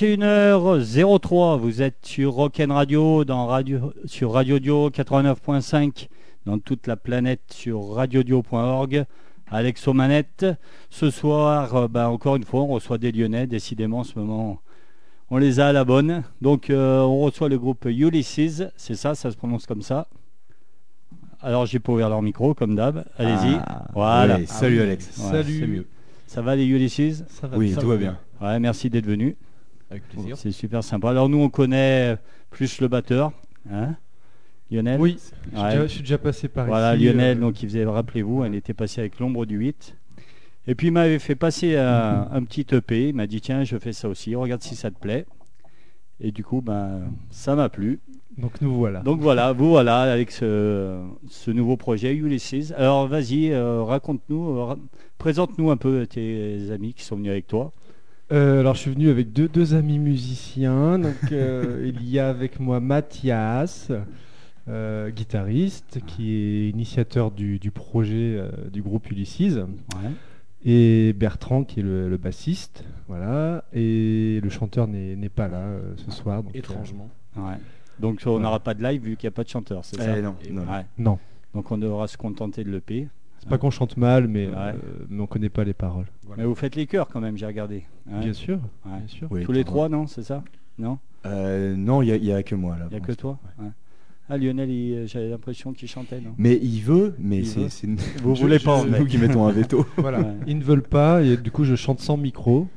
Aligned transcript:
21h03, 0.00 1.58
vous 1.58 1.82
êtes 1.82 1.98
sur 2.06 2.32
Rock'n 2.32 2.72
Radio, 2.72 3.26
dans 3.26 3.46
radio, 3.46 3.92
sur 4.06 4.32
Radio 4.32 4.58
Dio 4.58 4.88
89.5, 4.88 6.08
dans 6.46 6.58
toute 6.58 6.86
la 6.86 6.96
planète 6.96 7.42
sur 7.50 7.86
radiodio.org. 7.92 9.04
Alex 9.50 9.86
aux 9.88 9.92
manettes. 9.92 10.46
Ce 10.88 11.10
soir, 11.10 11.76
euh, 11.76 11.86
bah, 11.86 12.08
encore 12.08 12.36
une 12.36 12.44
fois, 12.44 12.62
on 12.62 12.68
reçoit 12.68 12.96
des 12.96 13.12
Lyonnais. 13.12 13.46
Décidément, 13.46 13.98
en 13.98 14.04
ce 14.04 14.18
moment, 14.18 14.62
on 15.28 15.36
les 15.36 15.60
a 15.60 15.66
à 15.68 15.72
la 15.74 15.84
bonne. 15.84 16.22
Donc, 16.40 16.70
euh, 16.70 17.00
on 17.00 17.20
reçoit 17.20 17.50
le 17.50 17.58
groupe 17.58 17.84
Ulysses. 17.84 18.62
C'est 18.78 18.94
ça, 18.94 19.14
ça 19.14 19.30
se 19.30 19.36
prononce 19.36 19.66
comme 19.66 19.82
ça? 19.82 20.08
Alors, 21.42 21.66
j'ai 21.66 21.78
pas 21.78 21.92
ouvert 21.92 22.08
leur 22.08 22.22
micro, 22.22 22.54
comme 22.54 22.74
d'hab. 22.74 23.04
Allez-y. 23.18 23.60
Ah, 23.66 23.84
voilà. 23.92 24.46
salut 24.46 24.80
Alex. 24.80 25.18
Ouais, 25.18 25.30
Salut. 25.30 25.66
mieux. 25.66 25.86
Ça 26.26 26.40
va 26.40 26.56
les 26.56 26.64
Ulysses? 26.64 27.22
Ça 27.28 27.48
va, 27.48 27.58
Oui, 27.58 27.72
ça 27.72 27.82
tout 27.82 27.88
va 27.88 27.98
bien. 27.98 28.16
Ouais, 28.40 28.58
merci 28.58 28.88
d'être 28.88 29.04
venu. 29.04 29.36
Avec 29.90 30.08
plaisir. 30.08 30.36
C'est 30.36 30.52
super 30.52 30.84
sympa. 30.84 31.10
Alors, 31.10 31.28
nous, 31.28 31.38
on 31.38 31.48
connaît 31.48 32.16
plus 32.50 32.80
le 32.80 32.88
batteur. 32.88 33.32
Hein 33.70 33.96
Lionel 34.70 35.00
Oui, 35.00 35.18
je 35.18 35.48
suis 35.50 35.58
Ouais. 35.64 35.70
déjà- 35.70 35.82
je 35.82 35.92
suis 35.92 36.00
déjà 36.00 36.18
passé 36.18 36.48
par 36.48 36.66
Voilà, 36.66 36.94
ici. 36.94 37.04
Lionel, 37.04 37.38
euh, 37.38 37.40
donc 37.40 37.60
il 37.62 37.68
faisait, 37.68 37.84
rappelez-vous, 37.84 38.44
elle 38.44 38.54
était 38.54 38.72
passée 38.74 39.00
avec 39.00 39.18
l'ombre 39.18 39.44
du 39.44 39.56
8. 39.56 39.96
Et 40.68 40.74
puis 40.76 40.88
il 40.88 40.92
m'avait 40.92 41.18
fait 41.18 41.34
passer 41.34 41.76
un, 41.76 42.28
un 42.30 42.44
petit 42.44 42.64
EP, 42.72 43.08
il 43.08 43.14
m'a 43.16 43.26
dit 43.26 43.40
tiens, 43.40 43.64
je 43.64 43.76
fais 43.78 43.92
ça 43.92 44.08
aussi, 44.08 44.34
regarde 44.36 44.62
si 44.62 44.76
ça 44.76 44.90
te 44.92 44.98
plaît. 44.98 45.26
Et 46.20 46.30
du 46.30 46.44
coup, 46.44 46.60
ben, 46.60 47.00
ça 47.30 47.56
m'a 47.56 47.68
plu. 47.68 47.98
Donc 48.38 48.60
nous 48.60 48.72
voilà. 48.74 49.00
Donc 49.00 49.20
voilà, 49.20 49.52
vous 49.52 49.70
voilà 49.70 50.02
avec 50.02 50.30
ce, 50.30 51.00
ce 51.28 51.50
nouveau 51.50 51.76
projet 51.76 52.14
Ulysses. 52.14 52.72
Alors 52.76 53.08
vas-y, 53.08 53.50
euh, 53.50 53.82
raconte-nous, 53.82 54.50
euh, 54.56 54.62
ra- 54.64 54.78
présente-nous 55.18 55.70
un 55.72 55.76
peu 55.76 56.06
tes 56.06 56.70
amis 56.70 56.94
qui 56.94 57.02
sont 57.02 57.16
venus 57.16 57.32
avec 57.32 57.48
toi. 57.48 57.72
Euh, 58.32 58.60
alors 58.60 58.74
je 58.74 58.80
suis 58.80 58.90
venu 58.92 59.08
avec 59.10 59.32
deux, 59.32 59.48
deux 59.48 59.74
amis 59.74 59.98
musiciens. 59.98 60.98
Donc 60.98 61.32
euh, 61.32 61.90
il 62.00 62.08
y 62.08 62.18
a 62.18 62.28
avec 62.28 62.60
moi 62.60 62.78
Mathias, 62.80 63.90
euh, 64.68 65.10
guitariste, 65.10 65.98
qui 66.06 66.32
est 66.34 66.68
initiateur 66.70 67.30
du, 67.30 67.58
du 67.58 67.70
projet 67.70 68.36
euh, 68.38 68.50
du 68.72 68.82
groupe 68.82 69.10
Ulysses, 69.10 69.56
Ouais. 69.56 70.10
et 70.64 71.12
Bertrand 71.14 71.64
qui 71.64 71.80
est 71.80 71.82
le, 71.82 72.08
le 72.08 72.16
bassiste. 72.18 72.84
Voilà. 73.08 73.64
Et 73.72 74.40
le 74.42 74.48
chanteur 74.50 74.86
n'est 74.86 75.16
n'est 75.16 75.28
pas 75.28 75.48
là 75.48 75.58
euh, 75.58 75.94
ce 75.96 76.10
soir. 76.12 76.42
donc, 76.44 76.54
euh, 76.54 76.58
Étrangement. 76.58 77.08
ouais. 77.36 77.56
Donc 77.98 78.22
on 78.26 78.38
n'aura 78.38 78.60
pas 78.60 78.74
de 78.74 78.82
live 78.82 79.02
vu 79.02 79.16
qu'il 79.16 79.26
n'y 79.26 79.32
a 79.34 79.36
pas 79.36 79.44
de 79.44 79.48
chanteur, 79.50 79.84
c'est 79.84 79.96
ça 80.00 80.16
Eh, 80.18 80.22
non, 80.22 80.34
non. 80.52 80.62
Ouais. 80.62 80.86
non, 80.98 81.18
Donc 81.52 81.70
on 81.70 81.76
devra 81.76 82.06
se 82.08 82.16
contenter 82.16 82.64
de 82.64 82.70
l'EP. 82.70 83.08
C'est 83.40 83.48
pas 83.48 83.58
qu'on 83.58 83.70
chante 83.70 83.96
mal, 83.96 84.28
mais, 84.28 84.46
Ouais. 84.46 84.54
euh, 84.56 84.74
mais 85.08 85.20
on 85.22 85.26
connaît 85.26 85.48
pas 85.48 85.64
les 85.64 85.72
paroles. 85.74 86.06
Mais 86.36 86.44
vous 86.44 86.54
faites 86.54 86.76
les 86.76 86.86
chœurs 86.86 87.08
quand 87.08 87.20
même, 87.20 87.36
j'ai 87.36 87.46
regardé. 87.46 87.84
Ouais. 88.06 88.20
Bien 88.20 88.32
sûr, 88.32 88.58
Ouais. 88.86 88.98
bien 88.98 89.08
sûr. 89.08 89.28
Oui, 89.30 89.42
Tous 89.44 89.52
les 89.52 89.64
trois, 89.64 89.88
non 89.88 90.06
C'est 90.06 90.22
ça? 90.22 90.44
Non? 90.78 90.98
Euh, 91.26 91.74
non, 91.76 92.00
il 92.02 92.20
n'y 92.22 92.32
a, 92.32 92.42
que 92.42 92.54
moi 92.54 92.76
là. 92.78 92.86
Il 92.90 92.96
n'y 92.96 93.02
a 93.02 93.06
que 93.06 93.12
toi? 93.12 93.38
Ouais. 93.58 93.68
Ah, 94.32 94.38
Lionel, 94.38 94.70
il- 94.70 95.06
j'avais 95.08 95.28
l'impression 95.28 95.72
qu'il 95.72 95.88
chantait, 95.88 96.20
non? 96.20 96.34
Mais 96.38 96.56
il 96.62 96.80
veut, 96.82 97.14
mais 97.18 97.42
c'est 97.44 97.66
Vous 98.22 98.36
je- 98.36 98.40
voulez 98.42 98.58
je- 98.60 98.64
pas 98.64 98.84
nous 98.84 99.04
qui 99.04 99.18
mettons 99.18 99.44
un 99.46 99.50
veto. 99.52 99.84
Voilà, 99.96 100.20
ils 100.46 100.56
ne 100.56 100.62
veulent 100.62 100.84
pas 100.84 101.22
et 101.22 101.36
du 101.36 101.50
coup 101.50 101.64
je 101.64 101.74
chante 101.74 101.98
sans 102.00 102.16
micro, 102.16 102.68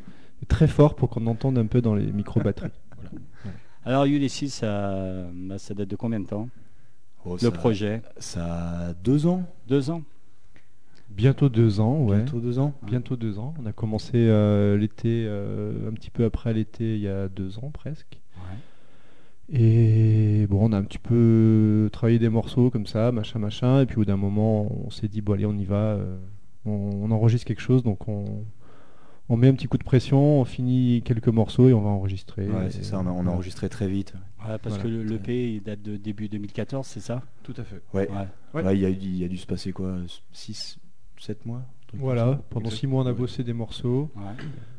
très 0.48 0.68
fort 0.68 0.96
pour 0.96 1.10
qu'on 1.10 1.28
entende 1.28 1.58
un 1.60 1.68
peu 1.68 1.80
dans 1.82 1.94
les 1.94 2.12
micro-batteries. 2.12 2.72
Alors, 3.86 4.06
Ulysses, 4.06 4.48
ça, 4.54 5.28
bah, 5.34 5.58
ça 5.60 5.74
date 5.74 5.90
de 5.90 5.96
combien 5.96 6.20
de 6.22 6.26
temps? 6.26 6.50
Oh, 7.26 7.34
Le 7.34 7.38
ça- 7.40 7.52
projet? 7.52 8.02
Ça 8.18 8.46
a 8.90 8.94
deux 8.94 9.28
ans, 9.28 9.44
Deux 9.68 9.90
ans? 9.90 10.02
Bientôt 11.16 11.50
deux 11.50 11.80
ans, 11.80 12.04
ouais. 12.06 12.18
bientôt 12.18 12.40
deux 12.40 12.60
ans. 12.60 12.74
Bientôt 12.84 13.16
deux 13.16 13.38
ans. 13.40 13.54
On 13.62 13.66
a 13.66 13.72
commencé 13.74 14.12
euh, 14.16 14.78
l'été, 14.78 15.26
euh, 15.28 15.90
un 15.90 15.94
petit 15.94 16.10
peu 16.10 16.24
après 16.26 16.54
l'été, 16.54 16.96
il 16.96 17.02
y 17.02 17.08
a 17.08 17.28
deux 17.30 17.58
ans 17.60 17.70
presque. 17.72 18.20
Et 19.52 20.48
bon, 20.50 20.70
on 20.70 20.72
a 20.72 20.78
un 20.78 20.84
petit 20.84 20.98
peu 21.00 21.90
travaillé 21.92 22.18
des 22.18 22.30
morceaux 22.30 22.70
comme 22.70 22.86
ça, 22.86 23.12
machin, 23.12 23.40
machin. 23.40 23.82
Et 23.82 23.86
puis 23.86 23.98
au 23.98 24.00
bout 24.00 24.06
d'un 24.06 24.18
moment, 24.18 24.68
on 24.86 24.90
s'est 24.90 25.08
dit, 25.08 25.22
bon 25.22 25.34
allez, 25.34 25.46
on 25.46 25.58
y 25.58 25.66
va. 25.66 25.76
euh, 25.96 26.18
on, 26.66 26.72
on 26.72 27.12
enregistre 27.12 27.46
quelque 27.46 27.60
chose, 27.62 27.84
donc 27.84 28.08
on, 28.08 28.24
on 29.28 29.36
met 29.36 29.50
un 29.50 29.54
petit 29.54 29.68
coup 29.68 29.78
de 29.78 29.84
pression, 29.84 30.40
on 30.40 30.46
finit 30.46 31.02
quelques 31.04 31.28
morceaux 31.28 31.68
et 31.68 31.74
on 31.74 31.82
va 31.82 31.90
enregistrer. 31.90 32.48
Ouais, 32.48 32.70
c'est 32.72 32.86
ça, 32.86 33.00
on 33.00 33.06
a, 33.06 33.10
on 33.10 33.10
a 33.10 33.14
voilà. 33.16 33.32
enregistré 33.32 33.68
très 33.68 33.88
vite. 33.90 34.14
Ouais, 34.48 34.58
Parce 34.64 34.76
Voilà. 34.78 34.84
que 34.84 34.88
le- 34.88 35.04
l'EP, 35.04 35.56
il 35.56 35.62
date 35.64 35.82
de 35.82 35.98
début 35.98 36.30
2014, 36.30 36.88
c'est 36.88 37.00
ça? 37.02 37.22
Tout 37.44 37.54
à 37.58 37.64
fait. 37.66 37.82
Ouais, 37.94 38.10
Ouais. 38.10 38.28
Ouais. 38.54 38.64
Ouais, 38.64 38.78
il 38.78 38.82
y, 38.82 38.86
a 38.86 38.92
dû- 38.92 39.08
il 39.08 39.18
y 39.18 39.26
a 39.26 39.28
dû 39.28 39.38
se 39.38 39.46
passer 39.48 39.74
quoi? 39.74 39.96
6, 40.32 40.78
7 41.24 41.46
mois 41.46 41.62
Voilà, 41.94 42.42
pendant 42.50 42.66
Exact. 42.66 42.80
six 42.80 42.88
mois, 42.88 43.04
on 43.04 43.08
a 43.08 43.14
bossé 43.14 43.44
des 43.44 43.54
morceaux. 43.54 44.12
Ouais. 44.16 44.22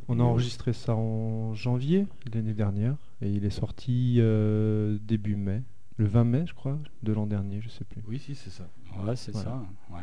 On 0.08 0.20
a 0.20 0.23
enregistré 0.23 0.73
ça 0.75 0.94
en 0.94 1.55
janvier 1.55 2.06
l'année 2.35 2.52
dernière 2.52 2.96
et 3.23 3.31
il 3.31 3.44
est 3.46 3.50
sorti 3.50 4.17
euh, 4.19 4.99
début 5.02 5.37
mai, 5.37 5.62
le 5.96 6.05
20 6.06 6.25
mai 6.25 6.44
je 6.46 6.52
crois, 6.52 6.79
de 7.02 7.12
l'an 7.14 7.26
dernier, 7.26 7.61
je 7.62 7.70
sais 7.70 7.85
plus. 7.85 8.02
Oui, 8.06 8.19
si, 8.19 8.35
c'est 8.35 8.50
ça. 8.50 8.69
Ouais, 9.02 9.17
c'est 9.17 9.32
Voilà. 9.32 9.50
ça. 9.50 9.94
Ouais. 9.94 10.02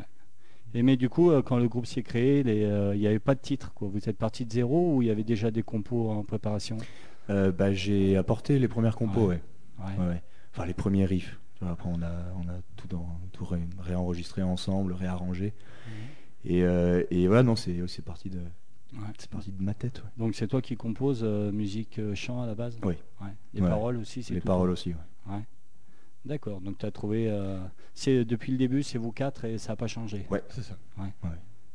Et 0.73 0.81
mais 0.81 0.97
du 0.97 1.09
coup, 1.09 1.29
euh, 1.29 1.41
quand 1.43 1.57
le 1.59 1.67
groupe 1.67 1.85
s'est 1.85 2.01
créé, 2.01 2.43
euh, 2.47 2.95
il 2.95 2.99
n'y 2.99 3.05
avait 3.07 3.19
pas 3.19 3.35
de 3.35 3.41
titre. 3.41 3.73
Quoi. 3.73 3.89
Vous 3.89 4.09
êtes 4.09 4.17
parti 4.17 4.45
de 4.45 4.51
zéro 4.51 4.95
ou 4.95 5.01
il 5.03 5.09
y 5.09 5.11
avait 5.11 5.23
déjà 5.25 5.51
des 5.51 5.61
compos 5.63 6.09
en 6.09 6.23
préparation? 6.23 6.77
Euh, 7.29 7.51
bah, 7.51 7.71
J'ai 7.73 8.17
apporté 8.17 8.57
les 8.57 8.67
premières 8.69 8.95
compos, 8.95 9.27
ouais. 9.27 9.41
Ouais. 9.79 9.85
Ouais, 9.99 10.07
ouais. 10.07 10.23
Enfin, 10.53 10.65
les 10.65 10.73
premiers 10.73 11.05
riffs. 11.05 11.39
Après, 11.63 11.89
on 11.93 12.01
a, 12.01 12.11
on 12.43 12.49
a 12.49 12.55
tout, 12.75 12.87
dans, 12.87 13.05
tout 13.33 13.45
ré- 13.45 13.59
réenregistré 13.79 14.41
ensemble, 14.41 14.93
réarrangé. 14.93 15.53
Et, 16.45 16.63
euh, 16.63 17.03
et 17.11 17.27
voilà, 17.27 17.43
non, 17.43 17.55
c'est 17.55 17.75
c'est 17.87 18.03
parti, 18.03 18.29
de- 18.29 18.39
Ouais. 18.93 19.07
c'est 19.17 19.29
parti 19.29 19.51
de 19.51 19.61
ma 19.63 19.73
tête. 19.73 19.99
ouais. 20.03 20.09
Donc 20.17 20.35
c'est 20.35 20.47
toi 20.47 20.61
qui 20.61 20.75
composes 20.75 21.21
euh, 21.23 21.51
musique 21.51 21.97
euh, 21.99 22.13
chant 22.15 22.41
à 22.41 22.47
la 22.47 22.55
base? 22.55 22.77
Oui. 22.83 22.95
Ouais. 23.21 23.27
Les 23.53 23.61
Ouais. 23.61 23.69
paroles 23.69 23.97
aussi, 23.97 24.21
c'est 24.23 24.33
Les 24.33 24.41
tout? 24.41 24.47
paroles 24.47 24.69
aussi, 24.69 24.89
ouais. 25.29 25.41
D'accord. 26.25 26.61
Donc 26.61 26.77
tu 26.77 26.85
as 26.85 26.91
trouvé. 26.91 27.27
euh, 27.29 27.57
c'est 27.93 28.25
depuis 28.25 28.51
le 28.51 28.57
début, 28.57 28.83
c'est 28.83 28.97
vous 28.97 29.11
quatre 29.11 29.45
et 29.45 29.57
ça 29.57 29.71
n'a 29.73 29.75
pas 29.75 29.87
changé? 29.87 30.25
Ouais. 30.29 30.43
C'est 30.49 30.61
ça. 30.63 30.77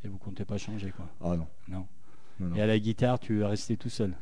Et 0.05 0.09
vous 0.09 0.19
comptez 0.19 0.45
pas 0.45 0.57
changer 0.59 0.91
quoi? 0.91 1.09
Ah 1.21 1.37
non. 1.37 1.47
Non. 1.69 1.87
non, 2.39 2.49
non. 2.49 2.57
Et 2.57 2.61
à 2.61 2.67
la 2.67 2.79
guitare, 2.79 3.19
tu 3.19 3.41
es 3.41 3.45
resté 3.45 3.77
tout 3.77 3.89
seul? 3.89 4.15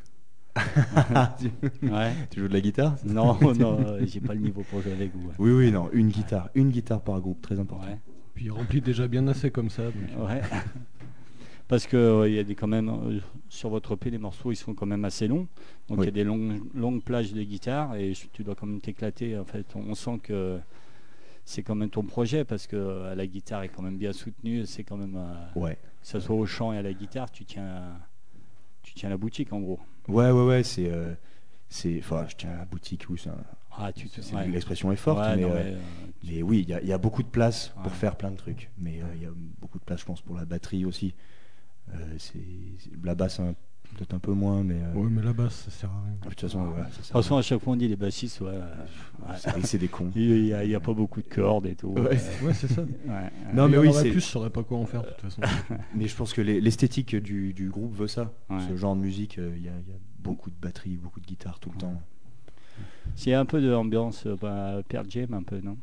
tu, 1.37 1.51
Ouais. 1.91 2.13
tu 2.31 2.39
joues 2.39 2.47
de 2.47 2.53
la 2.53 2.61
guitare? 2.61 2.95
Non, 3.05 3.37
non, 3.53 3.79
euh, 3.85 4.05
j'ai 4.05 4.21
pas 4.21 4.33
le 4.33 4.39
niveau 4.39 4.63
pour 4.63 4.81
jouer 4.81 4.93
avec 4.93 5.13
vous. 5.13 5.27
ouais. 5.27 5.35
Oui, 5.37 5.51
oui, 5.51 5.71
non. 5.71 5.89
Une 5.91 6.07
guitare. 6.09 6.49
Une 6.55 6.69
guitare 6.69 7.01
par 7.01 7.19
groupe, 7.19 7.41
très 7.41 7.59
important. 7.59 7.87
Puis 8.35 8.45
il 8.45 8.51
remplit 8.51 8.81
déjà 8.81 9.07
bien 9.07 9.27
assez 9.27 9.49
comme 9.49 9.69
ça. 9.69 9.85
donc- 9.85 10.27
Ouais. 10.29 10.41
Parce 11.67 11.87
que 11.87 11.97
euh, 11.97 12.29
il 12.29 12.35
y 12.35 12.39
a 12.39 12.43
des 12.43 12.53
quand 12.53 12.67
même 12.67 12.89
euh, 12.89 13.19
sur 13.49 13.69
votre 13.69 13.93
EP 13.93 14.11
les 14.11 14.19
morceaux 14.19 14.51
ils 14.51 14.55
sont 14.55 14.75
quand 14.75 14.85
même 14.85 15.03
assez 15.03 15.27
longs. 15.27 15.47
Donc 15.87 15.97
il 16.01 16.05
y 16.05 16.09
a 16.09 16.11
des 16.11 16.23
longues 16.23 16.61
longues 16.75 17.01
plages 17.03 17.33
de 17.33 17.41
guitare 17.41 17.95
et 17.95 18.13
je- 18.13 18.27
tu 18.31 18.43
dois 18.43 18.53
quand 18.53 18.67
même 18.67 18.81
t'éclater. 18.81 19.35
En 19.37 19.45
fait, 19.45 19.65
on, 19.75 19.79
on 19.89 19.95
sent 19.95 20.19
que 20.21 20.59
c'est 21.43 21.63
quand 21.63 21.73
même 21.75 21.89
ton 21.89 22.03
projet 22.03 22.43
parce 22.45 22.67
que 22.67 22.75
euh, 22.75 23.15
la 23.15 23.25
guitare 23.25 23.63
est 23.63 23.69
quand 23.69 23.81
même 23.81 23.97
bien 23.97 24.13
soutenue. 24.13 24.65
C'est 24.67 24.83
quand 24.83 24.97
même 24.97 25.15
euh, 25.15 25.59
Ouais. 25.59 25.75
que 26.01 26.07
ce 26.07 26.19
soit 26.19 26.35
au 26.35 26.45
chant 26.45 26.71
et 26.71 26.77
à 26.77 26.81
la 26.83 26.93
guitare, 26.93 27.31
tu 27.31 27.45
tiens 27.45 27.81
tu 28.83 28.93
tiens 28.93 29.09
la 29.09 29.17
boutique 29.17 29.51
en 29.51 29.59
gros. 29.61 29.79
Ouais, 30.07 30.29
ouais, 30.29 30.45
ouais, 30.45 30.61
c'est. 30.63 30.91
euh, 30.91 31.15
c'est 31.67 31.97
enfin, 31.97 32.27
je 32.29 32.35
tiens 32.35 32.51
à 32.51 32.57
la 32.57 32.65
boutique, 32.65 33.07
oui, 33.09 33.17
c'est 33.17 33.29
un- 33.31 33.43
Ah, 33.77 33.91
tu 33.91 34.07
te 34.09 34.21
c'est- 34.21 34.35
ouais. 34.35 34.47
l'expression 34.47 34.91
est 34.91 34.95
forte, 34.95 35.19
Ouais, 35.19 35.35
mais, 35.35 35.41
non, 35.41 35.51
euh, 35.51 35.63
mais, 35.63 35.71
euh, 35.73 35.77
mais 36.37 36.41
oui, 36.43 36.61
il 36.63 36.69
y, 36.69 36.73
a- 36.73 36.81
il 36.81 36.87
y 36.87 36.93
a 36.93 36.97
beaucoup 36.97 37.23
de 37.23 37.27
place 37.27 37.69
pour 37.83 37.91
Ouais. 37.91 37.97
faire 37.97 38.15
plein 38.15 38.31
de 38.31 38.37
trucs. 38.37 38.69
Mais 38.77 39.01
euh, 39.01 39.05
il 39.15 39.23
y 39.23 39.25
a 39.25 39.31
beaucoup 39.59 39.79
de 39.79 39.83
place, 39.83 39.99
je 40.01 40.05
pense, 40.05 40.21
pour 40.21 40.35
la 40.37 40.45
batterie 40.45 40.85
aussi. 40.85 41.13
Euh, 41.93 41.97
c'est 42.17 42.39
la 43.03 43.15
basse, 43.15 43.39
un- 43.39 43.53
peut-être 43.95 44.13
un 44.15 44.19
peu 44.19 44.31
moins, 44.33 44.63
mais. 44.63 44.75
euh, 44.81 44.93
Ouais, 44.93 45.07
mais 45.09 45.21
la 45.21 45.33
basse, 45.33 45.53
ça 45.65 45.71
sert 45.71 45.89
à 45.91 46.01
rien. 46.03 46.15
de 46.23 46.29
toute 46.29 46.41
façon, 46.41 46.73
ça 46.91 47.03
sert 47.03 47.15
à 47.17 47.21
façon, 47.21 47.37
à 47.37 47.41
chaque 47.43 47.61
fois 47.61 47.73
on 47.73 47.75
dit 47.75 47.87
les 47.87 47.95
bassistes, 47.95 48.41
ouais, 48.41 48.49
rien. 48.49 48.59
ouais. 49.55 49.61
C'est 49.63 49.77
des 49.77 49.87
cons. 49.87 50.11
il 50.15 50.43
n'y 50.45 50.53
a, 50.53 50.63
il 50.63 50.71
y 50.71 50.75
a 50.75 50.79
pas 50.79 50.93
beaucoup 50.93 51.21
de 51.21 51.27
cordes 51.27 51.67
et 51.67 51.75
tout. 51.75 51.89
Ouais. 51.89 52.17
Ouais, 52.43 52.53
c'est 52.53 52.67
ça. 52.67 52.81
Non, 53.53 53.67
mais 53.69 53.77
oui, 53.77 53.91
c'est. 53.93 54.09
plus, 54.09 54.19
je 54.21 54.25
saurais 54.25 54.49
pas 54.49 54.63
quoi 54.63 54.79
en 54.79 54.85
faire 54.85 55.03
de 55.03 55.09
toute 55.09 55.21
façon. 55.21 55.41
Mais 55.95 56.07
je 56.07 56.15
pense 56.15 56.33
que 56.33 56.41
les- 56.41 56.59
l'esthétique 56.59 57.15
du, 57.15 57.53
du 57.53 57.69
groupe 57.69 57.93
veut 57.95 58.07
ça. 58.07 58.33
Ouais. 58.49 58.57
Ce 58.67 58.75
genre 58.75 58.95
de 58.95 59.01
musique, 59.01 59.37
euh, 59.37 59.53
il 59.55 59.61
y, 59.61 59.65
y 59.65 59.69
a 59.69 59.73
beaucoup 60.19 60.49
de 60.49 60.55
batterie, 60.59 60.97
beaucoup 60.97 61.19
de 61.19 61.25
guitare 61.27 61.59
tout 61.59 61.69
le 61.71 61.77
temps. 61.77 62.01
S'il 63.15 63.31
y 63.31 63.35
a 63.35 63.39
un 63.39 63.45
peu 63.45 63.61
d'ambiance 63.61 64.25
euh, 64.25 64.35
bah, 64.39 64.81
Pearl 64.87 65.05
Jam, 65.09 65.33
un 65.33 65.43
peu, 65.43 65.59
non? 65.61 65.77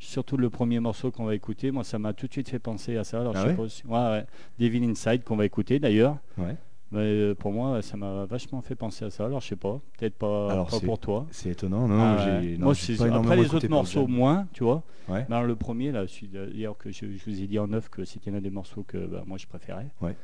Surtout 0.00 0.36
le 0.36 0.50
premier 0.50 0.80
morceau 0.80 1.10
qu'on 1.10 1.24
va 1.24 1.34
écouter, 1.34 1.70
moi 1.70 1.82
ça 1.84 1.98
m'a 1.98 2.12
tout 2.12 2.26
de 2.26 2.32
suite 2.32 2.48
fait 2.50 2.58
penser 2.58 2.96
à 2.96 3.04
ça. 3.04 3.20
Alors, 3.20 3.32
Ah 3.36 3.38
je 3.38 3.42
sais 3.44 3.50
ouais? 3.50 3.56
pas 3.56 3.68
si- 3.68 3.86
ouais. 3.86 4.26
Devil 4.58 4.84
Inside 4.90 5.24
qu'on 5.24 5.36
va 5.36 5.46
écouter 5.46 5.78
d'ailleurs. 5.78 6.18
Ouais. 6.36 6.56
Mais, 6.92 7.00
euh, 7.00 7.34
pour 7.34 7.50
moi, 7.52 7.80
ça 7.82 7.96
m'a 7.96 8.24
vachement 8.26 8.60
fait 8.60 8.74
penser 8.76 9.04
à 9.04 9.10
ça. 9.10 9.24
Alors 9.24 9.40
je 9.40 9.48
sais 9.48 9.56
pas, 9.56 9.80
peut-être 9.98 10.14
pas, 10.16 10.52
Alors, 10.52 10.68
pas 10.68 10.78
pour 10.80 10.98
toi. 10.98 11.26
C'est 11.30 11.50
étonnant, 11.50 11.88
non, 11.88 11.98
Ah 12.00 12.40
non, 12.42 12.58
Moi, 12.58 12.74
c'est- 12.74 13.00
après 13.02 13.36
les 13.36 13.54
autres 13.54 13.68
morceaux 13.68 14.06
moins, 14.06 14.46
tu 14.52 14.62
vois. 14.62 14.82
Ouais. 15.08 15.26
Le 15.28 15.54
premier, 15.54 15.90
là, 15.90 16.04
d'ailleurs 16.32 16.76
que 16.76 16.90
je, 16.90 17.06
je 17.16 17.24
vous 17.30 17.42
ai 17.42 17.46
dit 17.46 17.58
en 17.58 17.66
neuf 17.68 17.88
que 17.88 18.04
c'était 18.04 18.30
l'un 18.30 18.40
des 18.40 18.50
morceaux 18.50 18.82
que 18.82 18.98
bah, 18.98 19.22
moi 19.26 19.38
je 19.38 19.46
préférais. 19.46 19.88
Ouais. 20.02 20.14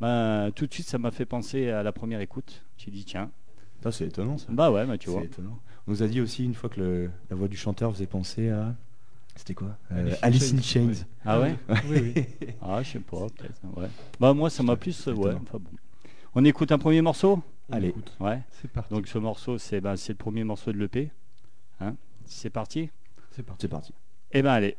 Ben, 0.00 0.50
tout 0.54 0.66
de 0.66 0.72
suite, 0.74 0.86
ça 0.86 0.98
m'a 0.98 1.10
fait 1.10 1.24
penser 1.26 1.70
à 1.70 1.82
la 1.82 1.92
première 1.92 2.20
écoute. 2.20 2.62
J'ai 2.76 2.90
dit 2.90 3.04
tiens, 3.04 3.30
Ça, 3.82 3.92
c'est 3.92 4.06
étonnant, 4.06 4.38
ça. 4.38 4.46
bah 4.50 4.70
ouais, 4.70 4.84
bah, 4.86 4.98
tu 4.98 5.06
C'est 5.06 5.12
vois. 5.12 5.22
étonnant. 5.24 5.58
On 5.86 5.92
nous 5.92 6.02
a 6.02 6.08
dit 6.08 6.20
aussi 6.20 6.44
une 6.44 6.54
fois 6.54 6.68
que 6.68 6.80
le- 6.80 7.10
la 7.30 7.36
voix 7.36 7.46
du 7.48 7.56
chanteur 7.56 7.92
faisait 7.92 8.06
penser 8.06 8.48
à. 8.50 8.74
C'était 9.36 9.54
quoi 9.54 9.76
Euh, 9.92 10.14
Alice 10.22 10.52
in 10.54 10.62
Chains. 10.62 10.92
Ah 11.24 11.40
ouais. 11.42 11.54
Oui, 11.88 12.12
oui. 12.16 12.26
Ah, 12.62 12.82
je 12.82 12.92
sais 12.92 12.98
pas, 13.00 13.26
peut-être. 13.36 13.60
Ouais. 13.76 13.88
Bah 14.18 14.32
moi, 14.32 14.48
ça 14.50 14.62
m'a 14.62 14.76
plus. 14.76 15.06
Ouais. 15.08 15.34
Enfin 15.34 15.58
bon. 15.58 15.70
On 16.34 16.44
écoute 16.44 16.72
un 16.72 16.78
premier 16.78 17.02
morceau. 17.02 17.42
On 17.68 17.72
Allez. 17.74 17.88
écoute. 17.88 18.12
Ouais. 18.20 18.40
C'est 18.50 18.70
parti. 18.70 18.92
Donc 18.94 19.06
ce 19.08 19.18
morceau, 19.18 19.58
c'est 19.58 19.80
ben, 19.80 19.96
c'est 19.96 20.12
le 20.12 20.16
premier 20.18 20.42
morceau 20.44 20.72
de 20.72 20.78
l'EP. 20.78 21.10
Hein 21.80 21.94
c'est 22.24 22.50
parti 22.50 22.90
C'est 23.30 23.42
parti. 23.42 23.62
C'est 23.62 23.68
parti. 23.68 23.92
Eh 24.32 24.42
ben 24.42 24.50
allez. 24.52 24.76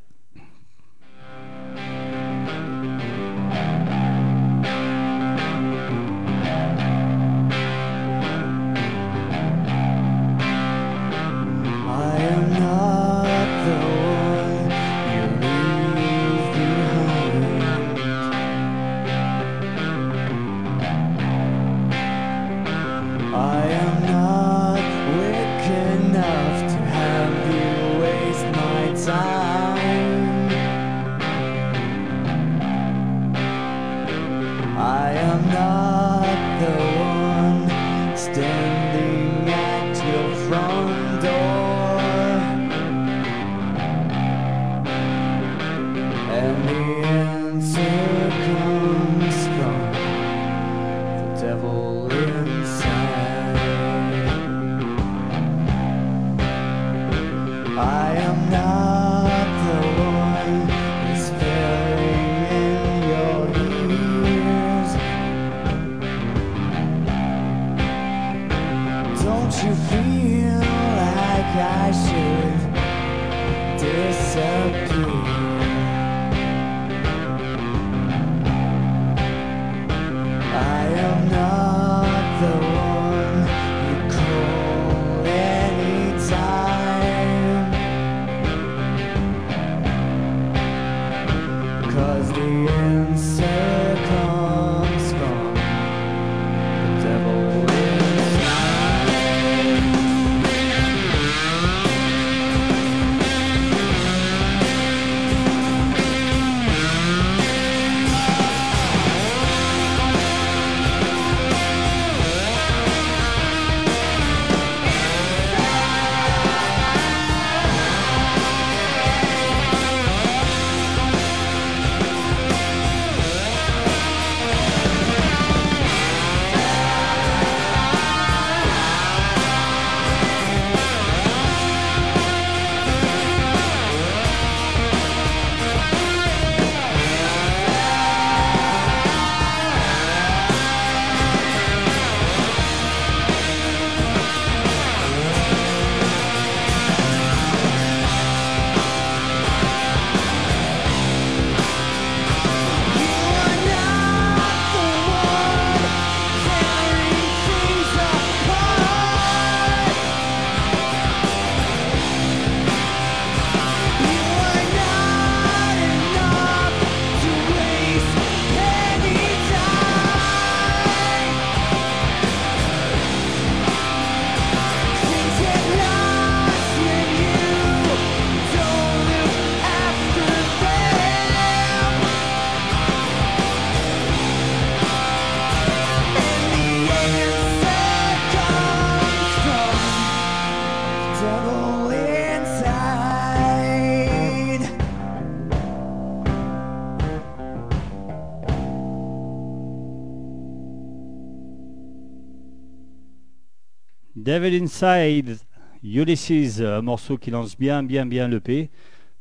Devil 204.40 204.62
Inside, 204.64 205.38
Ulysses, 205.84 206.62
un 206.62 206.82
morceau 206.84 207.18
qui 207.18 207.32
lance 207.32 207.58
bien, 207.58 207.82
bien, 207.82 208.06
bien 208.06 208.28
l'EP. 208.28 208.70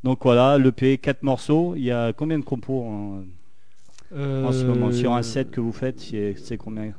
Donc 0.05 0.19
voilà, 0.23 0.59
l'EP, 0.59 0.99
4 0.99 1.23
morceaux. 1.23 1.75
Il 1.75 1.85
y 1.85 1.91
a 1.91 2.13
combien 2.13 2.39
de 2.39 2.45
compos 2.45 2.83
en, 2.85 3.23
en 4.15 4.53
ce 4.53 4.65
moment 4.65 4.93
Sur 4.93 5.15
un 5.15 5.23
set 5.23 5.51
que 5.51 5.61
vous 5.61 5.73
faites, 5.73 6.01
c'est 6.01 6.57
combien? 6.59 6.93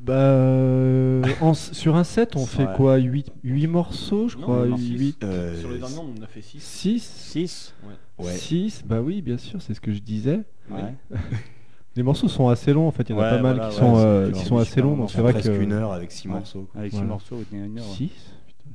Bah, 0.00 0.14
euh, 0.14 1.22
en- 1.40 1.54
sur 1.54 1.94
un 1.94 2.02
set, 2.02 2.34
on 2.34 2.44
fait 2.46 2.64
Ouais. 2.66 2.74
quoi? 2.76 2.96
8, 2.96 3.30
morceaux, 3.68 4.26
je 4.28 4.36
Non, 4.36 4.42
crois 4.42 4.66
non, 4.66 4.76
six. 4.76 4.98
8, 4.98 5.22
Euh, 5.22 5.56
Sur 5.60 5.70
les 5.70 5.78
derniers, 5.78 5.98
on 5.98 6.22
a 6.22 6.26
fait 6.26 6.42
6. 6.42 6.60
6 6.60 7.00
6 7.04 7.74
Ouais. 8.18 8.32
6, 8.34 8.82
bah 8.84 9.00
oui, 9.00 9.22
bien 9.22 9.38
sûr, 9.38 9.62
c'est 9.62 9.74
ce 9.74 9.80
que 9.80 9.92
je 9.92 10.00
disais. 10.00 10.40
Ouais. 10.68 10.94
Les 11.96 12.02
morceaux 12.02 12.28
sont 12.28 12.48
assez 12.48 12.72
longs 12.72 12.88
en 12.88 12.90
fait, 12.90 13.08
il 13.08 13.12
y 13.12 13.14
en 13.14 13.18
a 13.18 13.22
Ouais, 13.22 13.30
pas 13.36 13.42
mal 13.42 13.56
voilà, 13.56 13.68
qui 13.70 13.74
ouais, 13.80 13.86
sont, 13.86 13.96
euh, 13.98 14.30
qui 14.30 14.44
sont 14.44 14.56
assez 14.56 14.80
longs, 14.80 14.96
donc 14.96 15.10
c'est 15.10 15.20
vrai 15.20 15.32
presque 15.32 15.50
que. 15.52 15.60
une 15.62 15.72
heure 15.72 15.92
avec 15.92 16.10
six 16.10 16.26
Ouais. 16.28 16.34
morceaux. 16.34 16.66
quoi. 16.72 16.80
Avec 16.80 16.92
6 16.92 16.96
Voilà. 16.96 17.08
morceaux, 17.10 17.36
une 17.52 17.78
heure. 17.78 17.84
6 17.84 18.10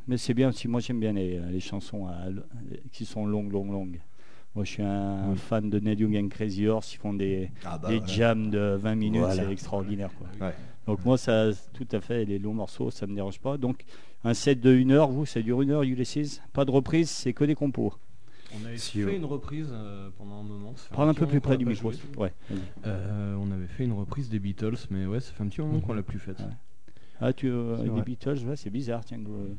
Mais 0.07 0.17
c'est 0.17 0.33
bien 0.35 0.49
aussi, 0.49 0.67
moi 0.67 0.79
j'aime 0.81 0.99
bien 0.99 1.13
les, 1.13 1.39
les 1.51 1.59
chansons 1.59 2.05
à- 2.07 2.27
qui 2.91 3.05
sont 3.05 3.25
longues, 3.25 3.51
longues, 3.51 3.71
longues. 3.71 3.99
Moi 4.55 4.65
je 4.65 4.71
suis 4.71 4.83
un 4.83 5.31
Oui. 5.31 5.37
fan 5.37 5.69
de 5.69 5.79
Neil 5.79 5.99
Young 5.99 6.15
and 6.15 6.27
Crazy 6.29 6.67
Horse, 6.67 6.93
ils 6.93 6.97
font 6.97 7.13
des, 7.13 7.49
Ah 7.65 7.77
bah 7.77 7.89
des 7.89 8.01
jams 8.05 8.49
de 8.49 8.77
20 8.79 8.95
minutes, 8.95 9.21
Voilà. 9.21 9.45
c'est 9.45 9.51
extraordinaire. 9.51 10.11
Quoi. 10.17 10.47
Ouais. 10.47 10.53
Donc 10.85 11.03
moi 11.03 11.17
ça, 11.17 11.47
tout 11.73 11.87
à 11.91 11.99
fait, 11.99 12.23
les 12.23 12.37
longs 12.39 12.53
morceaux, 12.53 12.91
ça 12.91 13.07
me 13.07 13.15
dérange 13.15 13.39
pas. 13.39 13.57
Donc 13.57 13.83
un 14.23 14.33
set 14.33 14.61
de 14.61 14.71
1 14.73 14.91
heure, 14.91 15.09
vous, 15.09 15.25
ça 15.25 15.41
dure 15.41 15.61
une 15.63 15.71
heure 15.71 15.83
Ulysses 15.83 16.41
Pas 16.53 16.65
de 16.65 16.71
reprise, 16.71 17.09
c'est 17.09 17.33
que 17.33 17.43
des 17.45 17.55
compos. 17.55 17.93
On 18.55 18.65
avait 18.65 18.77
Si, 18.77 18.99
fait 18.99 19.05
ouais. 19.05 19.15
une 19.17 19.25
reprise 19.25 19.67
euh, 19.71 20.09
pendant 20.17 20.39
un 20.39 20.43
moment. 20.43 20.73
Prends 20.91 21.07
un 21.07 21.13
petit 21.13 21.19
peu 21.21 21.27
plus 21.27 21.41
près 21.41 21.57
du 21.57 21.65
micro. 21.65 21.91
Ouais. 22.17 22.33
Euh, 22.85 23.35
on 23.39 23.51
avait 23.51 23.67
fait 23.67 23.83
une 23.83 23.91
reprise 23.93 24.29
des 24.29 24.39
Beatles, 24.39 24.77
mais 24.89 25.05
ouais, 25.05 25.19
ça 25.19 25.33
fait 25.33 25.43
un 25.43 25.47
petit 25.47 25.61
moment 25.61 25.79
qu'on 25.81 25.93
l'a 25.93 26.03
plus 26.03 26.19
faite. 26.19 26.39
Ouais. 26.39 26.45
Ah, 27.19 27.33
tu, 27.33 27.49
euh, 27.49 27.81
les 27.83 27.89
vrai. 27.89 28.03
Beatles, 28.03 28.37
ouais, 28.47 28.55
c'est 28.55 28.69
bizarre. 28.69 29.03
Tiens, 29.03 29.17
que, 29.17 29.29
euh, 29.29 29.53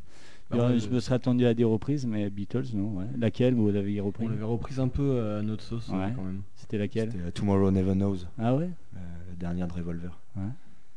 Bah, 0.51 0.79
je- 0.79 0.89
me 0.89 1.01
serais 1.01 1.17
attendu 1.17 1.45
à 1.45 1.53
des 1.55 1.65
reprises, 1.65 2.07
mais 2.07 2.31
Beatles, 2.31 2.65
non. 2.75 2.99
ouais. 2.99 3.05
Laquelle 3.19 3.55
vous 3.55 3.71
l'avez 3.71 4.01
repris? 4.01 4.25
On 4.25 4.29
l'avait 4.29 4.45
reprise 4.45 4.81
un 4.81 4.89
peu 4.89 5.21
à 5.37 5.43
notre 5.43 5.63
sauce 5.65 5.89
Ouais. 5.89 5.97
euh, 5.97 6.09
quand 6.17 6.23
même. 6.23 6.43
C'était 6.55 6.79
laquelle? 6.79 7.11
C'était 7.13 7.25
euh, 7.25 7.31
Tomorrow 7.31 7.71
Never 7.71 7.93
Knows, 7.95 8.19
Ah 8.39 8.55
ouais? 8.55 8.71
Euh, 8.97 8.99
la 9.29 9.35
dernière 9.37 9.67
de 9.69 9.73
Revolver. 9.75 10.19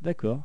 D'accord. 0.02 0.42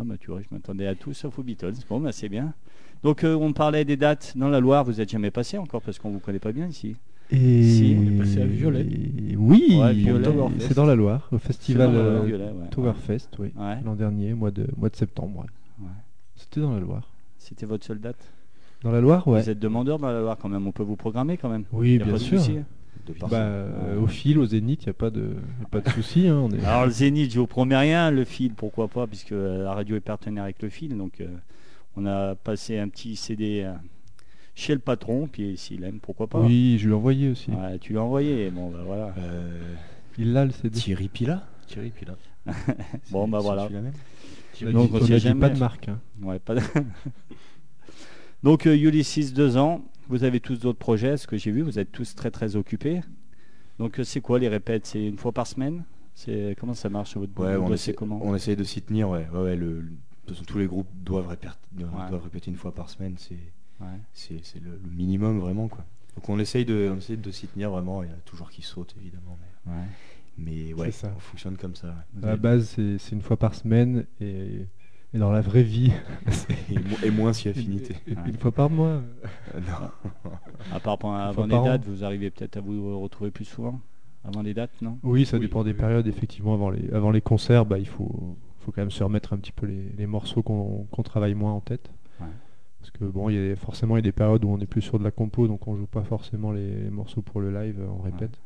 Ah 0.00 0.04
bah 0.04 0.16
tu 0.18 0.30
vois, 0.30 0.40
je 0.42 0.46
m'attendais 0.52 0.86
à 0.86 0.94
tout 0.94 1.12
sauf 1.12 1.38
aux 1.38 1.42
Beatles. 1.42 1.72
Bon 1.88 1.98
bah 2.00 2.12
c'est 2.12 2.28
bien. 2.28 2.52
Donc 3.02 3.24
euh, 3.24 3.34
on 3.34 3.52
parlait 3.52 3.84
des 3.84 3.96
dates 3.96 4.32
dans 4.36 4.48
la 4.48 4.60
Loire, 4.60 4.84
vous 4.84 5.00
êtes 5.00 5.10
jamais 5.10 5.30
passé 5.30 5.56
encore 5.58 5.82
parce 5.82 5.98
qu'on 5.98 6.10
vous 6.10 6.18
connaît 6.18 6.38
pas 6.38 6.52
bien 6.52 6.66
ici. 6.66 6.96
Et 7.30 7.62
Si, 7.62 7.96
on 7.98 8.06
est 8.06 8.18
passé 8.18 8.40
à 8.40 8.46
Viollet. 8.46 8.86
Et 9.30 9.36
Oui, 9.36 9.76
Ouais, 9.80 9.92
Violet. 9.92 10.28
c'est 10.60 10.74
dans 10.74 10.86
la 10.86 10.94
Loire, 10.94 11.28
au 11.30 11.38
festival 11.38 11.90
euh, 11.94 12.22
Violet, 12.24 12.44
ouais. 12.44 12.64
Oktoberfest, 12.64 13.28
oui. 13.38 13.52
Ouais. 13.56 13.76
L'an 13.84 13.94
dernier, 13.94 14.32
mois 14.34 14.50
de, 14.50 14.66
mois 14.76 14.88
de 14.88 14.96
septembre. 14.96 15.40
ouais. 15.40 15.84
Ouais. 15.86 15.92
C'était 16.36 16.60
dans 16.60 16.72
la 16.72 16.80
Loire. 16.80 17.08
C'était 17.38 17.66
votre 17.66 17.84
seule 17.84 18.00
date? 18.00 18.16
Dans 18.82 18.90
la 18.92 19.00
Loire, 19.00 19.28
ouais. 19.28 19.42
Vous 19.42 19.50
êtes 19.50 19.58
demandeur 19.58 19.98
dans 19.98 20.08
la 20.10 20.20
Loire 20.20 20.38
quand 20.40 20.48
même, 20.48 20.66
on 20.66 20.72
peut 20.72 20.82
vous 20.82 20.96
programmer 20.96 21.36
quand 21.36 21.48
même. 21.50 21.64
Oui, 21.72 21.98
bien 21.98 22.16
sûr. 22.16 22.40
Bah, 23.30 23.36
euh, 23.38 24.00
au 24.00 24.06
fil, 24.06 24.38
au 24.38 24.44
zénith, 24.46 24.82
il 24.84 24.86
n'y 24.86 24.90
a 24.90 24.94
pas 24.94 25.10
de, 25.10 25.20
y 25.60 25.64
a 25.64 25.68
pas 25.70 25.80
de 25.80 25.88
souci. 25.90 26.28
hein, 26.28 26.46
est... 26.52 26.64
Alors 26.64 26.84
le 26.84 26.90
Zénith, 26.90 27.32
je 27.32 27.38
vous 27.40 27.46
promets 27.46 27.76
rien, 27.76 28.10
le 28.10 28.24
fil, 28.24 28.52
pourquoi 28.52 28.86
pas, 28.88 29.06
puisque 29.06 29.32
euh, 29.32 29.64
la 29.64 29.72
radio 29.72 29.96
est 29.96 30.00
partenaire 30.00 30.44
avec 30.44 30.60
le 30.62 30.68
fil, 30.68 30.94
donc 30.96 31.20
euh, 31.22 31.26
on 31.98 32.06
a 32.06 32.34
passé 32.34 32.78
un 32.78 32.88
petit 32.88 33.16
CD 33.16 33.62
euh, 33.64 33.72
chez 34.54 34.72
le 34.74 34.80
patron, 34.80 35.26
puis 35.26 35.56
s'il 35.56 35.84
aime, 35.84 36.00
pourquoi 36.00 36.26
pas. 36.28 36.40
Oui, 36.40 36.76
je 36.78 36.86
lui 36.86 36.92
ai 36.92 36.96
envoyé 36.96 37.28
aussi. 37.30 37.50
Ouais, 37.50 37.78
tu 37.78 37.92
l'as 37.92 38.02
envoyé, 38.02 38.50
bon 38.50 38.70
bah 38.70 38.82
voilà. 38.84 39.14
Euh, 39.18 39.74
Il 40.18 40.32
l'a 40.32 40.44
le 40.44 40.50
CD. 40.52 40.78
Thierry 40.78 41.08
Pila 41.08 41.46
Thierry 41.66 41.90
Pila. 41.90 42.16
Bon, 43.10 43.28
bah 43.28 43.40
voilà. 43.40 43.68
Donc, 44.62 44.90
on 44.92 44.96
on 44.96 45.06
sait 45.06 45.12
a 45.14 45.16
dit 45.16 45.22
jamais. 45.22 45.40
pas 45.40 45.50
de 45.50 45.58
marque. 45.58 45.88
hein. 45.88 46.00
Ouais, 46.22 46.38
pas 46.38 46.54
de- 46.54 46.60
Donc 48.42 48.66
euh, 48.66 48.76
Ulysses, 48.76 49.32
deux 49.34 49.56
ans, 49.56 49.84
vous 50.08 50.24
avez 50.24 50.40
tous 50.40 50.58
d'autres 50.58 50.78
projets, 50.78 51.16
ce 51.16 51.26
que 51.26 51.36
j'ai 51.36 51.50
vu, 51.50 51.62
vous 51.62 51.78
êtes 51.78 51.92
tous 51.92 52.14
très 52.14 52.30
très 52.30 52.56
occupés. 52.56 53.00
Donc 53.78 54.00
euh, 54.00 54.04
c'est 54.04 54.20
quoi 54.20 54.38
les 54.38 54.48
répètes? 54.48 54.86
C'est 54.86 55.04
une 55.04 55.18
fois 55.18 55.32
par 55.32 55.46
semaine? 55.46 55.84
C'est 56.14 56.56
Comment 56.58 56.74
ça 56.74 56.88
marche 56.88 57.16
votre 57.16 57.32
Ouais, 57.40 57.54
boulot 57.54 57.64
on 57.68 57.72
essaie, 57.74 57.92
comment? 57.94 58.18
on 58.22 58.34
essaye 58.34 58.56
de 58.56 58.64
s'y 58.64 58.82
tenir, 58.82 59.08
ouais. 59.08 59.26
ouais, 59.32 59.56
le- 59.56 59.84
de 60.28 60.34
toute 60.34 60.44
façon, 60.44 60.52
tous 60.52 60.58
les 60.58 60.66
groupes 60.66 60.88
doivent, 61.04 61.28
répéter, 61.28 61.52
doivent 61.72 61.94
Ouais. 61.94 62.08
doivent 62.10 62.22
répéter 62.24 62.50
une 62.50 62.56
fois 62.56 62.74
par 62.74 62.90
semaine, 62.90 63.14
c'est 63.16 63.36
Ouais. 63.80 64.40
le, 64.60 64.70
le 64.82 64.90
minimum 64.90 65.38
vraiment 65.38 65.68
quoi. 65.68 65.84
Donc 66.16 66.28
on 66.28 66.38
essaye 66.38 66.64
de, 66.64 66.90
on 66.92 66.98
essaye 66.98 67.16
de 67.16 67.30
s'y 67.30 67.46
tenir 67.46 67.70
vraiment. 67.70 68.02
Il 68.02 68.08
y 68.08 68.12
en 68.12 68.14
a 68.14 68.20
toujours 68.24 68.50
qui 68.50 68.62
sautent 68.62 68.94
évidemment, 69.00 69.38
mais, 69.66 69.72
Ouais. 69.72 69.84
mais 70.36 70.74
ouais, 70.74 70.86
C'est 70.90 71.06
ça. 71.06 71.12
on 71.16 71.20
fonctionne 71.20 71.56
comme 71.56 71.74
ça. 71.76 71.94
À 72.22 72.26
la 72.26 72.36
base, 72.36 72.76
c'est 72.98 73.12
une 73.12 73.22
fois 73.22 73.36
par 73.36 73.54
semaine 73.54 74.04
et, 74.20 74.66
et 75.14 75.18
dans 75.18 75.30
la 75.30 75.40
vraie 75.40 75.62
vie, 75.62 75.92
Et, 76.70 76.74
mo- 76.74 76.96
et 77.04 77.10
moins 77.10 77.32
si 77.32 77.48
affinité. 77.48 77.94
une, 78.06 78.18
Ouais. 78.18 78.28
une 78.30 78.36
fois 78.38 78.50
par 78.52 78.68
mois. 78.68 79.00
Euh, 79.54 79.60
non. 79.60 80.30
À 80.72 80.80
part 80.80 80.98
pendant- 80.98 81.14
avant 81.16 81.46
les 81.46 81.54
an. 81.54 81.64
dates, 81.64 81.84
vous 81.86 82.02
arrivez 82.04 82.30
peut-être 82.30 82.56
à 82.56 82.60
vous 82.60 82.98
retrouver 83.00 83.30
plus 83.30 83.44
souvent? 83.44 83.80
Avant 84.24 84.42
les 84.42 84.52
dates, 84.54 84.82
non? 84.82 84.98
Oui, 85.04 85.24
ça 85.24 85.36
Oui, 85.36 85.42
dépend 85.42 85.62
des 85.62 85.70
oui. 85.70 85.76
périodes. 85.78 86.06
Effectivement, 86.08 86.52
avant 86.54 86.70
les, 86.70 86.90
avant 86.92 87.12
les 87.12 87.20
concerts, 87.20 87.64
bah, 87.64 87.78
il 87.78 87.86
faut, 87.86 88.36
faut 88.68 88.72
quand 88.72 88.82
même 88.82 88.90
se 88.90 89.02
remettre 89.02 89.32
un 89.32 89.38
petit 89.38 89.52
peu 89.52 89.64
les, 89.64 89.88
les 89.96 90.06
morceaux 90.06 90.42
qu'on 90.42 90.86
qu'on 90.90 91.02
travaille 91.02 91.32
moins 91.34 91.52
en 91.52 91.60
tête. 91.60 91.90
Ouais. 92.20 92.26
Parce 92.80 92.90
que 92.90 93.04
bon, 93.04 93.30
il 93.30 93.36
y 93.36 93.50
a 93.50 93.56
forcément 93.56 93.96
il 93.96 94.00
y 94.00 94.00
a 94.00 94.02
des 94.02 94.12
périodes 94.12 94.44
où 94.44 94.48
on 94.48 94.58
est 94.60 94.66
plus 94.66 94.82
sur 94.82 94.98
de 94.98 95.04
la 95.04 95.10
compo, 95.10 95.48
donc 95.48 95.66
on 95.66 95.74
joue 95.76 95.86
pas 95.86 96.04
forcément 96.04 96.52
les, 96.52 96.82
les 96.82 96.90
morceaux 96.90 97.22
pour 97.22 97.40
le 97.40 97.50
live, 97.50 97.80
on 97.88 98.02
répète. 98.02 98.38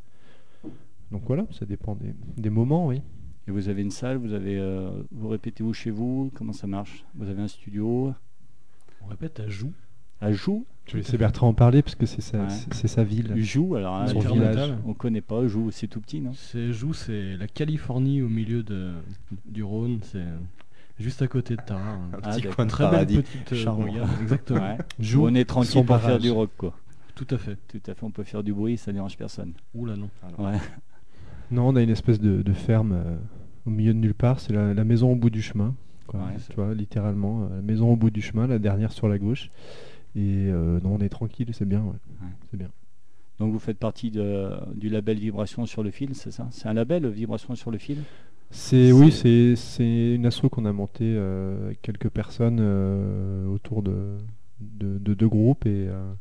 Donc 1.10 1.22
voilà, 1.26 1.44
ça 1.50 1.66
dépend 1.66 1.96
des, 1.96 2.14
des 2.36 2.50
moments, 2.50 2.86
oui. 2.86 3.02
Et 3.48 3.50
vous 3.50 3.68
avez 3.68 3.82
une 3.82 3.90
salle, 3.90 4.16
vous 4.18 4.32
avez, 4.32 4.58
euh, 4.58 5.02
vous 5.10 5.28
répétez 5.28 5.64
où 5.64 5.72
chez 5.72 5.90
vous 5.90 6.30
Comment 6.34 6.52
ça 6.52 6.68
marche? 6.68 7.04
Vous 7.16 7.28
avez 7.28 7.42
un 7.42 7.48
studio? 7.48 8.14
On 9.02 9.06
répète 9.08 9.40
à 9.40 9.48
Joux. 9.48 9.72
À 10.22 10.32
Joux 10.32 10.64
Je 10.86 10.92
vais 10.92 10.98
laisser 11.00 11.18
Bertrand 11.18 11.48
en 11.48 11.54
parler 11.54 11.82
parce 11.82 11.94
que 11.94 12.06
c'est 12.06 12.20
sa, 12.22 12.38
Ouais. 12.38 12.48
c'est- 12.50 12.72
c'est 12.74 12.88
sa 12.88 13.04
ville. 13.04 13.32
Joux, 13.36 13.74
alors 13.76 13.96
hein, 13.96 14.06
Son 14.06 14.20
Joux, 14.20 14.34
village. 14.34 14.72
On 14.86 14.94
connaît 14.94 15.20
pas 15.20 15.46
Joux, 15.46 15.70
c'est 15.70 15.86
tout 15.88 16.00
petit, 16.00 16.20
non? 16.20 16.32
C'est 16.34 16.72
Joux, 16.72 16.92
c'est 16.94 17.36
la 17.36 17.46
Californie 17.46 18.22
au 18.22 18.28
milieu 18.28 18.62
de, 18.62 18.92
du 19.46 19.62
Rhône. 19.62 19.98
C'est 20.02 20.24
juste 20.98 21.22
à 21.22 21.26
côté 21.28 21.56
de 21.56 21.62
Tarare. 21.62 21.94
Un 21.94 22.10
Ah, 22.14 22.16
petit 22.30 22.40
d'accord. 22.42 22.56
coin 22.56 22.64
de 22.66 22.70
Très 22.70 22.84
paradis. 22.84 23.14
belle 23.16 23.24
petite 23.24 23.52
euh, 23.52 24.22
Exactement. 24.22 24.60
Ouais. 24.60 24.78
Joux, 25.00 25.26
on 25.28 25.34
est 25.34 25.44
tranquille 25.44 25.84
pour 25.84 25.98
faire 25.98 26.18
du 26.18 26.30
rock, 26.30 26.50
quoi. 26.56 26.74
Tout 27.14 27.26
à 27.30 27.38
fait. 27.38 27.58
Tout 27.68 27.90
à 27.90 27.94
fait, 27.94 28.04
on 28.04 28.10
peut 28.10 28.24
faire 28.24 28.42
du 28.42 28.52
bruit, 28.52 28.76
ça 28.78 28.92
dérange 28.92 29.16
personne. 29.16 29.52
Oula 29.74 29.96
non. 29.96 30.08
Ouais. 30.38 30.56
Non, 31.50 31.68
on 31.68 31.76
a 31.76 31.82
une 31.82 31.90
espèce 31.90 32.18
de, 32.18 32.40
de 32.40 32.52
ferme 32.54 32.92
euh, 32.92 33.16
au 33.66 33.70
milieu 33.70 33.92
de 33.92 33.98
nulle 33.98 34.14
part. 34.14 34.40
C'est 34.40 34.54
la, 34.54 34.72
la 34.72 34.84
maison 34.84 35.12
au 35.12 35.16
bout 35.16 35.28
du 35.28 35.42
chemin. 35.42 35.74
quoi. 36.06 36.20
Ouais, 36.20 36.36
tu 36.48 36.56
vois, 36.56 36.72
littéralement, 36.72 37.42
euh, 37.50 37.56
la 37.56 37.62
maison 37.62 37.92
au 37.92 37.96
bout 37.96 38.08
du 38.08 38.22
chemin, 38.22 38.46
la 38.46 38.58
dernière 38.58 38.90
sur 38.92 39.06
la 39.06 39.18
gauche. 39.18 39.50
Et 40.14 40.48
euh, 40.48 40.78
non, 40.80 40.96
on 40.96 41.00
est 41.00 41.08
tranquille, 41.08 41.50
c'est 41.52 41.64
bien. 41.68 41.82
ouais. 41.82 42.26
C'est 42.50 42.56
bien. 42.56 42.68
Donc 43.38 43.52
vous 43.52 43.58
faites 43.58 43.78
partie 43.78 44.10
de- 44.10 44.50
du 44.74 44.88
label 44.88 45.18
Vibration 45.18 45.66
sur 45.66 45.82
le 45.82 45.90
fil, 45.90 46.14
c'est 46.14 46.30
ça? 46.30 46.46
C'est 46.50 46.68
un 46.68 46.74
label 46.74 47.08
Vibration 47.08 47.54
sur 47.54 47.70
le 47.70 47.78
fil? 47.78 47.98
C'est 48.50 48.92
oui, 48.92 49.10
c'est 49.56 50.14
une 50.14 50.26
asso 50.26 50.42
qu'on 50.50 50.66
a 50.66 50.72
monté 50.72 51.04
euh, 51.04 51.72
quelques 51.80 52.10
personnes 52.10 52.58
euh, 52.60 53.46
autour 53.46 53.82
de 53.82 54.18
de 54.60 54.98
de 54.98 55.14
deux 55.14 55.28
groupes 55.28 55.64
et 55.66 55.88
euh, 55.88 56.12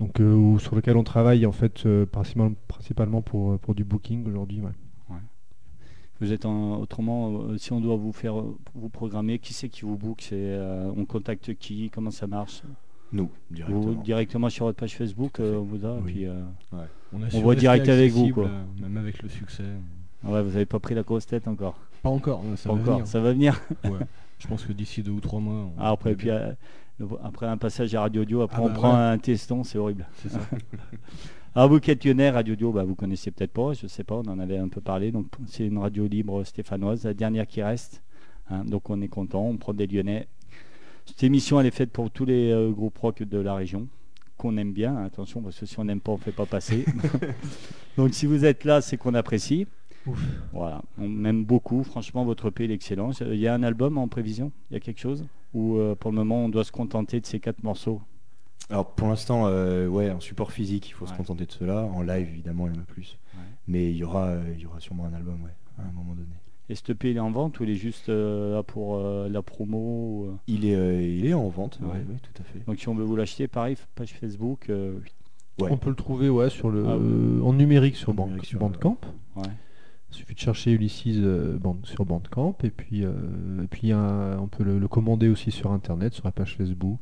donc 0.00 0.16
sur 0.60 0.74
lequel 0.74 0.96
on 0.96 1.04
travaille 1.04 1.44
en 1.46 1.52
fait 1.52 1.86
principalement 2.06 2.54
principalement 2.68 3.22
pour 3.22 3.58
pour 3.58 3.74
du 3.74 3.84
booking 3.84 4.26
aujourd'hui. 4.26 4.60
ouais. 4.60 4.72
Vous 6.20 6.32
êtes 6.32 6.44
en, 6.44 6.78
autrement, 6.80 7.30
euh, 7.48 7.56
si 7.58 7.72
on 7.72 7.80
doit 7.80 7.96
vous 7.96 8.12
faire 8.12 8.38
euh, 8.38 8.56
vous 8.74 8.88
programmer, 8.90 9.38
qui 9.38 9.54
c'est 9.54 9.68
qui 9.68 9.82
vous 9.82 9.96
book? 9.96 10.28
Euh, 10.32 10.90
on 10.96 11.04
contacte 11.06 11.54
qui? 11.54 11.88
Comment 11.90 12.10
ça 12.10 12.26
marche? 12.26 12.62
Nous, 13.12 13.28
Vous 13.50 13.54
directement. 13.56 13.92
directement 14.02 14.48
sur 14.50 14.66
votre 14.66 14.78
page 14.78 14.96
Facebook, 14.96 15.40
euh, 15.40 15.56
on 15.58 15.62
vous 15.62 15.84
a, 15.84 15.94
Oui. 15.96 16.12
puis, 16.12 16.26
euh, 16.26 16.42
On, 17.12 17.40
voit 17.40 17.56
direct 17.56 17.88
avec 17.88 18.12
vous, 18.12 18.28
quoi. 18.32 18.44
euh, 18.46 18.62
Même 18.80 18.96
avec 18.98 19.20
le 19.22 19.28
succès. 19.28 19.64
ouais, 20.24 20.42
vous 20.42 20.50
n'avez 20.50 20.66
pas 20.66 20.78
pris 20.78 20.94
la 20.94 21.02
grosse 21.02 21.26
tête 21.26 21.48
encore. 21.48 21.74
Pas 22.02 22.10
encore. 22.10 22.42
Ça 22.56 22.68
Pas 22.68 22.74
va 22.76 22.80
encore, 22.82 22.94
venir. 22.94 23.06
ça 23.06 23.20
va 23.20 23.32
venir. 23.32 23.60
Ouais. 23.84 23.98
Je 24.38 24.46
pense 24.46 24.64
que 24.64 24.72
d'ici 24.72 25.02
deux 25.02 25.10
ou 25.10 25.20
trois 25.20 25.40
mois. 25.40 25.54
on- 25.54 25.72
Ah, 25.78 25.90
après, 25.90 26.14
puis, 26.14 26.30
euh, 26.30 26.52
après 27.24 27.46
un 27.46 27.56
passage 27.56 27.94
à 27.94 28.02
Radio 28.02 28.22
Audio, 28.22 28.42
après 28.42 28.58
Ah 28.60 28.64
on 28.64 28.68
bah 28.68 28.74
prend 28.74 28.92
ouais. 28.92 28.98
un 29.12 29.18
teston, 29.18 29.64
c'est 29.64 29.76
horrible. 29.78 30.06
C'est 30.16 30.28
ça. 30.30 30.38
Alors 31.54 31.68
vous 31.68 31.80
qui 31.80 31.90
êtes 31.90 32.04
lyonnais, 32.04 32.30
Radio 32.30 32.54
Audio, 32.54 32.72
bah, 32.72 32.84
vous 32.84 32.94
connaissez 32.94 33.32
peut-être 33.32 33.52
pas, 33.52 33.72
je 33.72 33.86
sais 33.88 34.04
pas, 34.04 34.14
on 34.14 34.28
en 34.28 34.38
avait 34.38 34.58
un 34.58 34.68
peu 34.68 34.80
parlé. 34.80 35.10
Donc 35.10 35.26
c'est 35.46 35.66
une 35.66 35.78
radio 35.78 36.06
libre 36.06 36.44
stéphanoise, 36.44 37.04
la 37.04 37.14
dernière 37.14 37.46
qui 37.46 37.62
reste. 37.62 38.02
hein. 38.50 38.64
donc 38.64 38.88
on 38.90 39.00
est 39.02 39.08
content, 39.08 39.44
on 39.46 39.56
prend 39.56 39.74
des 39.74 39.86
lyonnais. 39.86 40.28
Cette 41.06 41.24
émission 41.24 41.58
elle 41.60 41.66
est 41.66 41.72
faite 41.72 41.90
pour 41.90 42.10
tous 42.10 42.24
les 42.24 42.52
euh, 42.52 42.70
groupes 42.70 42.96
rock 42.98 43.22
de 43.24 43.38
la 43.38 43.54
région 43.54 43.88
qu'on 44.36 44.56
aime 44.58 44.72
bien. 44.72 44.96
attention 44.98 45.42
parce 45.42 45.58
que 45.58 45.66
si 45.66 45.78
on 45.80 45.84
n'aime 45.84 46.00
pas, 46.00 46.12
on 46.12 46.18
fait 46.18 46.32
pas 46.32 46.46
passer. 46.46 46.84
donc 47.96 48.14
si 48.14 48.26
vous 48.26 48.44
êtes 48.44 48.64
là, 48.64 48.80
c'est 48.80 48.96
qu'on 48.96 49.14
apprécie. 49.14 49.66
Voilà, 50.52 50.82
on 50.98 51.24
aime 51.24 51.44
beaucoup. 51.44 51.82
Franchement, 51.84 52.24
votre 52.24 52.46
EP 52.48 52.64
est 52.64 52.70
excellent. 52.70 53.10
Il 53.20 53.34
y 53.36 53.48
a 53.48 53.54
un 53.54 53.62
album 53.62 53.98
en 53.98 54.08
prévision? 54.08 54.50
Il 54.70 54.74
y 54.74 54.76
a 54.76 54.80
quelque 54.80 55.00
chose? 55.00 55.26
Ou 55.52 55.76
euh, 55.76 55.94
pour 55.94 56.10
le 56.10 56.16
moment, 56.16 56.44
on 56.44 56.48
doit 56.48 56.64
se 56.64 56.72
contenter 56.72 57.20
de 57.20 57.26
ces 57.26 57.38
quatre 57.38 57.62
morceaux? 57.62 58.00
Alors 58.70 58.86
pour 58.92 59.08
l'instant, 59.08 59.46
euh, 59.46 59.88
ouais, 59.88 60.10
en 60.10 60.20
support 60.20 60.52
physique, 60.52 60.88
il 60.88 60.92
faut 60.92 61.06
se 61.06 61.12
contenter 61.14 61.44
de 61.46 61.52
cela. 61.52 61.84
En 61.84 62.02
live, 62.02 62.28
évidemment, 62.28 62.66
il 62.68 62.74
y 62.74 62.78
en 62.78 62.82
a 62.82 62.84
plus. 62.84 63.18
Ouais. 63.34 63.40
Mais 63.68 63.90
il 63.90 63.96
y 63.96 64.04
aura, 64.04 64.26
euh, 64.26 64.42
il 64.54 64.60
y 64.62 64.66
aura 64.66 64.78
sûrement 64.80 65.04
un 65.06 65.12
album, 65.12 65.42
ouais, 65.42 65.54
à 65.78 65.82
un 65.88 65.92
moment 65.92 66.14
donné. 66.14 66.26
Et 66.68 66.76
ce 66.76 66.92
EP, 66.92 67.10
il 67.10 67.16
est 67.16 67.20
en 67.20 67.32
vente 67.32 67.58
ou 67.58 67.64
il 67.64 67.70
est 67.70 67.74
juste 67.74 68.08
euh, 68.10 68.54
là 68.54 68.62
pour 68.62 68.94
euh, 68.96 69.28
la 69.28 69.42
promo 69.42 69.78
ou, 69.78 70.38
Il 70.46 70.64
est, 70.64 70.76
euh, 70.76 71.02
il 71.02 71.26
est 71.26 71.34
en 71.34 71.48
vente, 71.48 71.80
Ouais. 71.82 71.88
ouais, 71.88 71.94
ouais, 71.94 72.20
tout 72.22 72.40
à 72.40 72.44
fait. 72.44 72.60
Donc 72.66 72.78
si 72.78 72.88
on 72.88 72.94
veut 72.94 73.02
vous 73.04 73.16
l'acheter, 73.16 73.48
pareil, 73.48 73.76
page 73.96 74.12
Facebook. 74.14 74.70
euh, 74.70 74.98
Ouais. 75.60 75.68
On 75.70 75.76
peut 75.76 75.90
le 75.90 75.96
trouver 75.96 76.30
ouais 76.30 76.48
sur 76.48 76.70
le 76.70 76.84
Ah 76.86 76.92
euh, 76.92 77.42
en 77.42 77.52
numérique 77.52 77.96
sur 77.96 78.10
En 78.10 78.14
Band- 78.14 78.26
numérique 78.28 78.46
sur, 78.46 78.58
Bandcamp. 78.60 78.96
ouais. 79.36 79.42
Il 80.10 80.16
suffit 80.16 80.32
de 80.34 80.38
chercher 80.38 80.70
Ulysses 80.70 81.18
euh, 81.18 81.58
Band- 81.58 81.80
sur 81.84 82.06
Bandcamp 82.06 82.56
et 82.62 82.70
puis, 82.70 83.04
euh, 83.04 83.12
et 83.62 83.66
puis 83.66 83.92
un- 83.92 84.38
on 84.38 84.46
peut 84.46 84.64
le, 84.64 84.78
le 84.78 84.88
commander 84.88 85.28
aussi 85.28 85.50
sur 85.50 85.70
internet, 85.72 86.14
sur 86.14 86.24
la 86.24 86.32
page 86.32 86.56
Facebook. 86.56 87.00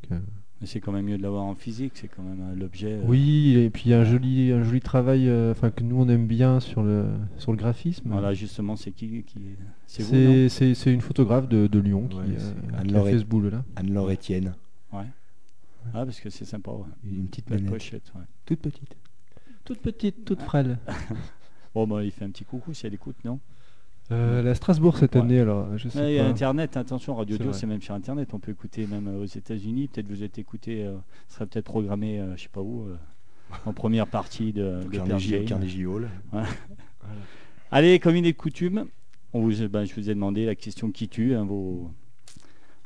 Mais 0.60 0.66
c'est 0.66 0.80
quand 0.80 0.90
même 0.90 1.04
mieux 1.04 1.16
de 1.18 1.22
l'avoir 1.22 1.44
en 1.44 1.54
physique, 1.54 1.92
c'est 1.94 2.08
quand 2.08 2.22
même 2.22 2.40
euh, 2.50 2.54
l'objet. 2.56 2.94
euh, 2.94 3.02
Oui, 3.06 3.56
et 3.56 3.70
puis 3.70 3.92
un 3.94 4.04
joli, 4.04 4.50
un 4.50 4.64
joli 4.64 4.80
travail 4.80 5.28
euh, 5.28 5.52
enfin 5.52 5.70
que 5.70 5.84
nous 5.84 6.00
on 6.00 6.08
aime 6.08 6.26
bien 6.26 6.58
sur 6.58 6.82
le, 6.82 7.06
sur 7.36 7.52
le 7.52 7.58
graphisme. 7.58 8.08
Voilà, 8.10 8.34
justement, 8.34 8.74
c'est 8.74 8.90
qui, 8.90 9.22
qui 9.22 9.38
C'est 9.86 10.02
vous, 10.02 10.48
C'est 10.48 10.92
une 10.92 11.00
photographe 11.00 11.48
de, 11.48 11.68
de 11.68 11.78
Lyon 11.78 12.08
qui, 12.08 12.18
euh, 12.18 12.52
a 12.76 12.80
Anne-Laure 12.80 13.06
fait 13.06 13.18
ce 13.20 13.24
boulot-là. 13.24 13.64
Anne-Laure 13.76 14.10
Etienne, 14.10 14.54
Ouais. 14.92 15.04
Ah, 15.94 16.04
parce 16.04 16.20
que 16.20 16.28
c'est 16.28 16.44
sympa, 16.44 16.72
ouais. 16.72 16.84
une 17.04 17.28
petite 17.28 17.48
manette, 17.50 17.66
pochette, 17.70 18.12
ouais. 18.16 18.22
toute 18.44 18.58
petite. 18.60 18.96
Toute 19.64 19.78
petite, 19.80 20.24
toute 20.24 20.42
frêle. 20.42 20.78
Bon, 21.74 21.86
bah, 21.86 22.02
il 22.02 22.10
fait 22.10 22.24
un 22.24 22.30
petit 22.30 22.44
coucou 22.44 22.74
si 22.74 22.86
elle 22.86 22.94
écoute, 22.94 23.16
non? 23.24 23.38
Euh, 24.10 24.50
à 24.50 24.54
Strasbourg 24.54 24.96
cette 24.96 25.14
Ouais. 25.16 25.20
année, 25.20 25.40
alors 25.40 25.76
je 25.76 25.88
sais 25.90 25.98
Ouais, 26.00 26.12
Il 26.12 26.16
y 26.16 26.18
a 26.18 26.24
pas. 26.24 26.30
Internet, 26.30 26.76
attention, 26.78 27.14
Radio 27.14 27.36
vrai. 27.36 27.52
c'est 27.52 27.66
même 27.66 27.82
sur 27.82 27.94
Internet. 27.94 28.32
On 28.32 28.38
peut 28.38 28.52
écouter 28.52 28.86
même 28.86 29.06
euh, 29.08 29.22
aux 29.22 29.26
États-Unis. 29.26 29.88
Peut-être 29.88 30.08
vous 30.08 30.22
êtes 30.22 30.38
écouté, 30.38 30.82
euh, 30.84 30.96
ce 31.28 31.34
serait 31.34 31.46
peut-être 31.46 31.66
programmé, 31.66 32.18
euh, 32.20 32.34
je 32.36 32.42
sais 32.44 32.48
pas 32.48 32.62
où, 32.62 32.84
euh, 32.86 32.96
en 33.66 33.72
première 33.74 34.06
partie 34.06 34.52
de, 34.54 34.80
de 34.84 34.96
Carnegie. 34.96 35.44
Carnegie 35.44 35.84
Hall. 35.84 36.08
Allez, 37.70 37.98
comme 37.98 38.16
il 38.16 38.26
est 38.26 38.32
de 38.32 38.36
coutume, 38.36 38.86
on 39.34 39.40
vous, 39.42 39.68
ben, 39.68 39.84
je 39.84 39.94
vous 39.94 40.08
ai 40.08 40.14
demandé 40.14 40.46
la 40.46 40.54
question 40.54 40.90
qui 40.90 41.08
tue, 41.08 41.34
hein, 41.34 41.44
vos, 41.44 41.90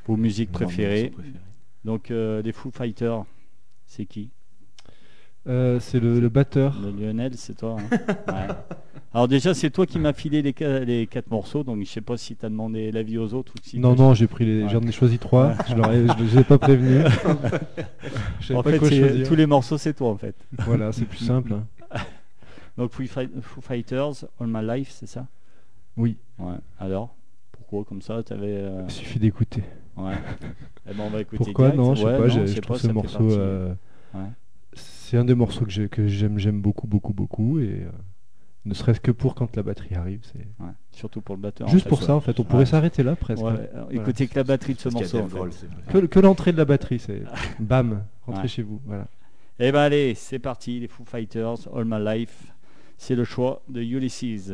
vos 0.05 0.17
musiques 0.17 0.51
préférées. 0.51 1.03
morceau 1.03 1.15
préféré. 1.21 1.39
Donc, 1.85 2.11
euh, 2.11 2.41
les 2.41 2.51
Foo 2.51 2.69
Fighters, 2.71 3.23
c'est 3.85 4.05
qui? 4.05 4.29
Euh, 5.47 5.79
c'est 5.79 5.99
le, 5.99 6.19
le 6.19 6.29
batteur. 6.29 6.75
Le 6.81 6.91
Lionel, 6.91 7.33
c'est 7.35 7.57
toi 7.57 7.77
hein 7.79 7.97
Ouais. 8.27 8.53
Alors 9.13 9.27
déjà, 9.27 9.53
c'est 9.53 9.69
toi 9.69 9.85
qui 9.85 9.99
m'as 9.99 10.13
filé 10.13 10.41
les, 10.41 10.55
les 10.85 11.05
quatre 11.05 11.29
morceaux, 11.29 11.63
donc 11.63 11.79
je 11.83 11.85
sais 11.89 12.01
pas 12.01 12.17
si 12.17 12.35
tu 12.35 12.45
as 12.45 12.49
demandé 12.49 12.91
l'avis 12.91 13.17
aux 13.19 13.33
autres 13.35 13.53
ou 13.55 13.59
si 13.61 13.77
non, 13.77 13.93
non, 13.95 14.13
j'ai 14.15 14.25
pris 14.25 14.43
les, 14.45 14.63
Ouais. 14.63 14.69
j'en 14.69 14.81
ai 14.81 14.91
choisi 14.91 15.19
trois. 15.19 15.53
Je 15.67 15.75
ai, 15.91 16.07
je 16.07 16.23
les 16.23 16.39
ai 16.39 16.43
pas 16.43 16.57
savais 18.47 18.59
En 18.59 18.63
pas 18.63 18.71
fait, 18.71 18.79
quoi 18.79 18.89
tous 19.27 19.35
les 19.35 19.45
morceaux, 19.45 19.77
c'est 19.77 19.93
toi 19.93 20.09
en 20.09 20.17
fait. 20.17 20.35
Voilà, 20.59 20.91
c'est 20.91 21.05
plus 21.05 21.19
simple. 21.19 21.53
hein. 21.53 21.65
Donc 22.77 22.91
Foo, 22.91 23.03
Fi- 23.03 23.29
Foo 23.41 23.61
Fighters, 23.61 24.25
All 24.39 24.47
My 24.47 24.65
Life, 24.65 24.89
c'est 24.91 25.07
ça? 25.07 25.27
Oui, 25.95 26.17
Ouais. 26.39 26.55
Alors 26.79 27.13
Pourquoi 27.51 27.83
comme 27.83 28.01
ça 28.01 28.23
T'avais. 28.23 28.47
euh, 28.47 28.81
il 28.87 28.91
suffit 28.91 29.19
d'écouter. 29.19 29.63
Ouais. 29.95 30.13
eh 30.89 30.93
ben 30.93 31.03
on 31.05 31.09
va 31.11 31.21
écouter. 31.21 31.37
Pourquoi 31.37 31.69
direct. 31.69 31.77
Non, 31.77 31.93
je 31.93 31.99
sais 31.99 32.05
Ouais, 32.07 32.17
pas, 32.17 32.27
non, 32.27 32.29
je, 32.29 32.39
je 32.41 32.45
je 32.47 32.53
sais 32.55 32.61
trouve 32.61 32.77
pas, 32.77 32.87
ce 32.87 32.91
morceau. 32.91 33.29
euh, 33.31 33.73
Ouais. 34.15 34.21
C'est 35.13 35.19
un 35.19 35.25
des 35.25 35.35
morceaux 35.35 35.63
que 35.65 35.69
j'ai- 35.69 35.89
que 35.89 36.07
j'aime 36.07 36.39
j'aime 36.39 36.59
beaucoup, 36.59 36.87
beaucoup, 36.87 37.13
beaucoup. 37.13 37.59
Et 37.59 37.83
euh, 37.83 37.91
ne 38.65 38.73
serait-ce 38.73 38.99
que 38.99 39.11
pour 39.11 39.35
quand 39.35 39.55
la 39.55 39.61
batterie 39.61 39.93
arrive. 39.93 40.21
c'est 40.23 40.39
Ouais. 40.59 40.71
Surtout 40.91 41.21
pour 41.21 41.35
le 41.35 41.41
batteur. 41.41 41.67
en 41.67 41.71
Juste 41.71 41.83
fait, 41.83 41.89
pour 41.89 41.99
ouais. 41.99 42.05
ça, 42.07 42.15
en 42.15 42.19
fait. 42.19 42.39
On 42.39 42.41
Ouais. 42.41 42.49
pourrait 42.49 42.65
s'arrêter 42.65 43.03
là 43.03 43.15
presque. 43.15 43.43
Alors, 43.43 43.91
Écoutez 43.91 44.25
que 44.25 44.33
la 44.33 44.43
batterie 44.43 44.73
de 44.73 44.79
ce 44.79 44.89
morceau. 44.89 45.19
En 45.19 45.27
fait. 45.27 45.67
Que, 45.91 45.99
que 46.07 46.19
l'entrée 46.19 46.51
de 46.51 46.57
la 46.57 46.65
batterie, 46.65 46.97
c'est 46.97 47.21
bam, 47.59 48.03
rentrez 48.25 48.41
Ouais. 48.41 48.47
chez 48.47 48.63
vous. 48.63 48.81
Voilà. 48.87 49.05
Eh 49.59 49.71
ben 49.71 49.81
allez, 49.81 50.15
c'est 50.15 50.39
parti, 50.39 50.79
les 50.79 50.87
Foo 50.87 51.05
Fighters, 51.05 51.67
All 51.75 51.85
My 51.85 52.03
Life. 52.03 52.51
C'est 52.97 53.13
le 53.15 53.23
choix 53.23 53.61
de 53.69 53.83
Ulysses. 53.83 54.53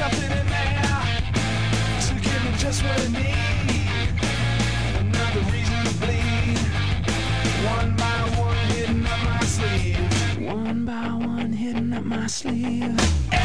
Something 0.00 0.32
in 0.32 0.46
there 0.46 1.02
to 2.00 2.14
give 2.24 2.44
me 2.44 2.52
just 2.56 2.82
what 2.82 2.98
I 2.98 3.08
need? 3.20 4.08
Another 4.98 5.42
reason 5.52 5.78
to 5.84 5.94
bleed. 6.00 6.58
One 7.76 7.96
by 7.96 8.20
one, 8.40 8.56
hidden 8.76 9.06
up 9.06 9.20
my 9.24 9.40
sleeve. 9.40 10.46
One 10.48 10.86
by 10.86 11.08
one, 11.26 11.52
hidden 11.52 11.92
up 11.92 12.04
my 12.04 12.26
sleeve. 12.28 13.39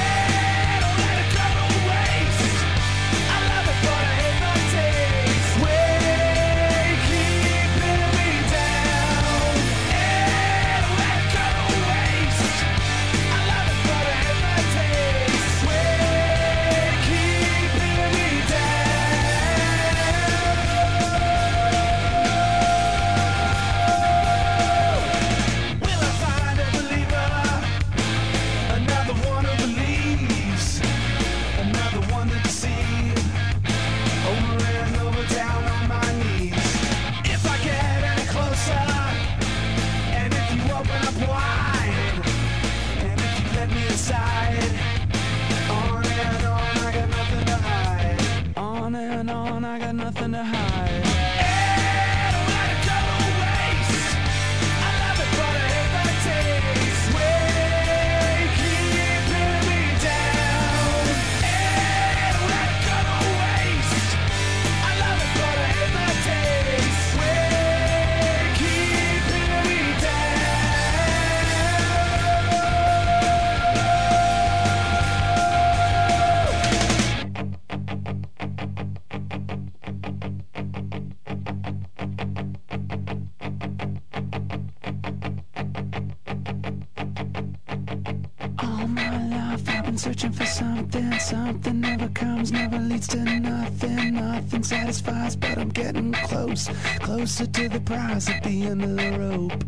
At 97.92 98.44
the 98.44 98.64
end 98.64 98.84
of 98.84 98.98
the 98.98 99.20
rope. 99.20 99.65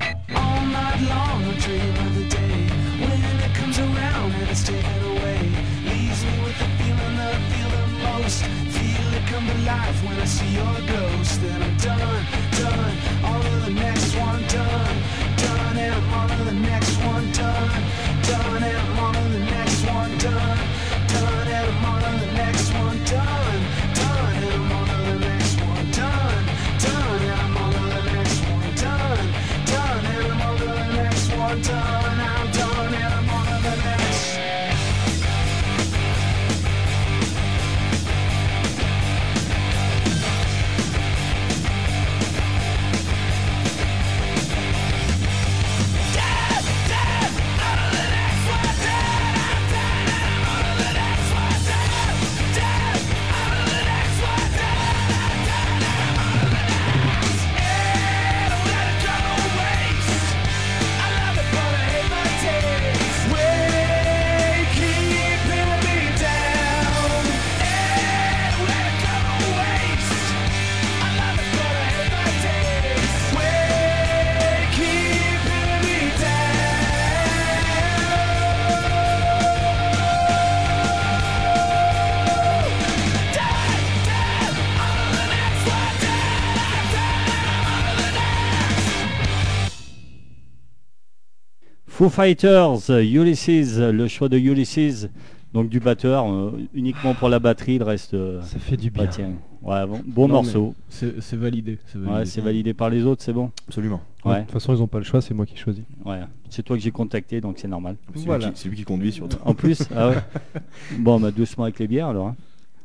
Foo 92.08 92.22
Fighters, 92.22 92.90
Ulysses, 92.90 93.78
le 93.80 94.08
choix 94.08 94.30
de 94.30 94.38
Ulysses 94.38 95.10
Donc 95.54 95.68
du 95.70 95.80
batteur, 95.82 96.26
euh, 96.32 96.52
uniquement 96.74 97.14
pour 97.14 97.28
la 97.30 97.40
batterie, 97.40 97.78
le 97.80 97.84
reste. 97.86 98.14
euh, 98.14 98.42
Ça 98.44 98.60
fait 98.60 98.78
du 98.78 98.90
bah, 98.92 99.04
bien. 99.04 99.12
tiens. 99.12 99.32
Ouais, 99.62 99.86
bon, 99.86 100.02
bon 100.06 100.28
Non, 100.28 100.36
morceau. 100.36 100.74
C'est 100.90 101.34
validé. 101.36 101.80
c'est 101.88 101.98
Ouais, 101.98 102.06
validé. 102.06 102.26
c'est 102.30 102.42
validé 102.42 102.74
par 102.74 102.90
les 102.90 103.04
autres, 103.04 103.24
c'est 103.24 103.34
bon. 103.34 103.52
Absolument. 103.68 104.02
Ouais, 104.24 104.32
Ouais, 104.32 104.38
De 104.40 104.44
toute 104.44 104.52
façon, 104.52 104.74
ils 104.76 104.80
n'ont 104.80 104.88
pas 104.88 105.00
le 105.00 105.04
choix, 105.04 105.20
c'est 105.22 105.34
moi 105.34 105.46
qui 105.46 105.58
choisis. 105.58 105.84
ouais. 106.06 106.20
C'est 106.50 106.64
toi 106.64 106.78
que 106.78 106.82
j'ai 106.84 106.92
contacté, 106.92 107.42
donc 107.42 107.56
c'est 107.60 107.68
normal. 107.68 107.98
C'est 108.14 108.20
lui 108.20 108.26
Voilà. 108.26 108.50
qui- 108.52 108.60
c'est 108.62 108.70
lui 108.70 108.78
qui 108.78 108.84
conduit 108.86 109.12
surtout. 109.12 109.38
En 109.44 109.54
plus, 109.54 109.84
ah 109.96 110.10
ouais. 110.10 110.16
Bon, 111.00 111.20
bah 111.20 111.32
doucement 111.32 111.66
avec 111.66 111.78
les 111.80 111.88
bières 111.88 112.08
alors. 112.08 112.28
hein. 112.28 112.36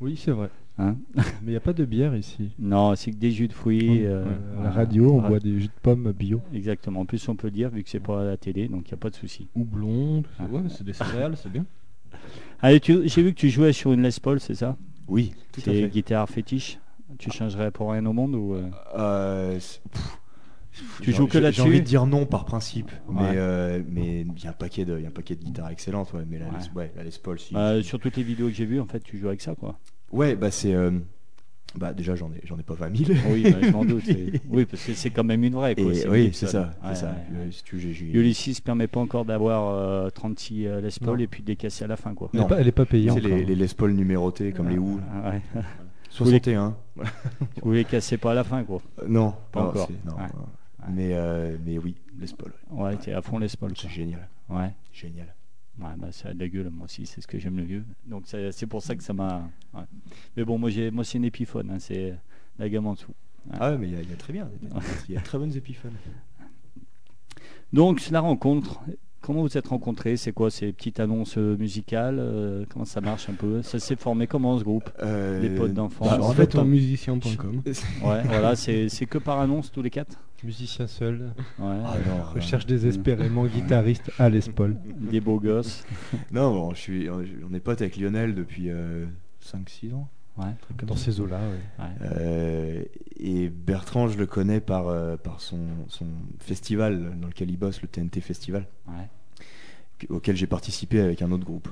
Oui, 0.00 0.20
c'est 0.22 0.32
vrai. 0.32 0.48
Hein 0.78 0.96
Mais 1.16 1.22
il 1.48 1.50
n'y 1.50 1.56
a 1.56 1.60
pas 1.60 1.74
de 1.74 1.84
bière 1.84 2.16
ici. 2.16 2.50
non, 2.58 2.94
c'est 2.96 3.10
que 3.10 3.16
des 3.16 3.30
jus 3.30 3.46
de 3.48 3.52
fruits. 3.52 4.06
euh, 4.06 4.24
à 4.58 4.64
la 4.64 4.70
radio, 4.70 5.12
on 5.12 5.22
Ouais. 5.22 5.28
boit 5.28 5.38
des 5.38 5.60
jus 5.60 5.66
de 5.66 5.72
pommes 5.82 6.12
bio. 6.12 6.40
Exactement. 6.54 7.00
En 7.00 7.04
plus, 7.04 7.28
on 7.28 7.36
peut 7.36 7.50
dire 7.50 7.68
vu 7.70 7.82
que 7.82 7.90
c'est 7.90 8.00
pas 8.00 8.22
à 8.22 8.24
la 8.24 8.36
télé, 8.38 8.68
donc 8.68 8.88
il 8.88 8.92
n'y 8.92 8.94
a 8.94 8.96
pas 8.96 9.10
de 9.10 9.14
souci. 9.14 9.48
Tout 9.54 9.66
ça. 10.38 10.44
Ah. 10.44 10.44
Ouais, 10.50 10.62
c'est 10.68 10.84
des 10.84 10.94
céréales, 10.94 11.36
c'est 11.36 11.52
bien. 11.52 11.66
Allez, 12.62 12.80
tu- 12.80 13.06
j'ai 13.08 13.22
vu 13.22 13.34
que 13.34 13.38
tu 13.38 13.50
jouais 13.50 13.72
sur 13.72 13.92
une 13.92 14.02
Les 14.02 14.10
Paul, 14.22 14.40
c'est 14.40 14.54
ça? 14.54 14.76
Oui, 15.08 15.32
tout 15.52 15.60
à 15.60 15.72
fait. 15.72 15.88
guitare 15.88 16.28
fétiche. 16.28 16.78
Tu 17.18 17.30
changerais 17.30 17.70
pour 17.70 17.90
rien 17.90 18.04
au 18.06 18.12
monde 18.14 18.34
ou 18.34 18.54
euh, 18.54 18.62
Euh, 18.96 19.54
pff, 19.56 20.18
Tu 21.02 21.12
joues 21.12 21.26
que 21.26 21.36
là-dessus? 21.36 21.60
J'ai 21.62 21.68
envie 21.68 21.80
de 21.80 21.86
dire 21.86 22.06
non 22.06 22.24
par 22.24 22.46
principe, 22.46 22.90
Ouais. 23.08 23.14
mais 23.20 23.32
euh, 23.36 23.82
mais 23.86 24.20
il 24.22 24.42
y 24.42 24.46
a 24.46 24.50
un 24.50 24.54
paquet 24.54 24.86
de 24.86 24.96
il 24.96 25.02
y 25.02 25.04
a 25.04 25.08
un 25.08 25.12
paquet 25.12 25.34
de 25.36 25.44
guitares 25.44 25.68
excellentes, 25.68 26.12
ouais. 26.14 26.24
Mais 26.26 26.38
la, 26.38 26.46
Ouais. 26.46 26.52
Les, 26.58 26.78
ouais, 26.78 26.92
la 26.96 27.04
Les 27.04 27.10
Paul, 27.22 27.38
si. 27.38 27.52
bah, 27.52 27.82
Sur 27.82 28.00
toutes 28.00 28.16
les 28.16 28.22
vidéos 28.22 28.46
que 28.46 28.54
j'ai 28.54 28.64
vues, 28.64 28.80
en 28.80 28.86
fait, 28.86 29.00
tu 29.00 29.18
joues 29.18 29.28
avec 29.28 29.42
ça, 29.42 29.54
quoi. 29.54 29.78
Ouais, 30.12 30.36
bah 30.36 30.50
c'est 30.50 30.74
euh, 30.74 30.90
bah 31.74 31.94
déjà 31.94 32.14
j'en 32.14 32.30
ai 32.32 32.40
j'en 32.44 32.58
ai 32.58 32.62
pas 32.62 32.74
20 32.74 32.96
000. 32.96 33.18
Oui, 33.30 33.50
bah, 33.50 33.58
je 33.62 33.70
m'en 33.70 33.84
doute. 33.84 34.04
Oui, 34.50 34.66
parce 34.66 34.84
que 34.84 34.92
c'est 34.94 35.10
quand 35.10 35.24
même 35.24 35.42
une 35.42 35.54
vraie, 35.54 35.74
quoi. 35.74 35.84
oui, 36.10 36.30
c'est 36.34 36.46
ça, 36.46 36.70
Ouais, 36.84 36.94
ça. 36.94 37.06
ouais, 37.06 37.12
Puis, 37.26 37.36
ouais. 37.36 37.42
euh, 37.46 37.50
si 37.50 37.62
tu 37.62 37.76
Ulysses 38.18 38.60
permet 38.60 38.86
pas 38.88 39.00
encore 39.00 39.24
d'avoir 39.24 39.74
euh, 39.74 40.10
36 40.10 40.66
euh, 40.66 40.80
Les 40.82 40.90
Paul 41.02 41.16
Non. 41.18 41.24
et 41.24 41.26
puis 41.26 41.42
de 41.42 41.48
les 41.48 41.56
casser 41.56 41.84
à 41.84 41.86
la 41.88 41.96
fin, 41.96 42.12
quoi. 42.14 42.28
Elle 42.34 42.40
Non. 42.40 42.44
n'est 42.44 42.48
pas, 42.54 42.60
elle 42.60 42.68
est 42.68 42.72
pas 42.72 42.84
payée 42.84 43.08
c'est 43.10 43.18
encore. 43.18 43.28
les, 43.28 43.44
les 43.44 43.54
Les 43.54 43.68
Paul 43.68 43.92
numérotés 43.92 44.52
comme 44.52 44.68
les 44.68 44.78
Who. 44.78 45.00
Ah, 45.24 45.30
ouais. 45.30 45.42
61. 46.10 46.76
Vous 47.62 47.72
les 47.72 47.84
cassez 47.84 48.18
pas 48.18 48.32
à 48.32 48.34
la 48.34 48.44
fin, 48.44 48.62
quoi. 48.64 48.82
Euh, 49.00 49.06
non, 49.08 49.34
Pas 49.50 49.62
non, 49.62 49.68
encore. 49.70 49.88
non, 50.04 50.12
Ouais. 50.16 50.28
Mais 50.92 51.10
euh, 51.12 51.56
mais 51.64 51.78
oui, 51.78 51.94
Les 52.20 52.26
Paul. 52.36 52.52
ouais. 52.72 52.82
Ouais, 52.82 52.96
t'es 52.96 53.12
à 53.14 53.22
fond 53.22 53.38
Les 53.38 53.48
Paul, 53.58 53.72
C'est 53.80 53.88
génial, 53.88 54.28
Ouais. 54.50 54.70
génial. 54.92 55.28
Ouais, 55.78 55.88
bah, 55.96 56.12
ça 56.12 56.28
a 56.28 56.34
de 56.34 56.38
la 56.38 56.48
gueule, 56.48 56.70
moi 56.70 56.84
aussi, 56.84 57.06
c'est 57.06 57.20
ce 57.20 57.26
que 57.26 57.38
j'aime 57.38 57.56
le 57.56 57.64
mieux. 57.64 57.84
Donc 58.06 58.24
c'est 58.26 58.66
pour 58.66 58.82
ça 58.82 58.94
que 58.94 59.02
ça 59.02 59.12
m'a. 59.12 59.48
ouais. 59.74 59.82
Mais 60.36 60.44
bon, 60.44 60.58
moi, 60.58 60.70
j'ai, 60.70 60.90
moi 60.90 61.02
c'est 61.04 61.18
une 61.18 61.24
épiphone, 61.24 61.70
hein, 61.70 61.78
c'est 61.78 62.14
la 62.58 62.68
gamme 62.68 62.86
en 62.86 62.94
dessous. 62.94 63.14
Ah 63.50 63.70
ouais, 63.72 63.78
mais 63.78 63.88
il 63.88 63.98
y, 64.00 64.10
y 64.10 64.12
a 64.12 64.16
très 64.16 64.32
bien, 64.32 64.48
il 65.08 65.14
y 65.14 65.18
a 65.18 65.20
très 65.22 65.38
bonnes 65.38 65.56
épiphones. 65.56 65.96
Donc 67.72 68.10
la 68.10 68.20
rencontre, 68.20 68.80
comment 69.22 69.40
vous 69.42 69.56
êtes 69.56 69.68
rencontrés? 69.68 70.16
C'est 70.18 70.32
quoi 70.32 70.50
ces 70.50 70.72
petites 70.72 71.00
annonces 71.00 71.38
euh, 71.38 71.56
musicales 71.56 72.18
euh, 72.18 72.64
Comment 72.68 72.84
ça 72.84 73.00
marche 73.00 73.28
un 73.30 73.34
peu? 73.34 73.62
Ça 73.62 73.78
s'est 73.78 73.96
formé 73.96 74.26
comment 74.26 74.58
ce 74.58 74.64
groupe? 74.64 74.90
Euh, 75.02 75.40
Des 75.40 75.48
potes 75.50 75.72
d'enfance? 75.72 76.08
bah, 76.10 76.18
en 76.22 76.32
fait, 76.32 76.54
en 76.56 76.62
on- 76.62 76.64
musicien.com. 76.66 77.62
Ouais, 78.04 78.22
voilà, 78.24 78.54
c'est, 78.56 78.88
c'est 78.90 79.06
que 79.06 79.18
par 79.18 79.40
annonce 79.40 79.72
tous 79.72 79.80
les 79.82 79.90
quatre? 79.90 80.18
Musicien 80.44 80.86
seul. 80.88 81.32
Ouais, 81.58 81.76
Ah 81.86 81.94
non, 82.06 82.24
Recherche 82.34 82.66
désespérément 82.66 83.46
guitariste 83.46 84.10
à 84.18 84.28
Les 84.28 84.40
Paul. 84.40 84.76
des 85.00 85.20
beaux 85.20 85.38
gosses. 85.40 85.84
Non, 86.32 86.52
bon, 86.52 86.74
je 86.74 86.80
suis, 86.80 87.08
on 87.08 87.54
est 87.54 87.60
potes 87.60 87.80
avec 87.80 87.96
Lionel 87.96 88.34
depuis 88.34 88.68
5-6 89.44 89.94
ans. 89.94 90.08
Ouais, 90.38 90.46
Dans 90.86 90.96
ces 90.96 91.20
eaux-là, 91.20 91.38
ouais. 91.40 91.84
Euh, 92.02 92.82
et 93.18 93.48
Bertrand, 93.50 94.08
je 94.08 94.16
le 94.16 94.26
connais 94.26 94.60
par, 94.60 94.88
euh, 94.88 95.16
par 95.18 95.40
son, 95.42 95.58
son 95.88 96.06
festival 96.38 97.18
dans 97.20 97.28
lequel 97.28 97.50
il 97.50 97.58
bosse, 97.58 97.82
le 97.82 97.88
TNT 97.88 98.20
Festival, 98.22 98.66
ouais. 98.88 100.06
auquel 100.08 100.34
j'ai 100.36 100.46
participé 100.46 101.00
avec 101.00 101.20
un 101.20 101.30
autre 101.32 101.44
groupe. 101.44 101.68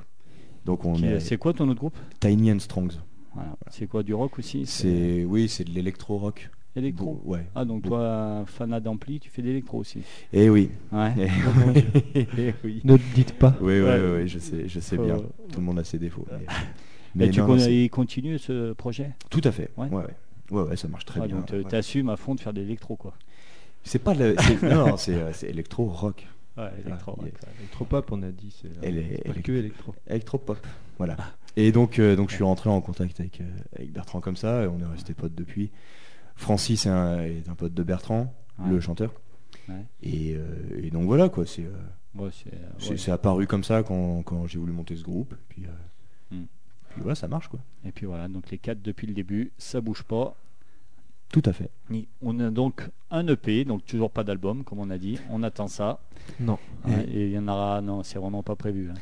Donc 0.67 0.85
on 0.85 0.95
est 1.03 1.21
C'est 1.21 1.39
quoi 1.39 1.55
ton 1.55 1.69
autre 1.71 1.79
groupe? 1.81 1.97
Tiny 2.21 2.53
and 2.53 2.59
Strongs. 2.59 2.91
Voilà. 3.35 3.57
C'est 3.71 3.87
quoi 3.87 4.03
du 4.03 4.13
rock 4.13 4.39
aussi? 4.39 4.67
C'est 4.67 5.25
oui, 5.25 5.49
c'est 5.49 5.65
de 5.65 5.71
l'électro-rock. 5.71 6.51
électro? 6.77 7.15
Beau- 7.25 7.33
Ouais. 7.33 7.47
Ah 7.55 7.65
donc 7.65 7.85
toi, 7.85 8.45
fanat 8.47 8.81
d'ampli, 8.81 9.21
tu 9.21 9.31
fais 9.31 9.41
d'électro 9.41 9.79
aussi. 9.79 10.03
Eh 10.35 10.51
oui. 10.51 10.71
Ouais. 10.93 11.15
Eh 11.17 12.53
oui. 12.65 12.83
Ne 12.85 12.93
le 12.93 13.15
dites 13.15 13.33
pas. 13.39 13.57
Oui, 13.63 13.81
oui, 13.81 13.81
Ouais. 13.81 14.01
oui, 14.17 14.29
je 14.29 14.39
sais, 14.39 14.69
je 14.69 14.81
sais 14.81 14.99
bien. 14.99 15.17
Tout 15.51 15.61
le 15.61 15.65
monde 15.65 15.79
a 15.79 15.85
ses 15.85 15.99
défauts. 15.99 16.27
Mais, 16.31 16.45
Et 17.15 17.19
mais 17.19 17.31
tu 17.31 17.41
non, 17.41 17.47
con- 17.47 17.57
non, 17.57 17.59
c'est- 17.63 17.75
il 17.85 17.91
continue 17.91 18.39
ce 18.39 18.73
projet? 18.73 19.11
Tout 19.31 19.41
à 19.45 19.53
fait. 19.53 19.71
Ouais. 19.77 19.89
Ouais, 19.89 20.05
ouais. 20.05 20.15
Ouais, 20.51 20.63
ouais, 20.63 20.77
ça 20.77 20.89
marche 20.89 21.05
très 21.05 21.21
Ah, 21.21 21.27
bien. 21.27 21.37
Donc 21.37 21.47
tu 21.47 21.55
ouais. 21.57 21.75
assumes 21.75 22.09
à 22.11 22.17
fond 22.17 22.35
de 22.35 22.41
faire 22.41 22.53
de 22.53 22.61
l'électro 22.61 22.97
quoi. 22.97 23.15
C'est 23.85 23.99
pas 24.01 24.15
le, 24.15 24.35
c'est- 24.39 24.63
non, 24.63 24.87
non, 24.89 24.97
c'est 24.97 25.15
euh, 25.15 25.33
c'est 25.33 25.49
électro-rock. 25.49 26.27
Ouais, 26.57 26.71
électro. 26.85 27.15
il 27.19 27.25
ouais. 27.25 27.29
est- 27.31 27.59
Électropop, 27.61 28.13
on 28.13 28.23
a 28.23 28.31
dit. 28.31 28.55
C'est 28.61 28.69
Elle 28.83 28.99
est- 28.99 29.07
c'est 29.17 29.23
pas 29.25 29.31
elle 29.31 29.39
est- 29.39 29.43
que 29.43 29.53
électro. 29.53 29.95
Électro-pop. 30.09 30.59
Voilà. 30.99 31.17
Et 31.57 31.73
donc, 31.73 31.99
euh, 31.99 32.17
donc 32.17 32.31
je 32.31 32.35
suis 32.35 32.45
rentré 32.45 32.69
en 32.71 32.81
contact 32.81 33.19
avec, 33.21 33.41
euh, 33.41 33.45
avec 33.77 33.93
Bertrand 33.93 34.21
comme 34.21 34.37
ça, 34.37 34.65
et 34.65 34.67
on 34.67 34.79
est 34.81 34.85
resté 34.85 35.15
potes 35.15 35.35
depuis. 35.35 35.71
Francis 36.37 36.87
est 36.87 36.91
un, 36.91 37.21
est 37.23 37.49
un 37.49 37.55
pote 37.55 37.75
de 37.75 37.83
Bertrand, 37.83 38.35
Ouais. 38.59 38.71
le 38.71 38.81
chanteur. 38.81 39.13
Ouais. 39.69 39.85
Et, 40.03 40.35
euh, 40.37 40.45
et 40.83 40.91
donc 40.91 41.05
voilà, 41.05 41.29
quoi. 41.29 41.47
C'est 41.47 41.65
euh, 41.65 41.71
Ouais, 42.17 42.31
c'est, 42.33 42.53
euh, 42.53 42.57
c'est 42.79 42.91
ouais. 42.91 42.97
c'est 42.97 43.11
apparu 43.13 43.47
comme 43.47 43.63
ça 43.65 43.83
quand, 43.83 44.23
quand 44.25 44.47
j'ai 44.47 44.59
voulu 44.59 44.73
monter 44.73 44.97
ce 44.97 45.03
groupe. 45.05 45.35
Puis, 45.49 45.65
euh, 45.67 46.35
Hmm. 46.37 46.45
Puis 46.91 47.01
voilà, 47.03 47.15
ça 47.15 47.29
marche, 47.29 47.49
quoi. 47.49 47.61
Et 47.85 47.93
puis 47.93 48.07
voilà, 48.07 48.29
donc 48.29 48.51
les 48.51 48.59
quatre 48.59 48.83
depuis 48.83 49.07
le 49.07 49.15
début, 49.15 49.53
ça 49.59 49.81
bouge 49.81 50.03
pas. 50.03 50.37
Tout 51.33 51.43
à 51.45 51.53
fait. 51.53 51.71
Ni- 51.91 52.09
On 52.23 52.39
a 52.41 52.51
donc 52.51 52.89
un 53.11 53.27
EP, 53.29 53.65
donc 53.65 53.85
toujours 53.87 54.11
pas 54.11 54.25
d'album 54.25 54.65
comme 54.65 54.81
on 54.81 54.91
a 54.91 54.99
dit. 54.99 55.19
On 55.31 55.43
attend 55.45 55.69
ça. 55.69 56.01
Non. 56.41 56.59
Ouais, 56.87 57.05
et 57.09 57.27
il 57.27 57.33
y 57.33 57.39
en 57.39 57.47
aura, 57.49 57.81
non, 57.81 58.03
c'est 58.03 58.19
vraiment 58.19 58.43
pas 58.43 58.57
prévu. 58.57 58.91
hein. 58.91 58.95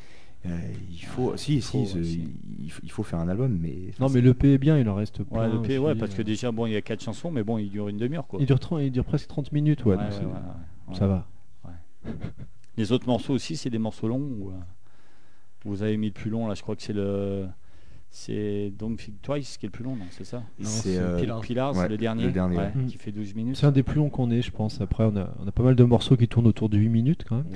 Euh, 0.46 0.57
il 0.90 1.05
faut, 1.05 1.37
si, 1.37 1.61
faut, 1.61 1.85
si, 1.85 1.87
ce- 1.87 2.03
si. 2.05 2.29
il, 2.61 2.70
faut, 2.70 2.81
il 2.85 2.90
faut 2.92 3.03
faire 3.03 3.18
un 3.18 3.29
album, 3.29 3.59
mais. 3.61 3.92
Non, 3.98 4.09
mais 4.09 4.20
l'EP 4.20 4.53
est 4.55 4.59
bien, 4.59 4.79
il 4.79 4.88
en 4.88 4.94
reste 4.94 5.24
plein. 5.24 5.48
Ouais, 5.48 5.53
l'EP, 5.53 5.79
ouais, 5.79 5.90
aussi, 5.92 5.98
parce 6.01 6.14
que 6.14 6.20
euh. 6.20 6.24
déjà, 6.24 6.53
bon, 6.53 6.66
il 6.66 6.72
y 6.72 6.77
a 6.77 6.83
quatre 6.83 7.03
chansons, 7.03 7.31
mais 7.33 7.42
bon, 7.42 7.59
il 7.59 7.70
dure 7.70 7.88
une 7.88 7.96
demi-heure 7.96 8.27
quoi. 8.29 8.38
Il 8.40 8.46
dure, 8.46 8.61
30 8.61 8.81
il 8.83 8.92
dure 8.92 9.05
presque 9.05 9.27
30 9.27 9.51
minutes, 9.51 9.85
ouais. 9.85 9.96
Ouais, 9.96 10.03
donc 10.05 10.12
ouais, 10.12 10.16
c'est- 10.16 10.24
ouais, 10.27 10.33
ouais, 10.33 10.90
ouais. 10.90 10.94
Ça 10.94 11.07
va. 11.09 11.27
Les 12.77 12.92
autres 12.92 13.07
morceaux 13.07 13.35
aussi, 13.35 13.57
c'est 13.57 13.70
des 13.70 13.79
morceaux 13.79 14.07
longs 14.09 14.20
ou, 14.38 14.51
euh, 14.51 14.55
Vous 15.64 15.83
avez 15.83 15.96
mis 15.96 16.07
le 16.09 16.12
plus 16.12 16.31
long 16.31 16.46
là, 16.46 16.55
je 16.55 16.62
crois 16.62 16.77
que 16.77 16.83
c'est 16.83 16.92
le. 16.92 17.48
C'est 18.11 18.73
donc 18.79 19.11
Twice 19.23 19.59
qui 19.59 19.66
est 19.66 19.68
le 19.68 19.73
plus 19.73 19.85
long, 19.85 19.94
non 19.94 20.07
C'est 20.11 20.25
ça? 20.25 20.38
Non, 20.59 20.64
c'est 20.68 20.97
euh, 20.97 21.18
Pilar. 21.21 21.40
Pilar, 21.40 21.75
c'est 21.75 21.81
ouais, 21.83 21.88
le 21.88 21.97
dernier, 21.99 22.25
le 22.25 22.33
dernier, 22.33 22.57
ouais, 22.57 22.73
ouais. 22.75 22.85
qui 22.87 22.97
fait 22.97 23.12
12 23.12 23.35
minutes. 23.35 23.57
C'est 23.57 23.66
un 23.66 23.71
des 23.71 23.83
plus 23.83 23.97
longs 23.97 24.09
qu'on 24.09 24.31
ait, 24.31 24.40
je 24.42 24.51
pense. 24.51 24.81
Après, 24.81 25.05
on 25.05 25.14
a, 25.16 25.35
on 25.38 25.47
a 25.47 25.53
pas 25.53 25.62
mal 25.62 25.75
de 25.75 25.85
morceaux 25.85 26.16
qui 26.16 26.27
tournent 26.27 26.47
autour 26.47 26.68
de 26.68 26.79
8 26.79 26.88
minutes 26.88 27.25
quand 27.29 27.37
même. 27.37 27.47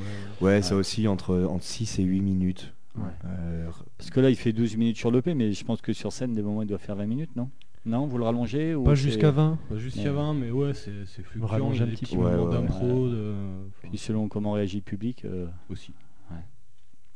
Ouais, 0.40 0.60
ça 0.62 0.76
aussi 0.76 1.08
entre, 1.08 1.44
entre 1.48 1.64
6 1.64 1.98
et 2.00 2.02
8 2.02 2.20
minutes. 2.20 2.74
Ouais. 2.96 3.04
Euh, 3.24 3.68
Parce 3.96 4.10
que 4.10 4.20
là, 4.20 4.28
il 4.28 4.36
fait 4.36 4.52
12 4.52 4.76
minutes 4.76 4.98
sur 4.98 5.10
l'EP, 5.10 5.32
mais 5.34 5.52
je 5.52 5.64
pense 5.64 5.80
que 5.80 5.92
sur 5.94 6.12
scène, 6.12 6.34
des 6.34 6.42
moments, 6.42 6.62
il 6.62 6.68
doit 6.68 6.78
faire 6.78 6.96
20 6.96 7.06
minutes, 7.06 7.34
non? 7.34 7.48
Non, 7.84 8.06
vous 8.06 8.16
le 8.18 8.24
rallongez 8.24 8.74
ou 8.76 8.84
Pas 8.84 8.94
jusqu'à 8.94 9.30
20. 9.32 9.58
Pas 9.68 9.74
Ouais. 9.74 10.06
a 10.06 10.12
20, 10.12 10.34
mais 10.34 10.50
ouais, 10.52 10.72
c'est 10.74 10.92
fluctuant. 11.22 11.46
rallonge 11.46 11.76
Il 11.76 11.78
y 11.78 11.82
a 11.82 11.84
un 11.84 11.86
des 11.88 11.92
petit 11.94 12.04
petits 12.04 12.16
peu. 12.16 12.22
moments 12.22 12.44
Ouais, 12.44 12.44
ouais, 12.44 12.52
d'impro, 12.52 13.08
de... 13.08 13.34
Puis 13.82 13.98
selon 13.98 14.28
comment 14.28 14.52
réagit 14.52 14.76
le 14.76 14.82
public. 14.82 15.24
euh, 15.24 15.46
aussi. 15.70 15.92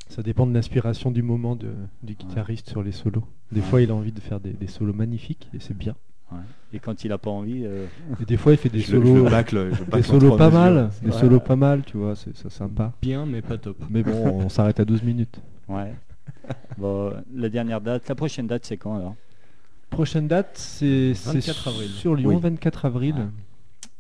Ça 0.09 0.23
dépend 0.23 0.47
de 0.47 0.55
l'inspiration 0.55 1.11
du 1.11 1.23
moment 1.23 1.57
de, 1.57 1.73
du 2.03 2.15
guitariste 2.15 2.71
sur 2.71 2.83
les 2.83 2.93
solos. 2.93 3.25
Des 3.53 3.61
Ouais. 3.61 3.67
fois, 3.67 3.83
il 3.83 3.91
a 3.91 3.95
envie 3.95 4.13
de 4.13 4.21
faire 4.21 4.41
des, 4.41 4.53
des 4.53 4.67
solos 4.69 4.93
magnifiques 4.93 5.49
et 5.53 5.59
c'est 5.61 5.77
bien. 5.77 5.95
ouais. 6.33 6.39
Et 6.73 6.79
quand 6.79 7.05
il 7.05 7.13
a 7.13 7.19
pas 7.19 7.31
envie, 7.31 7.63
euh, 7.65 7.87
Et 8.21 8.25
des 8.25 8.37
fois, 8.37 8.53
il 8.53 8.59
fait 8.59 8.69
des 8.69 8.81
je, 8.81 8.93
le- 8.97 9.01
je 9.03 9.07
solos, 9.07 9.25
le 9.25 9.75
je 9.75 9.85
des 9.97 10.03
solos 10.03 10.37
pas 10.37 10.47
mesures. 10.47 10.61
mal, 10.61 10.91
des 11.03 11.11
Ouais. 11.11 11.13
solos 11.19 11.41
pas 11.41 11.57
mal, 11.57 11.83
tu 11.85 11.97
vois, 11.97 12.15
c'est 12.17 12.37
ça 12.37 12.51
sympa. 12.51 12.93
Bien, 13.03 13.27
mais 13.27 13.43
pas 13.43 13.59
top. 13.59 13.77
Mais 13.91 14.03
bon, 14.03 14.13
on 14.45 14.49
s'arrête 14.49 14.79
à 14.81 14.85
12 14.85 15.03
minutes. 15.03 15.41
ouais. 15.69 15.93
bon, 16.79 17.13
la 17.35 17.49
dernière 17.49 17.81
date, 17.81 18.09
la 18.09 18.15
prochaine 18.15 18.47
date, 18.47 18.65
c'est 18.65 18.77
quand 18.77 18.97
alors? 18.97 19.15
Prochaine 19.91 20.27
date, 20.29 20.51
c'est 20.55 21.15
c'est 21.15 21.35
24 21.35 21.69
avril. 21.69 21.89
sur 21.91 22.15
Lyon, 22.15 22.31
Oui. 22.31 22.41
24 22.41 22.85
avril. 22.85 23.15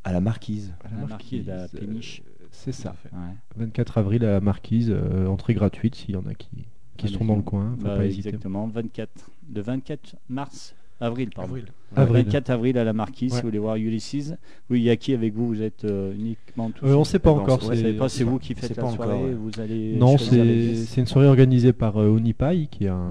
À 0.04 0.12
la 0.12 0.20
marquise. 0.20 0.72
À 0.84 1.00
La 1.00 1.06
marquise, 1.06 1.46
la 1.46 1.66
péniche. 1.68 2.22
euh, 2.26 2.35
C'est 2.66 2.72
ça. 2.82 2.90
Tout 2.90 3.08
à 3.08 3.10
fait. 3.10 3.16
Ouais. 3.16 3.66
24 3.66 3.98
avril 3.98 4.24
à 4.24 4.32
la 4.32 4.40
marquise, 4.40 4.90
euh, 4.90 5.26
entrée 5.26 5.54
gratuite 5.54 5.94
s'il 5.94 6.14
y 6.14 6.16
en 6.16 6.26
a 6.26 6.34
qui, 6.34 6.48
qui 6.96 7.06
Allez. 7.06 7.16
sont 7.16 7.24
dans 7.24 7.36
le 7.36 7.42
coin, 7.42 7.74
faut 7.78 7.84
Bah, 7.84 7.96
pas 7.96 8.04
hésiter. 8.04 8.28
exactement, 8.28 8.66
24, 8.66 9.10
le 9.54 9.60
24 9.62 10.16
mars, 10.28 10.74
avril, 11.00 11.30
pardon. 11.34 11.50
Avril. 11.52 11.64
Le 11.94 12.02
Avril. 12.02 12.24
24 12.24 12.50
avril 12.50 12.78
à 12.78 12.84
la 12.84 12.92
Marquise, 12.92 13.32
Ouais. 13.32 13.36
si 13.38 13.42
vous 13.42 13.48
voulez 13.48 13.58
voir 13.58 13.76
Ulysses. 13.76 14.34
Oui, 14.70 14.80
il 14.80 14.82
y 14.84 14.90
a 14.90 14.96
qui 14.96 15.14
avec 15.14 15.34
vous? 15.34 15.46
Vous 15.46 15.62
êtes 15.62 15.84
euh, 15.84 16.12
uniquement 16.14 16.70
tous 16.70 16.84
Euh, 16.86 16.94
on 16.96 17.04
sait 17.04 17.18
pas 17.18 17.30
encore. 17.30 17.60
c'est- 17.60 17.66
Vous 17.68 17.74
c'est- 17.74 17.82
savez 17.82 17.92
pas, 17.98 18.08
c'est 18.08 18.24
on 18.24 18.30
vous 18.30 18.38
sait 18.40 18.44
qui 18.46 18.54
pas. 18.54 18.60
faites 18.62 18.76
la 18.76 18.82
pas 18.82 18.88
encore, 18.88 19.22
ouais. 19.22 19.32
vous 19.34 19.60
allez 19.60 19.96
Non, 19.96 20.16
c'est 20.18 20.96
une 21.00 21.06
soirée 21.06 21.28
organisée 21.28 21.72
par 21.72 21.98
euh, 22.00 22.16
Unipai, 22.16 22.66
qui 22.70 22.84
est, 22.84 22.88
un, 22.88 23.10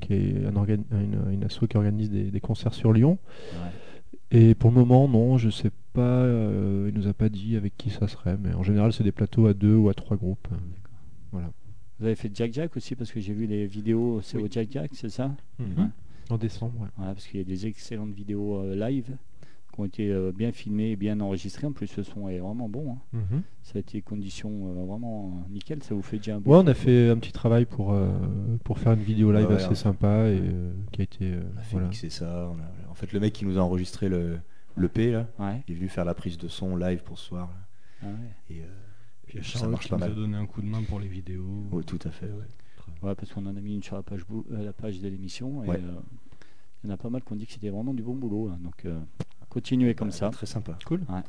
qui 0.00 0.14
est 0.14 0.46
un 0.46 0.56
organ- 0.56 0.84
une, 0.92 1.32
une 1.34 1.44
asso 1.44 1.60
qui 1.68 1.76
organise 1.76 2.10
des, 2.10 2.24
des 2.24 2.40
concerts 2.40 2.74
sur 2.74 2.92
Lyon. 2.92 3.18
Ouais. 3.52 3.58
Et 4.30 4.54
pour 4.54 4.70
le 4.70 4.76
moment, 4.76 5.08
non, 5.08 5.38
je 5.38 5.50
sais 5.50 5.70
pas, 5.92 6.00
euh, 6.00 6.90
il 6.92 6.98
nous 6.98 7.06
a 7.06 7.14
pas 7.14 7.28
dit 7.28 7.56
avec 7.56 7.76
qui 7.76 7.90
ça 7.90 8.08
serait, 8.08 8.36
mais 8.36 8.52
en 8.54 8.62
général, 8.62 8.92
c'est 8.92 9.04
des 9.04 9.12
plateaux 9.12 9.46
à 9.46 9.54
deux 9.54 9.76
ou 9.76 9.88
à 9.88 9.94
trois 9.94 10.16
groupes. 10.16 10.48
Vous 11.32 12.04
avez 12.04 12.14
fait 12.16 12.30
Jack 12.34 12.52
Jack 12.52 12.76
aussi 12.76 12.94
parce 12.94 13.10
que 13.10 13.20
j'ai 13.20 13.32
vu 13.32 13.46
les 13.46 13.66
vidéos, 13.66 14.20
c'est 14.22 14.36
Oui. 14.36 14.42
au 14.44 14.48
Jack 14.50 14.68
Jack, 14.70 14.90
c'est 14.94 15.08
ça? 15.08 15.34
Mhm. 15.58 15.66
Ouais. 15.84 15.88
En 16.28 16.36
décembre, 16.36 16.80
ouais. 16.80 16.88
Voilà, 16.96 17.14
parce 17.14 17.26
qu'il 17.26 17.38
y 17.38 17.42
a 17.42 17.46
des 17.46 17.66
excellentes 17.66 18.12
vidéos 18.12 18.56
euh, 18.58 18.74
live 18.74 19.16
qui 19.76 19.80
ont 19.80 19.84
été 19.84 20.10
euh, 20.10 20.32
bien 20.32 20.50
filmés 20.52 20.90
et 20.92 20.96
bien 20.96 21.20
enregistrés. 21.20 21.66
En 21.66 21.72
plus, 21.72 21.94
le 21.96 22.02
son 22.02 22.28
est 22.28 22.38
vraiment 22.38 22.68
bon. 22.68 22.92
hein. 22.94 22.98
Mhm. 23.12 23.42
Ça 23.62 23.72
a 23.76 23.78
été 23.78 24.00
conditions 24.02 24.68
euh, 24.68 24.84
vraiment 24.86 25.44
nickel. 25.50 25.82
Ça 25.82 25.94
vous 25.94 26.02
fait 26.02 26.16
déjà 26.16 26.36
un 26.36 26.38
Ouais, 26.38 26.56
on 26.58 26.66
a 26.66 26.74
fait 26.74 27.10
un 27.10 27.18
petit 27.18 27.32
travail 27.32 27.66
pour, 27.66 27.92
euh, 27.92 28.08
pour 28.64 28.78
faire 28.78 28.92
une 28.94 29.02
vidéo 29.02 29.30
live 29.32 29.46
Ouais, 29.48 29.54
assez 29.56 29.74
sympa 29.74 30.28
et 30.28 30.40
euh, 30.42 30.72
qui 30.92 31.02
a 31.02 31.04
été. 31.04 31.30
euh, 31.32 31.42
On 31.54 31.58
a 31.58 31.62
fait 31.62 31.72
voilà. 31.72 31.88
mixer 31.88 32.10
ça. 32.10 32.50
on 32.52 32.58
a- 32.58 32.90
En 32.90 32.94
fait, 32.94 33.12
le 33.12 33.20
mec 33.20 33.32
qui 33.34 33.44
nous 33.44 33.58
a 33.58 33.60
enregistré 33.60 34.08
le, 34.08 34.38
le 34.76 34.88
P, 34.88 35.12
là, 35.12 35.28
Ouais. 35.38 35.62
il 35.68 35.72
est 35.74 35.76
venu 35.76 35.88
faire 35.88 36.04
la 36.06 36.14
prise 36.14 36.38
de 36.38 36.48
son 36.48 36.76
live 36.76 37.02
pour 37.02 37.18
ce 37.18 37.26
soir. 37.26 37.48
là. 37.48 37.56
Ah 38.02 38.06
ouais. 38.06 38.56
Et, 38.56 38.60
euh, 38.62 38.66
Puis 39.26 39.44
ça 39.44 39.68
marche 39.68 39.84
qui 39.84 39.90
pas 39.90 39.98
nous 39.98 40.04
a 40.04 40.08
donné 40.08 40.36
un 40.36 40.46
coup 40.46 40.62
de 40.62 40.66
main 40.66 40.82
pour 40.82 40.98
les 41.00 41.08
vidéos. 41.08 41.66
Ouais, 41.72 41.82
tout 41.82 41.98
à 42.04 42.10
fait. 42.10 42.26
ouais. 42.26 42.46
Ouais, 43.02 43.14
parce 43.14 43.32
qu'on 43.32 43.44
en 43.46 43.54
a 43.56 43.60
mis 43.60 43.74
une 43.74 43.82
sur 43.82 43.96
la 43.96 44.02
page, 44.02 44.20
euh, 44.30 44.64
la 44.64 44.72
page 44.72 45.00
de 45.00 45.08
l'émission. 45.08 45.62
Et 45.64 45.68
Ouais. 45.68 45.76
euh, 45.76 46.00
il 46.84 46.88
y 46.88 46.90
en 46.90 46.94
a 46.94 46.96
pas 46.96 47.10
mal 47.10 47.22
qui 47.22 47.32
ont 47.32 47.36
dit 47.36 47.46
que 47.46 47.52
c'était 47.52 47.68
vraiment 47.68 47.92
du 47.92 48.02
bon 48.02 48.14
boulot. 48.14 48.48
hein. 48.48 48.58
donc, 48.62 48.84
euh, 48.84 48.98
continuez 49.56 49.94
comme 49.94 50.10
ça. 50.10 50.28
Très 50.28 50.44
sympa. 50.44 50.72
Cool. 50.84 51.00
Ouais. 51.08 51.20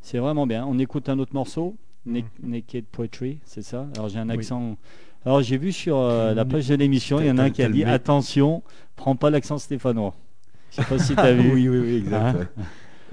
C'est 0.00 0.18
vraiment 0.18 0.48
bien. 0.48 0.66
On 0.66 0.76
écoute 0.80 1.08
un 1.08 1.16
autre 1.20 1.32
morceau, 1.32 1.76
Na- 2.06 2.18
Naked 2.42 2.86
Poetry, 2.86 3.38
c'est 3.44 3.62
ça? 3.62 3.86
Alors 3.94 4.08
j'ai 4.08 4.18
un 4.18 4.28
Oui. 4.28 4.34
accent. 4.34 4.76
Alors 5.24 5.42
j'ai 5.42 5.58
vu 5.58 5.70
sur 5.70 5.96
euh, 5.96 6.34
la 6.34 6.44
Mm. 6.44 6.48
page 6.48 6.66
de 6.68 6.74
l'émission, 6.74 7.20
il 7.20 7.26
y 7.28 7.30
en 7.30 7.38
a 7.38 7.44
un 7.44 7.50
qui 7.50 7.62
a 7.62 7.68
dit 7.68 7.84
attention, 7.84 8.64
prends 8.96 9.14
pas 9.14 9.30
l'accent 9.30 9.58
stéphanois. 9.58 10.14
Je 10.72 10.76
sais 10.76 10.84
pas 10.88 10.98
si 10.98 11.14
tu 11.14 11.20
as 11.20 11.32
vu. 11.34 11.52
oui, 11.52 11.68
oui, 11.68 11.78
oui, 11.78 11.94
exact. 11.98 12.36
Hein? 12.58 12.62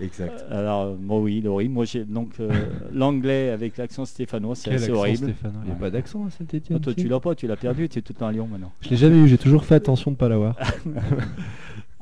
Exact. 0.01 0.34
Alors 0.49 0.82
euh, 0.82 0.95
bon 0.99 1.21
oui, 1.21 1.41
Laurie, 1.41 1.69
moi 1.69 1.86
j'ai 1.86 2.04
donc 2.04 2.32
euh, 2.39 2.49
l'anglais 2.91 3.49
avec 3.51 3.78
l'accent 3.78 4.06
stéphanois, 4.06 4.56
c'est 4.56 4.73
assez 4.73 4.89
horrible. 4.91 5.17
Stéphane 5.30 5.54
Il 5.62 5.65
n'y 5.65 5.71
a 5.71 5.73
Ouais. 5.75 5.80
pas 5.80 5.89
d'accent 5.91 6.23
à 6.23 6.28
Ah, 6.30 6.32
Saint-Etienne 6.39 6.80
toi 6.82 6.93
tu 6.95 7.08
l'as 7.08 7.19
pas, 7.19 7.36
tu 7.36 7.45
l'as 7.47 7.56
perdu, 7.56 7.88
tu 7.88 7.99
es 7.99 8.01
tout 8.01 8.13
le 8.13 8.19
temps 8.19 8.28
à 8.28 8.32
Lyon 8.32 8.47
maintenant. 8.51 8.71
Je 8.82 8.89
l'ai 8.89 8.97
jamais 8.97 9.17
eu, 9.17 9.28
j'ai 9.28 9.38
toujours 9.38 9.63
fait 9.63 9.75
attention 9.75 10.10
de 10.12 10.15
pas 10.17 10.28
l'avoir. 10.28 10.56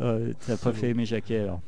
Euh, 0.02 0.32
tu 0.44 0.52
n'as 0.52 0.58
pas 0.58 0.72
fait 0.74 0.90
aimer 0.90 1.06
Jacquet 1.06 1.40
alors 1.42 1.62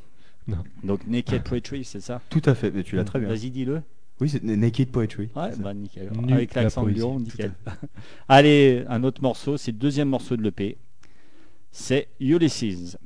Non. 0.48 0.64
Donc 0.84 1.08
Naked 1.08 1.44
Poetry, 1.44 1.84
c'est 1.84 2.00
ça? 2.00 2.22
Tout 2.30 2.42
à 2.46 2.56
fait. 2.56 2.72
Mais 2.72 2.84
tu 2.84 2.96
l'as 2.96 3.04
très 3.04 3.20
bien. 3.20 3.30
Vas-y, 3.30 3.50
dis-le. 3.50 3.82
Oui, 4.22 4.30
c'est 4.30 4.44
Naked 4.44 4.92
Poetry. 4.92 5.30
Ouais, 5.36 5.52
bah 5.58 5.74
nickel. 5.74 6.10
Avec 6.30 6.54
la 6.54 6.64
l'accent 6.64 6.86
Lyon, 6.86 7.18
tout 7.18 7.24
nickel. 7.26 7.52
Allez, 8.30 8.86
un 8.88 9.04
autre 9.04 9.22
morceau, 9.22 9.58
c'est 9.58 9.72
le 9.72 9.78
deuxième 9.78 10.10
morceau 10.10 10.38
de 10.38 10.42
l'EP. 10.42 10.78
C'est 11.72 12.08
Ulysses. 12.20 12.98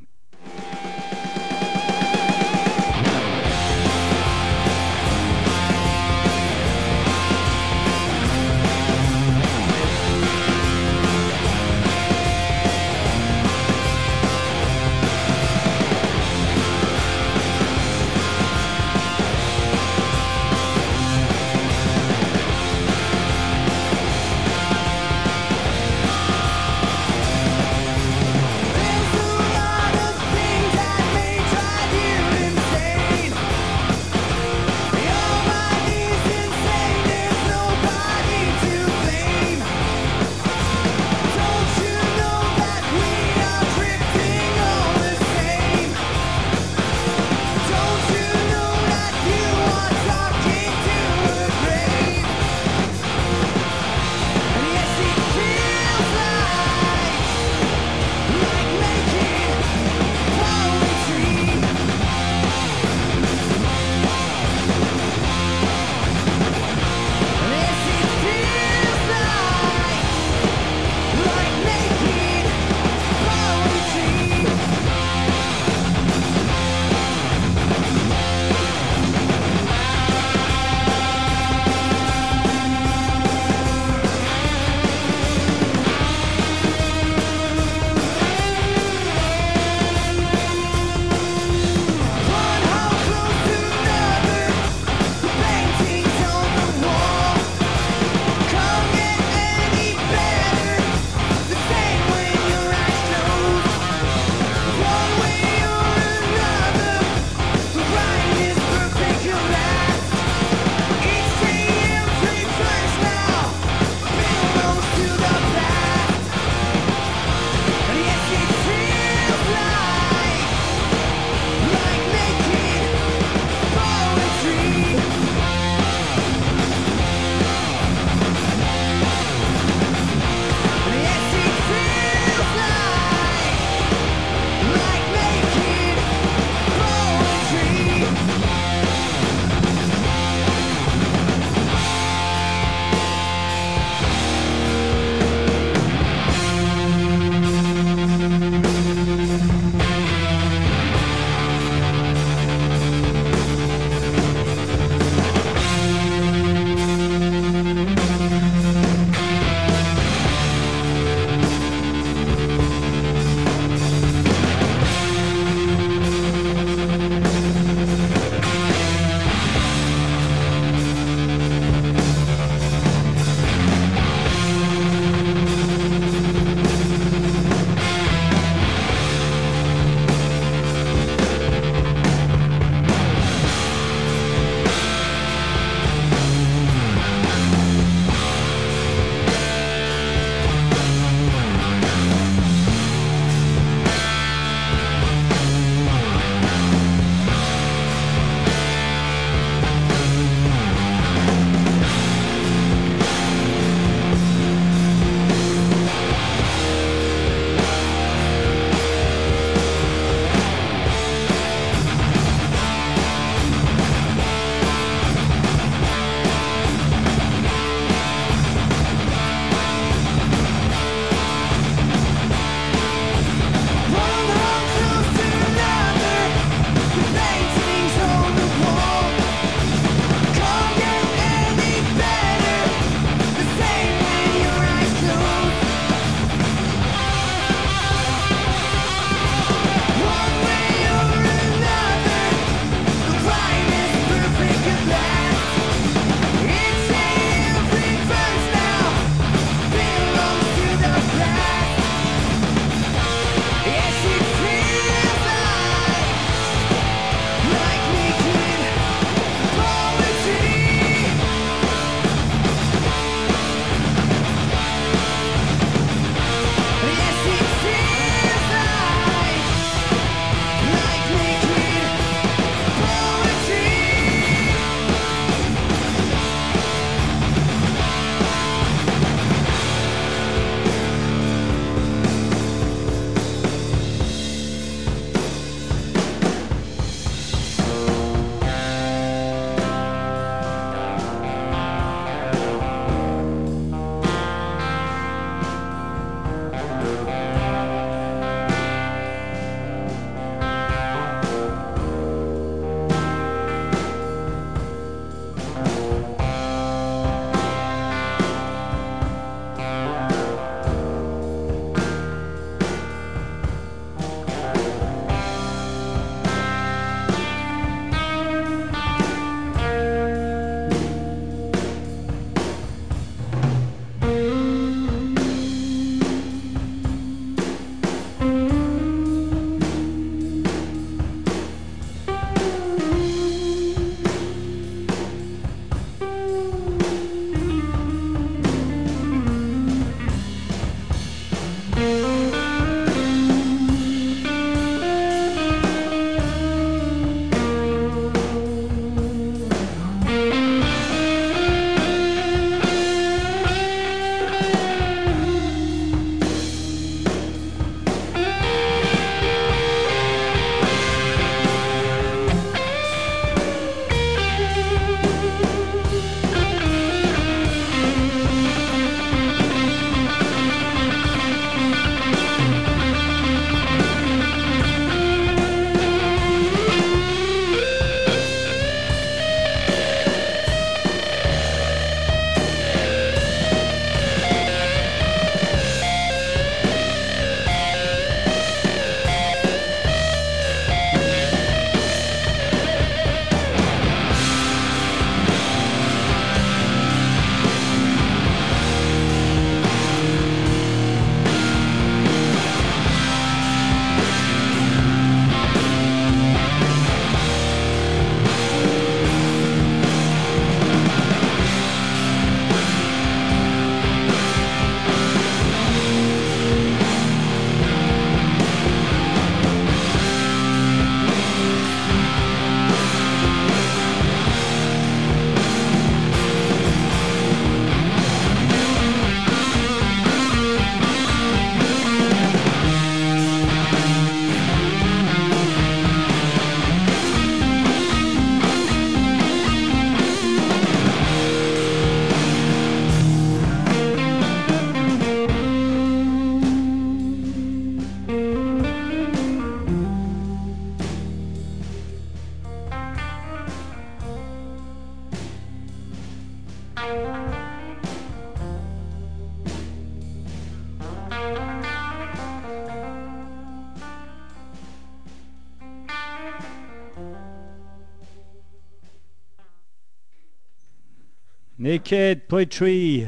Naked 471.70 472.22
Poetry, 472.28 473.03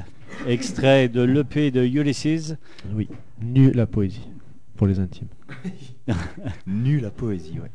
extrait 0.46 1.10
de 1.10 1.24
l'EP 1.24 1.72
de 1.72 1.84
Ulysses. 1.84 2.54
Oui. 2.94 3.10
Nu 3.42 3.72
la 3.72 3.88
poésie 3.88 4.28
pour 4.76 4.86
les 4.86 5.00
intimes. 5.00 5.30
Nul 6.68 7.02
la 7.02 7.10
poésie, 7.10 7.60
ouais. 7.60 7.72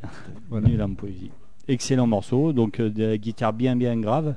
Voilà. 0.49 0.69
Nul 0.69 0.81
en 0.81 0.93
poésie. 0.93 1.29
Excellent 1.67 2.07
morceau, 2.07 2.53
donc 2.53 2.79
euh, 2.79 2.89
de 2.89 3.03
la 3.03 3.17
guitare 3.17 3.51
bien 3.51 3.75
bien 3.75 3.99
grave, 3.99 4.35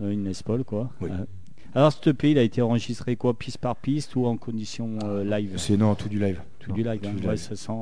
euh, 0.00 0.10
une 0.10 0.24
Les 0.24 0.32
Paul 0.42 0.64
quoi. 0.64 0.88
Oui. 1.02 1.10
Euh, 1.12 1.26
alors 1.74 1.92
ce 1.92 2.08
EP 2.08 2.30
il 2.30 2.38
a 2.38 2.42
été 2.42 2.62
enregistré 2.62 3.16
quoi, 3.16 3.38
piste 3.38 3.58
par 3.58 3.76
piste 3.76 4.16
ou 4.16 4.24
en 4.24 4.38
condition 4.38 4.98
euh, 5.04 5.22
live? 5.22 5.52
C'est 5.58 5.76
non, 5.76 5.94
tout 5.94 6.08
du 6.08 6.18
live. 6.18 6.40
Tout 6.60 6.70
Non, 6.70 6.76
du 6.76 6.82
live, 6.82 7.00
tout 7.02 7.08
hein. 7.08 7.12
du 7.12 7.26
Ouais, 7.26 7.32
live. 7.34 7.42
ça 7.42 7.56
sent. 7.56 7.72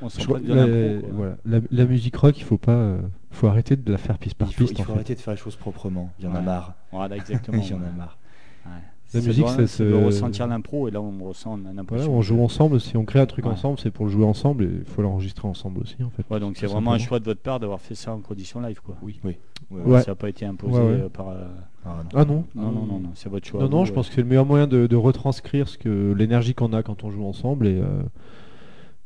On 0.00 0.08
sent 0.08 0.22
Je 0.22 0.26
pas 0.26 0.34
crois- 0.34 0.40
de 0.40 0.54
la, 0.54 0.66
l'impro, 0.66 1.06
quoi. 1.06 1.10
voilà. 1.16 1.36
La, 1.44 1.60
la 1.70 1.84
musique 1.84 2.16
rock, 2.16 2.38
il 2.38 2.44
faut 2.44 2.58
pas, 2.58 2.72
euh, 2.72 3.00
faut 3.30 3.46
arrêter 3.46 3.76
de 3.76 3.90
la 3.92 3.98
faire 3.98 4.18
piste 4.18 4.34
par 4.36 4.48
il 4.48 4.54
faut, 4.54 4.64
piste. 4.64 4.78
il 4.78 4.84
faut 4.84 4.92
arrêter 4.92 5.14
de 5.14 5.20
faire 5.20 5.34
les 5.34 5.38
choses 5.40 5.56
proprement. 5.56 6.10
Il 6.18 6.24
y 6.24 6.28
en 6.28 6.34
a 6.34 6.40
marre. 6.40 6.74
Voilà, 6.92 7.16
exactement. 7.18 7.62
Il 7.62 7.68
y 7.70 7.74
en 7.74 7.76
a 7.82 7.90
marre. 7.96 8.18
Ouais. 8.66 8.72
La 9.14 9.20
musique, 9.20 9.46
ça 9.48 9.56
ça 9.58 9.66
se- 9.66 9.82
doit 9.82 10.06
ressentir 10.06 10.46
l'impro 10.46 10.88
et 10.88 10.90
là 10.90 11.02
on 11.02 11.22
ressent 11.22 11.58
Voilà, 11.58 11.74
l'impression. 11.76 12.14
on 12.16 12.22
joue 12.22 12.42
ensemble. 12.42 12.80
Si 12.80 12.96
on 12.96 13.04
crée 13.04 13.20
un 13.20 13.26
truc 13.26 13.44
Ouais. 13.44 13.50
ensemble, 13.52 13.78
c'est 13.78 13.90
pour 13.90 14.06
le 14.06 14.10
jouer 14.10 14.24
ensemble 14.24 14.64
et 14.64 14.70
il 14.78 14.84
faut 14.86 15.02
l'enregistrer 15.02 15.46
ensemble 15.46 15.80
aussi 15.82 16.02
en 16.02 16.08
fait. 16.08 16.24
Ouais, 16.30 16.40
donc 16.40 16.56
c'est 16.56 16.64
vraiment 16.66 16.92
un 16.94 16.98
choix 16.98 17.18
de 17.20 17.24
votre 17.26 17.42
part 17.42 17.60
d'avoir 17.60 17.78
fait 17.80 17.94
ça 17.94 18.14
en 18.14 18.20
condition 18.20 18.60
live 18.62 18.80
quoi. 18.80 18.96
Oui. 19.02 19.20
oui. 19.22 19.36
Ouais. 19.70 20.00
Ça 20.00 20.12
n'a 20.12 20.14
pas 20.14 20.30
été 20.30 20.46
imposé 20.46 20.72
Ouais, 20.78 20.80
ouais. 20.86 21.00
euh, 21.02 21.08
par. 21.10 21.28
euh, 21.28 21.44
Ah, 21.84 21.96
non. 22.04 22.08
Ah 22.14 22.24
non. 22.24 22.44
Non, 22.54 22.70
non, 22.72 22.86
non, 22.86 22.98
non, 23.00 23.10
c'est 23.14 23.28
votre 23.28 23.46
choix. 23.46 23.60
Non, 23.62 23.68
non, 23.68 23.78
vous, 23.80 23.84
je 23.86 23.92
pense 23.92 24.08
que 24.08 24.14
c'est 24.14 24.22
le 24.22 24.26
meilleur 24.28 24.46
moyen 24.46 24.66
de, 24.66 24.86
de 24.86 24.96
retranscrire 24.96 25.68
ce 25.68 25.76
que 25.76 26.14
l'énergie 26.16 26.54
qu'on 26.54 26.72
a 26.72 26.82
quand 26.82 27.04
on 27.04 27.10
joue 27.10 27.26
ensemble 27.26 27.66
et 27.66 27.78
euh, 27.80 28.02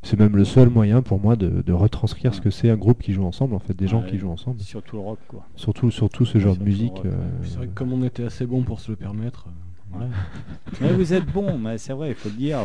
c'est 0.03 0.17
même 0.19 0.35
le 0.37 0.45
seul 0.45 0.69
moyen 0.69 1.01
pour 1.01 1.19
moi 1.19 1.35
de, 1.35 1.61
de 1.61 1.73
retranscrire 1.73 2.33
ce 2.33 2.39
que 2.41 2.49
c'est 2.49 2.69
un 2.69 2.77
groupe 2.77 3.01
qui 3.01 3.13
joue 3.13 3.25
ensemble 3.25 3.55
en 3.55 3.59
fait, 3.59 3.75
des 3.75 3.87
gens 3.87 4.01
Ouais. 4.03 4.09
qui 4.09 4.17
jouent 4.17 4.31
ensemble. 4.31 4.59
Surtout 4.61 4.95
le 4.97 5.01
rock 5.01 5.19
quoi. 5.27 5.45
Surtout, 5.55 5.91
surtout 5.91 6.25
ce 6.25 6.37
genre 6.39 6.55
de 6.55 6.63
musique. 6.63 7.01
euh, 7.05 7.11
C'est 7.43 7.57
vrai 7.57 7.67
que 7.67 7.73
comme 7.73 7.91
on 7.93 8.03
était 8.03 8.23
assez 8.23 8.45
bon 8.45 8.61
pour 8.63 8.79
se 8.79 8.91
le 8.91 8.95
permettre, 8.97 9.47
euh. 9.95 10.05
Mais 10.81 10.93
vous 10.93 11.13
êtes 11.13 11.25
bon, 11.25 11.57
mais 11.57 11.77
c'est 11.77 11.93
vrai, 11.93 12.09
il 12.09 12.15
faut 12.15 12.29
le 12.29 12.35
dire. 12.35 12.59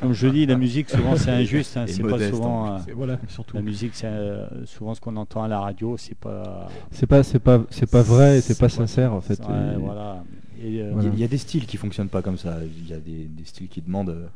Comme 0.00 0.14
je 0.14 0.26
dis, 0.28 0.46
la 0.46 0.56
musique 0.56 0.88
souvent 0.88 1.16
c'est 1.16 1.30
injuste, 1.30 1.76
hein, 1.76 1.84
c'est 1.86 2.02
pas 2.02 2.18
souvent. 2.30 2.62
en 2.68 2.74
euh, 2.76 2.78
voilà, 2.94 3.18
surtout. 3.28 3.56
la 3.56 3.62
musique, 3.62 3.90
c'est 3.94 4.06
euh, 4.06 4.64
souvent 4.64 4.94
ce 4.94 5.00
qu'on 5.02 5.16
entend 5.16 5.42
à 5.42 5.48
la 5.48 5.60
radio, 5.60 5.96
c'est 5.98 6.16
pas. 6.16 6.68
c'est 6.90 7.06
pas, 7.06 7.22
c'est 7.22 7.40
pas, 7.40 7.60
c'est 7.68 7.90
pas 7.90 8.00
vrai, 8.00 8.38
et 8.38 8.40
c'est 8.40 8.58
pas 8.58 8.70
sincère 8.70 9.12
en 9.12 9.20
fait. 9.20 9.38
Ouais, 9.40 9.74
Et- 9.74 9.76
voilà. 9.78 10.12
Euh, 10.12 10.14
Il 10.64 10.90
Voilà. 10.92 11.08
y, 11.08 11.10
a- 11.10 11.12
il 11.12 11.20
y 11.20 11.24
a 11.24 11.28
des 11.28 11.36
styles 11.36 11.66
qui 11.66 11.76
fonctionnent 11.76 12.08
pas 12.08 12.22
comme 12.22 12.38
ça. 12.38 12.56
Il 12.64 12.88
y 12.88 12.94
a 12.94 12.98
des, 12.98 13.26
des 13.26 13.44
styles 13.44 13.68
qui 13.68 13.82
demandent, 13.82 14.08
euh, 14.08 14.26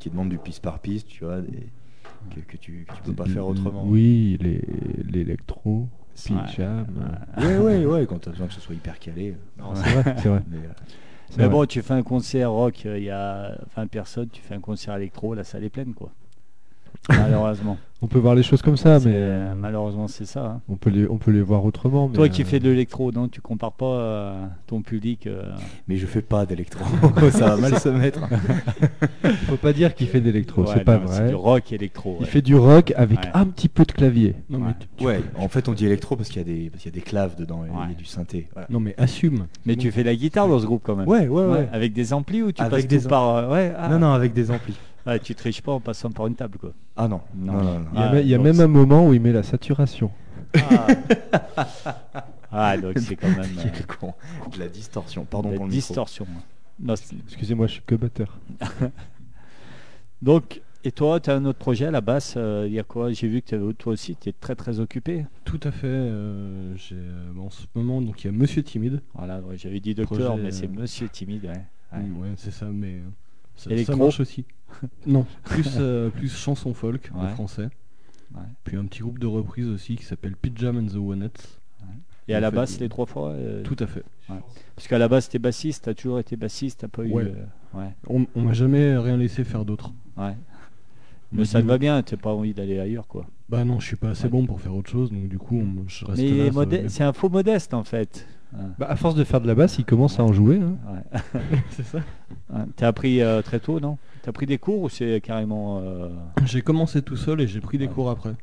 qui 0.00 0.10
demandent 0.10 0.30
du 0.30 0.38
piste 0.38 0.62
par 0.62 0.80
piste, 0.80 1.06
tu 1.06 1.24
vois, 1.24 1.40
des- 1.40 1.68
que, 2.34 2.40
que 2.40 2.56
tu, 2.56 2.84
que 2.88 2.94
tu 2.96 3.02
peux 3.02 3.12
pas 3.12 3.26
faire 3.26 3.46
autrement. 3.46 3.84
Oui, 3.86 4.36
les- 4.40 4.62
l'électro, 5.10 5.88
Ouais. 6.34 6.40
Ouais, 7.36 7.58
ouais, 7.58 7.86
ouais, 7.86 8.06
quand 8.06 8.18
t'as 8.18 8.30
besoin 8.32 8.46
que 8.48 8.52
ce 8.52 8.60
soit 8.60 8.74
hyper 8.74 8.98
calé. 8.98 9.36
Non, 9.58 9.74
c'est 9.74 9.90
vrai, 9.90 10.14
c'est 10.18 10.28
vrai. 10.28 10.42
Mais, 10.50 10.58
euh, 10.58 10.60
vrai. 11.46 11.48
bon, 11.48 11.64
tu 11.66 11.80
fais 11.82 11.94
un 11.94 12.02
concert 12.02 12.50
rock, 12.50 12.82
euh, 12.86 12.98
il 12.98 13.04
y 13.04 13.10
a 13.10 13.56
20 13.76 13.86
personnes, 13.86 14.28
tu 14.28 14.42
fais 14.42 14.54
un 14.54 14.60
concert 14.60 14.96
électro, 14.96 15.34
la 15.34 15.44
salle 15.44 15.64
est 15.64 15.70
pleine 15.70 15.94
quoi. 15.94 16.10
Malheureusement. 17.08 17.76
On 18.02 18.06
peut 18.06 18.18
voir 18.18 18.34
les 18.34 18.42
choses 18.42 18.62
comme 18.62 18.78
ça, 18.78 18.98
C'est- 18.98 19.10
mais 19.10 19.14
euh, 19.16 19.54
malheureusement, 19.54 20.08
c'est 20.08 20.24
ça. 20.24 20.44
hein. 20.46 20.60
on 20.70 20.76
peut 20.76 20.88
les, 20.88 21.06
on 21.06 21.18
peut 21.18 21.30
les 21.32 21.42
voir 21.42 21.66
autrement. 21.66 22.08
mais, 22.08 22.14
Toi 22.14 22.28
qui 22.30 22.40
euh, 22.40 22.44
fais 22.46 22.58
de 22.58 22.70
l'électro, 22.70 23.12
non, 23.12 23.28
tu 23.28 23.42
compares 23.42 23.72
pas 23.72 23.84
euh, 23.84 24.46
ton 24.66 24.80
public. 24.80 25.26
euh, 25.26 25.42
mais 25.86 25.96
je 25.96 26.06
fais 26.06 26.22
pas 26.22 26.46
d'électro. 26.46 26.82
ça 27.30 27.48
va 27.48 27.56
mal 27.68 27.78
se 27.78 27.90
mettre. 27.90 28.20
faut 29.46 29.56
pas 29.56 29.74
dire 29.74 29.94
qu'il 29.94 30.06
fait 30.08 30.22
d'électro, 30.22 30.62
ouais, 30.62 30.68
c'est 30.72 30.84
pas 30.84 30.96
vrai. 30.96 31.28
du 31.28 31.34
rock 31.34 31.72
électro. 31.74 32.16
Il 32.20 32.26
fait 32.26 32.40
du 32.42 32.54
rock 32.54 32.92
avec 32.96 33.18
Ouais. 33.18 33.30
un 33.34 33.44
petit 33.44 33.68
peu 33.68 33.84
de 33.84 33.92
clavier. 33.92 34.34
Non, 34.48 34.60
mais 34.60 34.66
Ouais. 34.68 34.72
tu- 34.80 34.86
tu- 34.96 35.04
Ouais, 35.06 35.20
en 35.38 35.48
fait, 35.48 35.68
on 35.68 35.72
dit 35.74 35.84
électro 35.84 36.16
parce 36.16 36.28
qu'il 36.30 36.38
y 36.38 36.40
a 36.40 36.44
des, 36.44 36.70
parce 36.70 36.82
qu'il 36.82 36.90
y 36.92 36.94
a 36.94 36.98
des 36.98 37.04
claves 37.04 37.36
dedans, 37.36 37.64
et 37.64 37.68
il 37.68 37.74
y 37.74 37.76
Ouais. 37.76 37.92
a 37.92 37.94
du 37.94 38.06
synthé. 38.06 38.48
Voilà. 38.54 38.66
non, 38.70 38.80
mais 38.80 38.94
assume. 38.96 39.46
Mais 39.66 39.76
tu 39.76 39.90
fais 39.90 40.04
la 40.04 40.14
guitare 40.14 40.48
dans 40.48 40.58
ce 40.58 40.64
groupe 40.64 40.82
quand 40.84 40.96
même. 40.96 41.06
Ouais, 41.08 41.28
ouais, 41.28 41.42
Ouais, 41.44 41.48
ouais. 41.50 41.68
Avec 41.70 41.92
des 41.92 42.14
amplis 42.14 42.42
ou 42.42 42.50
tu 42.52 42.62
Avec 42.62 42.72
passes 42.72 42.86
des 42.86 43.02
tout 43.02 43.08
par. 43.08 43.28
euh, 43.36 43.52
ouais, 43.52 43.72
ah. 43.78 43.88
Non, 43.90 43.98
non, 43.98 44.12
avec 44.12 44.32
des 44.32 44.50
amplis. 44.50 44.76
Ouais, 45.06 45.18
tu 45.18 45.34
triches 45.34 45.62
pas 45.62 45.72
en 45.72 45.80
passant 45.80 46.10
par 46.10 46.26
une 46.26 46.34
table 46.34 46.58
quoi. 46.58 46.72
Ah 46.96 47.08
non, 47.08 47.20
Non. 47.34 47.52
non, 47.54 47.62
non, 47.62 47.78
non. 47.80 47.86
Il 47.94 47.98
y 47.98 48.02
a, 48.02 48.06
Ah, 48.08 48.12
même- 48.12 48.22
il 48.22 48.28
y 48.28 48.34
a 48.34 48.36
donc 48.36 48.44
même 48.46 48.54
c'est- 48.56 48.62
un 48.62 48.68
moment 48.68 49.06
où 49.06 49.14
il 49.14 49.20
met 49.20 49.32
la 49.32 49.42
saturation. 49.42 50.10
Ah, 50.54 50.86
Ah, 52.52 52.76
donc 52.76 52.98
c'est 52.98 53.16
quand 53.16 53.28
même 53.28 53.40
euh, 53.58 53.68
Quel 53.72 53.86
con. 53.86 54.12
De 54.52 54.58
la 54.58 54.68
distorsion. 54.68 55.24
Pardon 55.24 55.50
la 55.50 55.56
pour 55.56 55.66
le 55.66 55.70
micro. 55.72 55.86
distorsion. 55.94 56.26
Excusez-moi, 57.26 57.66
je 57.68 57.72
suis 57.74 57.82
que 57.86 57.94
batteur. 57.94 58.38
donc, 60.22 60.60
et 60.82 60.92
toi, 60.92 61.20
tu 61.20 61.30
as 61.30 61.34
un 61.36 61.44
autre 61.44 61.58
projet 61.58 61.86
à 61.86 61.90
la 61.90 62.00
basse 62.00 62.34
euh, 62.36 62.64
Il 62.66 62.72
y 62.72 62.78
a 62.78 62.82
quoi? 62.82 63.12
J'ai 63.12 63.28
vu 63.28 63.42
que 63.42 63.72
toi 63.72 63.92
aussi, 63.92 64.16
tu 64.16 64.30
es 64.30 64.32
très 64.32 64.54
très 64.54 64.80
occupé. 64.80 65.26
Tout 65.44 65.60
à 65.62 65.70
fait. 65.70 65.86
euh, 65.86 66.74
j'ai, 66.76 66.96
euh, 66.96 67.32
en 67.38 67.50
ce 67.50 67.66
moment, 67.74 68.00
donc 68.00 68.24
il 68.24 68.26
y 68.26 68.30
a 68.30 68.32
Monsieur 68.32 68.62
Timide. 68.62 69.00
Voilà, 69.14 69.40
ouais, 69.40 69.56
j'avais 69.56 69.80
dit 69.80 69.94
docteur, 69.94 70.30
Projet, 70.32 70.42
mais 70.42 70.50
c'est 70.50 70.68
Monsieur 70.68 71.08
Timide. 71.08 71.44
Ouais. 71.44 71.50
Ouais. 71.98 72.02
Mm, 72.04 72.20
Ouais, 72.20 72.28
c'est 72.36 72.50
ça, 72.52 72.66
mais 72.66 72.96
ça, 73.60 73.84
ça 73.84 73.96
marche 73.96 74.20
aussi. 74.20 74.44
non, 75.06 75.26
plus, 75.44 75.66
euh, 75.78 76.08
plus 76.10 76.34
chanson 76.34 76.72
folk 76.74 77.10
en 77.14 77.24
Ouais. 77.24 77.30
français. 77.32 77.68
Ouais. 78.34 78.40
Puis 78.64 78.76
un 78.76 78.84
petit 78.84 79.00
groupe 79.00 79.18
de 79.18 79.26
reprises 79.26 79.68
aussi 79.68 79.96
qui 79.96 80.04
s'appelle 80.04 80.36
Pijam 80.36 80.76
and 80.78 80.86
the 80.86 80.96
Onettes. 80.96 81.56
Et 82.28 82.34
à 82.34 82.38
la 82.38 82.52
basse, 82.52 82.78
les 82.78 82.88
trois 82.88 83.06
fois 83.06 83.30
euh, 83.30 83.62
Tout 83.64 83.76
à 83.80 83.88
fait. 83.88 84.04
Parce 84.76 84.86
qu'à 84.86 84.98
la 84.98 85.08
base, 85.08 85.28
t'es 85.28 85.40
bassiste, 85.40 85.84
t'as 85.86 85.94
toujours 85.94 86.20
été 86.20 86.36
bassiste, 86.36 86.80
t'as 86.80 86.88
pas 86.88 87.02
eu. 87.04 87.10
Ouais. 87.12 87.24
euh, 87.24 87.78
ouais. 87.80 87.90
On, 88.08 88.24
on 88.36 88.42
m'a 88.42 88.52
jamais 88.52 88.96
rien 88.96 89.16
laissé 89.16 89.42
faire 89.42 89.64
d'autre. 89.64 89.92
ouais. 90.16 90.24
On 90.26 90.34
Mais 91.32 91.38
m'a 91.40 91.44
ça 91.44 91.58
dit, 91.60 91.64
te 91.66 91.68
va 91.72 91.78
bien, 91.78 92.00
t'as 92.02 92.16
pas 92.16 92.32
envie 92.32 92.54
d'aller 92.54 92.78
ailleurs 92.78 93.08
quoi. 93.08 93.26
Bah 93.48 93.64
non, 93.64 93.80
je 93.80 93.86
suis 93.86 93.96
pas 93.96 94.10
assez 94.10 94.24
Ouais. 94.24 94.30
bon 94.30 94.46
pour 94.46 94.60
faire 94.60 94.74
autre 94.76 94.90
chose, 94.90 95.10
donc 95.10 95.28
du 95.28 95.38
coup, 95.38 95.56
on- 95.56 95.88
je 95.88 96.04
reste 96.04 96.22
Mais 96.22 96.30
là. 96.30 96.44
ça 96.46 96.50
va 96.50 96.60
modeste- 96.64 96.80
bien. 96.82 96.88
c'est 96.88 97.04
un 97.04 97.12
faux 97.12 97.28
modeste 97.28 97.74
en 97.74 97.82
fait. 97.84 98.26
Ouais. 98.52 98.64
Bah, 98.78 98.86
à 98.90 98.96
force 98.96 99.14
de 99.14 99.22
faire 99.24 99.40
de 99.40 99.46
la 99.46 99.54
basse, 99.54 99.78
il 99.78 99.84
commence 99.84 100.18
à 100.18 100.24
en 100.24 100.32
jouer. 100.32 100.60
hein. 100.60 100.76
Ouais. 100.92 101.40
c'est 101.70 101.84
ça. 101.84 101.98
Ouais. 102.52 102.62
T'as 102.76 102.88
appris 102.88 103.20
euh, 103.22 103.42
très 103.42 103.60
tôt, 103.60 103.78
non? 103.80 103.96
T'as 104.22 104.32
pris 104.32 104.46
des 104.46 104.58
cours 104.58 104.82
ou 104.82 104.88
c'est 104.88 105.20
carrément. 105.20 105.80
euh, 105.82 106.08
J'ai 106.44 106.60
commencé 106.62 107.00
tout 107.02 107.16
seul 107.16 107.40
et 107.40 107.46
j'ai 107.46 107.60
pris 107.60 107.78
des 107.78 107.86
Ouais. 107.86 107.92
cours 107.92 108.10
après. 108.10 108.34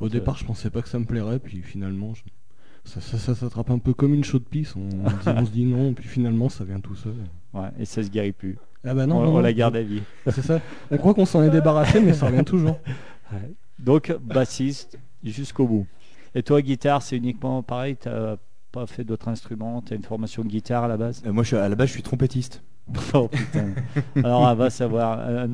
Au 0.00 0.08
te- 0.08 0.12
départ, 0.12 0.36
je 0.36 0.44
pensais 0.44 0.70
pas 0.70 0.82
que 0.82 0.88
ça 0.88 0.98
me 0.98 1.04
plairait, 1.04 1.38
puis 1.38 1.62
finalement, 1.62 2.14
je- 2.14 2.22
ça, 2.84 3.00
ça, 3.00 3.16
ça 3.18 3.34
s'attrape 3.34 3.70
un 3.70 3.78
peu 3.78 3.94
comme 3.94 4.12
une 4.14 4.22
chaude 4.24 4.44
pisse. 4.44 4.76
On, 4.76 4.80
on 4.82 5.08
dit, 5.08 5.38
on 5.40 5.46
se 5.46 5.50
dit 5.52 5.64
non, 5.64 5.92
puis 5.94 6.06
finalement, 6.06 6.48
ça 6.50 6.64
vient 6.64 6.80
tout 6.80 6.94
seul. 6.94 7.14
Ouais, 7.54 7.68
et 7.78 7.84
ça 7.86 8.02
se 8.02 8.10
guérit 8.10 8.32
plus. 8.32 8.58
Ah 8.86 8.92
bah 8.94 9.06
non, 9.06 9.16
on, 9.16 9.22
non, 9.22 9.28
on 9.30 9.34
non, 9.34 9.40
la 9.40 9.52
garde 9.54 9.76
à 9.76 9.82
vie. 9.82 10.02
C'est 10.26 10.42
ça. 10.42 10.60
On 10.90 10.98
croit 10.98 11.14
qu'on 11.14 11.24
s'en 11.24 11.42
est 11.42 11.48
débarrassé, 11.50 12.00
mais 12.00 12.12
ça 12.12 12.26
revient 12.26 12.44
toujours. 12.44 12.78
Donc, 13.78 14.14
bassiste 14.22 14.98
jusqu'au 15.24 15.66
bout. 15.66 15.86
Et 16.34 16.42
toi, 16.42 16.60
guitare, 16.62 17.00
c'est 17.02 17.16
uniquement 17.16 17.62
pareil? 17.62 17.96
T'as 17.96 18.36
pas 18.74 18.86
fait 18.86 19.04
d'autres 19.04 19.28
instruments 19.28 19.82
T'as 19.82 19.94
une 19.96 20.02
formation 20.02 20.42
de 20.42 20.48
guitare 20.48 20.84
à 20.84 20.88
la 20.88 20.96
base 20.96 21.22
Euh, 21.26 21.32
moi, 21.32 21.42
je 21.44 21.48
suis, 21.48 21.56
à 21.56 21.68
la 21.68 21.74
base, 21.76 21.88
je 21.88 21.92
suis 21.92 22.02
trompettiste. 22.02 22.62
Oh 23.14 23.28
putain. 23.28 23.68
Alors, 24.16 24.42
on 24.42 24.54
va 24.54 24.68
savoir. 24.70 25.18
euh, 25.22 25.46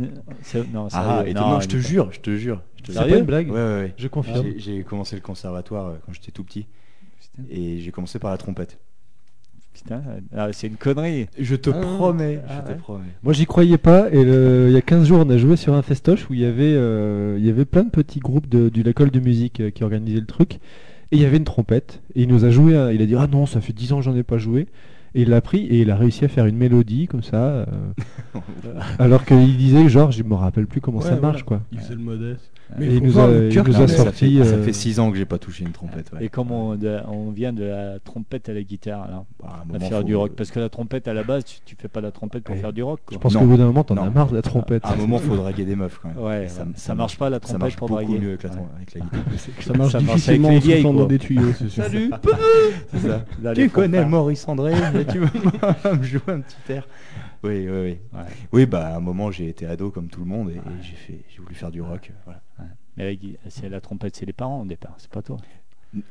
c'est- 0.43 0.66
non, 0.73 0.89
Ah, 0.93 1.23
étonnant, 1.27 1.51
non, 1.51 1.61
je 1.61 1.68
te 1.68 1.77
jure, 1.77 2.11
je 2.12 2.21
te 2.21 2.37
jure. 2.37 2.61
je 2.79 2.83
te 2.85 2.93
C'est 2.93 2.99
pas 2.99 3.16
une 3.18 3.25
blague. 3.25 3.49
Ouais, 3.49 3.55
ouais, 3.55 3.81
ouais. 3.83 3.95
Je 3.97 4.09
confirme. 4.09 4.45
J'ai- 4.45 4.59
J'ai 4.59 4.83
commencé 4.83 5.14
le 5.14 5.23
conservatoire 5.23 5.87
euh, 5.87 5.95
quand 6.05 6.12
j'étais 6.12 6.33
tout 6.33 6.43
petit 6.45 6.66
Putain, 7.21 7.43
et 7.51 7.79
j'ai 7.79 7.91
commencé 7.93 8.18
par 8.18 8.31
la 8.33 8.37
trompette. 8.39 8.79
putain, 9.73 10.03
ah, 10.37 10.53
c'est 10.53 10.66
une 10.66 10.77
connerie. 10.77 11.29
Je 11.39 11.55
te 11.55 11.71
Ah, 11.71 11.75
promets, 11.81 12.41
ah 12.49 12.53
je 12.64 12.68
ouais. 12.68 12.75
te 12.77 12.81
promets. 12.81 13.05
Moi, 13.23 13.33
j'y 13.33 13.47
croyais 13.47 13.79
pas. 13.79 14.11
Et 14.11 14.25
le- 14.25 14.66
il 14.68 14.73
y 14.75 14.77
a 14.77 14.83
15 14.83 15.07
jours, 15.07 15.23
on 15.25 15.31
a 15.31 15.37
joué 15.39 15.55
sur 15.57 15.75
un 15.75 15.83
festoche 15.83 16.29
où 16.29 16.35
il 16.35 16.41
y 16.41 16.45
avait, 16.45 16.75
euh, 16.75 17.37
il 17.39 17.47
y 17.47 17.49
avait 17.51 17.64
plein 17.64 17.85
de 17.85 17.91
petits 17.91 18.18
groupes 18.18 18.49
de, 18.49 18.68
de 18.68 18.83
l'école 18.83 19.11
de 19.11 19.21
musique 19.21 19.62
qui 19.73 19.85
organisaient 19.85 20.18
le 20.21 20.27
truc. 20.27 20.59
Et 21.13 21.17
il 21.17 21.23
y 21.23 21.25
avait 21.25 21.37
une 21.39 21.45
trompette. 21.45 22.01
Et 22.15 22.23
il 22.23 22.29
nous 22.29 22.45
a 22.45 22.51
joué. 22.51 22.77
un- 22.77 22.91
il 22.93 23.03
a 23.03 23.07
dit 23.07 23.15
Ah 23.17 23.27
non, 23.27 23.47
ça 23.47 23.61
fait 23.61 23.73
10 23.73 23.93
ans 23.93 23.99
que 23.99 24.05
j'en 24.05 24.15
ai 24.17 24.23
pas 24.23 24.39
joué. 24.39 24.69
Et 25.15 25.23
il 25.23 25.29
l'a 25.31 25.41
pris 25.41 25.61
et 25.67 25.81
il 25.81 25.91
a 25.91 25.97
réussi 25.97 26.25
à 26.25 26.29
faire 26.29 26.47
une 26.47 26.57
mélodie 26.57 27.09
comme 27.09 27.25
ça. 27.25 27.37
euh, 27.37 27.65
alors 29.01 29.25
qu'il 29.25 29.57
disait, 29.57 29.89
genre, 29.89 30.13
je 30.13 30.23
me 30.23 30.35
rappelle 30.35 30.67
plus 30.69 30.81
comment 30.81 31.01
ça 31.01 31.17
marche, 31.17 31.43
voilà. 31.45 31.61
quoi. 31.61 31.63
Il 31.73 31.79
faisait 31.81 31.95
le 31.95 32.01
modeste. 32.01 32.51
Mais 32.79 32.87
il 32.97 33.03
nous 33.03 33.18
a, 33.18 33.29
il 33.31 33.62
nous 33.62 33.73
ça, 33.73 33.89
sorti. 33.89 34.39
fait, 34.39 34.45
ça 34.45 34.51
euh, 34.55 34.62
fait 34.62 34.73
six 34.73 35.01
ans 35.01 35.11
que 35.11 35.16
j'ai 35.16 35.25
pas 35.25 35.39
touché 35.39 35.64
une 35.64 35.73
trompette. 35.73 36.12
ouais. 36.12 36.25
Et 36.25 36.29
comment 36.29 36.68
on, 36.71 36.75
de- 36.77 36.99
on 37.09 37.31
vient 37.31 37.53
de 37.53 37.64
la 37.64 37.99
trompette 38.01 38.49
à 38.49 38.53
la 38.53 38.62
guitare 38.62 39.03
alors, 39.05 39.27
Bah, 39.43 39.64
à 39.75 39.79
faire 39.81 39.99
faut- 39.99 40.05
du 40.05 40.14
rock 40.16 40.33
Parce 40.37 40.51
que 40.51 40.61
la 40.61 40.68
trompette 40.68 41.09
à 41.09 41.14
la 41.14 41.23
base, 41.23 41.45
tu, 41.45 41.59
tu 41.64 41.77
fais 41.79 41.89
pas 41.89 42.01
la 42.01 42.11
trompette 42.11 42.45
pour 42.45 42.57
faire 42.57 42.73
du 42.73 42.83
rock. 42.83 43.01
Quoi. 43.07 43.16
Je 43.16 43.18
pense 43.21 43.35
qu'au 43.37 43.45
bout 43.45 43.57
d'un 43.57 43.66
moment, 43.66 43.85
t'en 43.85 43.97
as 43.97 44.09
marre 44.11 44.29
de 44.29 44.37
la 44.37 44.43
trompette. 44.43 44.85
À 44.85 44.93
un 44.93 44.97
moment, 44.97 45.18
faut 45.18 45.37
draguer 45.37 45.64
des 45.64 45.77
meufs 45.77 45.99
quand 46.03 46.09
même. 46.09 46.18
Ouais, 46.18 46.49
ça, 46.49 46.66
ça 46.75 46.95
marche 46.95 47.16
pas 47.18 47.29
la 47.31 47.37
Ça 47.37 47.41
trompette 47.41 47.61
marche 47.61 47.77
pour 47.77 47.89
beaucoup 47.89 48.03
draguer. 48.05 48.18
mieux 48.21 48.29
avec 48.31 48.43
la, 48.45 48.51
avec 48.51 48.89
guitare. 48.95 49.21
Ça 49.61 49.73
marche 49.75 49.97
difficilement 49.97 50.49
en 50.51 50.95
dans 50.95 51.07
des 51.07 51.18
tuyaux. 51.18 51.43
Là, 53.43 53.55
les 53.55 53.55
Tu 53.64 53.71
connais. 53.71 54.05
Maurice 54.05 54.47
André, 54.49 54.73
mais 54.95 55.05
tu 55.05 55.18
veux 55.18 55.29
me 55.97 56.03
jouer 56.03 56.21
un 56.29 56.41
petit 56.41 56.73
air 56.73 56.87
Oui, 57.43 57.68
oui, 57.68 57.70
oui. 57.70 57.99
Ouais. 58.12 58.26
Oui, 58.53 58.66
bah 58.66 58.88
à 58.88 58.97
un 58.97 59.01
moment 59.01 59.30
j'ai 59.30 59.49
été 59.49 59.66
ado 59.66 59.91
comme 59.91 60.09
tout 60.09 60.20
le 60.20 60.26
monde 60.26 60.51
et, 60.51 60.57
et 60.57 60.82
j'ai 60.82 60.97
fait, 60.97 61.24
j'ai 61.28 61.41
voulu 61.41 61.55
faire 61.55 61.70
du 61.70 61.80
rock. 61.80 62.12
Voilà. 62.24 62.43
Mais 62.97 63.05
la, 63.05 63.14
gui- 63.14 63.36
c'est 63.49 63.68
la 63.68 63.80
trompette, 63.80 64.16
c'est 64.16 64.26
les 64.26 64.32
parents 64.32 64.61
au 64.62 64.66
départ, 64.66 64.95
c'est 64.99 65.11
pas 65.11 65.22
toi. 65.22 65.38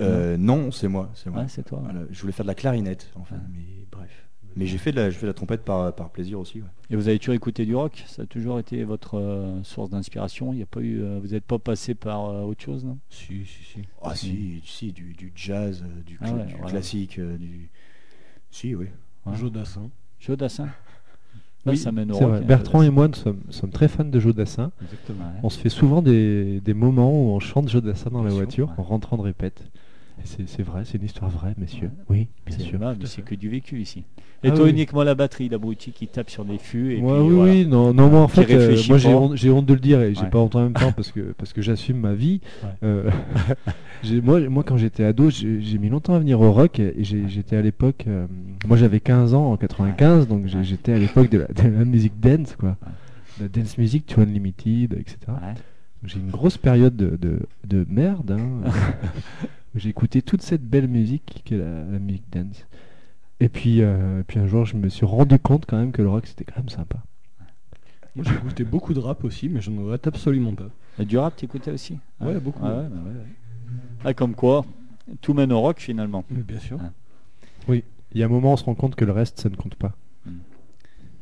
Euh, 0.01 0.37
non, 0.37 0.71
c'est 0.71 0.87
moi, 0.87 1.11
c'est 1.13 1.29
moi. 1.29 1.47
C'est 1.47 1.63
toi. 1.63 1.79
Voilà, 1.83 2.01
je 2.09 2.19
voulais 2.21 2.33
faire 2.33 2.45
de 2.45 2.49
la 2.49 2.55
clarinette, 2.55 3.11
enfin, 3.15 3.37
mais 3.53 3.85
bref. 3.91 4.25
Mais 4.55 4.65
j'ai 4.65 4.79
fait 4.79 4.91
de 4.91 4.95
la, 4.97 5.09
je 5.11 5.15
fais 5.15 5.21
de 5.21 5.27
la 5.27 5.33
trompette 5.35 5.63
par, 5.63 5.93
par 5.93 6.09
plaisir 6.09 6.39
aussi. 6.39 6.59
ouais. 6.61 6.67
Et 6.89 6.95
vous 6.95 7.07
avez 7.07 7.19
toujours 7.19 7.35
écouté 7.35 7.65
du 7.67 7.75
rock? 7.75 8.03
Ça 8.07 8.23
a 8.23 8.25
toujours 8.25 8.59
été 8.59 8.83
votre 8.83 9.19
euh, 9.19 9.63
source 9.63 9.91
d'inspiration? 9.91 10.51
Il 10.53 10.59
y 10.59 10.63
a 10.63 10.65
pas 10.65 10.81
eu, 10.81 11.01
euh, 11.03 11.19
vous 11.21 11.27
n'êtes 11.27 11.45
pas 11.45 11.59
passé 11.59 11.93
par 11.93 12.25
euh, 12.25 12.41
autre 12.41 12.63
chose, 12.63 12.83
non? 12.83 12.97
Si, 13.11 13.45
si, 13.45 13.63
si. 13.63 13.81
Ah 14.01 14.15
si, 14.15 14.61
si, 14.65 14.91
du, 14.91 15.13
du 15.13 15.31
jazz, 15.35 15.83
du, 16.03 16.17
Ah 16.19 16.33
ouais, 16.33 16.45
du 16.47 16.55
classique, 16.65 17.19
du, 17.19 17.69
Si, 18.49 18.73
oui. 18.73 18.87
Joe 19.33 19.51
Dassin. 19.51 19.91
Joe 20.19 20.35
Dassin 20.35 20.67
Là, 21.65 21.73
Oui, 21.73 21.77
ça 21.77 21.91
mène 21.91 22.11
au 22.11 22.15
vrai. 22.15 22.37
hein, 22.37 22.41
Bertrand 22.41 22.81
et 22.83 22.89
moi, 22.89 23.07
nous 23.07 23.15
sommes, 23.15 23.41
sommes 23.49 23.69
très 23.71 23.87
fans 23.87 24.05
de 24.05 24.19
Joe 24.19 24.33
Dassin. 24.33 24.71
Exactement. 24.81 25.19
Dassin. 25.19 25.33
Ouais. 25.35 25.39
On 25.43 25.49
se 25.49 25.59
fait 25.59 25.69
souvent 25.69 26.01
des, 26.01 26.61
des 26.61 26.73
moments 26.73 27.11
où 27.11 27.29
on 27.31 27.39
chante 27.39 27.67
Joe 27.69 27.83
Dassin 27.83 28.09
dans 28.11 28.23
la 28.23 28.29
sûr, 28.29 28.37
voiture 28.37 28.67
ouais. 28.69 28.73
en 28.77 28.83
rentrant 28.83 29.17
de 29.17 29.23
répète. 29.23 29.63
Et 30.21 30.43
C'est 30.47 30.63
vrai, 30.63 30.81
c'est 30.85 30.97
une 30.97 31.05
histoire 31.05 31.29
vraie, 31.29 31.53
messieurs. 31.57 31.91
Oui, 32.09 32.27
bien 32.45 32.57
C'est- 32.57 32.63
sûr. 32.63 32.79
c'est 33.05 33.21
que 33.23 33.35
du 33.35 33.49
vécu 33.49 33.79
ici. 33.79 34.03
Et 34.43 34.49
Ah 34.49 34.51
toi 34.51 34.65
oui. 34.65 34.71
uniquement 34.71 35.03
la 35.03 35.15
batterie, 35.15 35.49
l'abruti 35.49 35.91
qui 35.91 36.07
tape 36.07 36.29
sur 36.29 36.43
les 36.45 36.57
fûts. 36.57 36.93
Et 36.93 36.95
puis, 36.97 37.03
oui, 37.05 37.29
voilà. 37.33 37.51
oui, 37.51 37.65
non, 37.65 37.93
non, 37.93 38.09
moi 38.09 38.21
en 38.21 38.27
fait, 38.29 38.49
euh, 38.53 38.77
moi 38.87 38.97
j'ai 38.97 39.49
honte, 39.49 39.65
de 39.65 39.73
le 39.73 39.79
dire 39.79 40.01
et 40.01 40.13
j'ai 40.13 40.21
Ouais. 40.21 40.29
pas 40.29 40.39
honte 40.39 40.55
en 40.55 40.63
même 40.63 40.73
temps 40.73 40.91
parce 40.93 41.11
que 41.11 41.33
parce 41.37 41.51
que 41.51 41.61
j'assume 41.61 41.97
ma 41.99 42.13
vie. 42.13 42.39
Ouais. 42.63 42.69
Euh, 42.83 43.09
moi, 44.23 44.39
moi 44.49 44.63
quand 44.63 44.77
j'étais 44.77 45.03
ado, 45.03 45.29
j'ai 45.29 45.77
mis 45.77 45.89
longtemps 45.89 46.13
à 46.15 46.19
venir 46.19 46.39
au 46.39 46.51
rock 46.53 46.79
et 46.79 46.93
j'étais 47.03 47.55
à 47.57 47.61
l'époque, 47.61 48.05
euh, 48.07 48.27
moi 48.67 48.77
j'avais 48.77 48.99
15 49.01 49.33
ans 49.33 49.51
en 49.51 49.57
95, 49.57 50.27
donc 50.27 50.45
j'étais 50.47 50.93
à 50.93 50.97
l'époque 50.99 51.29
de 51.29 51.39
la, 51.39 51.47
de 51.47 51.75
la 51.77 51.85
musique 51.85 52.17
dance, 52.19 52.55
quoi, 52.57 52.77
la 53.41 53.47
dance 53.49 53.77
music, 53.77 54.05
to 54.05 54.21
Unlimited, 54.21 54.93
etc. 54.93 55.17
J'ai 56.05 56.19
une 56.19 56.29
grosse 56.29 56.57
période 56.57 56.95
de, 56.95 57.17
de, 57.17 57.39
de 57.67 57.85
merde. 57.89 58.31
hein, 58.39 58.71
j'ai 59.79 59.89
écouté 59.89 60.21
toute 60.21 60.41
cette 60.41 60.63
belle 60.63 60.87
musique 60.87 61.41
qu'est 61.45 61.57
la, 61.57 61.83
la 61.83 61.99
musique 61.99 62.29
dance. 62.31 62.67
Et 63.39 63.49
puis, 63.49 63.81
euh, 63.81 64.21
puis 64.27 64.39
un 64.39 64.47
jour, 64.47 64.65
je 64.65 64.75
me 64.75 64.89
suis 64.89 65.05
rendu 65.05 65.39
compte 65.39 65.65
quand 65.65 65.77
même 65.77 65.91
que 65.91 66.01
le 66.01 66.09
rock 66.09 66.27
c'était 66.27 66.43
quand 66.45 66.57
même 66.57 66.69
sympa. 66.69 66.97
Moi 68.15 68.25
j'ai 68.27 68.35
écouté 68.35 68.63
beaucoup 68.63 68.93
de 68.93 68.99
rap 68.99 69.23
aussi, 69.23 69.49
mais 69.49 69.61
je 69.61 69.71
ne 69.71 69.79
regrette 69.79 70.07
absolument 70.07 70.53
pas. 70.53 70.69
Et 70.99 71.05
du 71.05 71.17
rap, 71.17 71.35
t'écoutais 71.35 71.71
aussi 71.71 71.97
Ouais, 72.19 72.39
beaucoup. 72.39 72.59
Ah, 72.63 72.79
ouais, 72.79 72.87
bah 72.89 72.97
ouais, 73.05 73.11
ouais. 73.19 73.25
Ah, 74.03 74.13
comme 74.13 74.35
quoi, 74.35 74.65
tout 75.21 75.33
mène 75.33 75.53
au 75.53 75.61
rock 75.61 75.79
finalement. 75.79 76.25
Mais 76.29 76.41
bien 76.41 76.59
sûr. 76.59 76.77
Ah. 76.81 76.91
Oui. 77.67 77.83
Il 78.11 78.19
y 78.19 78.23
a 78.23 78.25
un 78.25 78.29
moment, 78.29 78.53
on 78.53 78.57
se 78.57 78.63
rend 78.63 78.73
compte 78.75 78.95
que 78.95 79.05
le 79.05 79.11
reste, 79.11 79.39
ça 79.39 79.49
ne 79.49 79.55
compte 79.55 79.75
pas. 79.75 79.93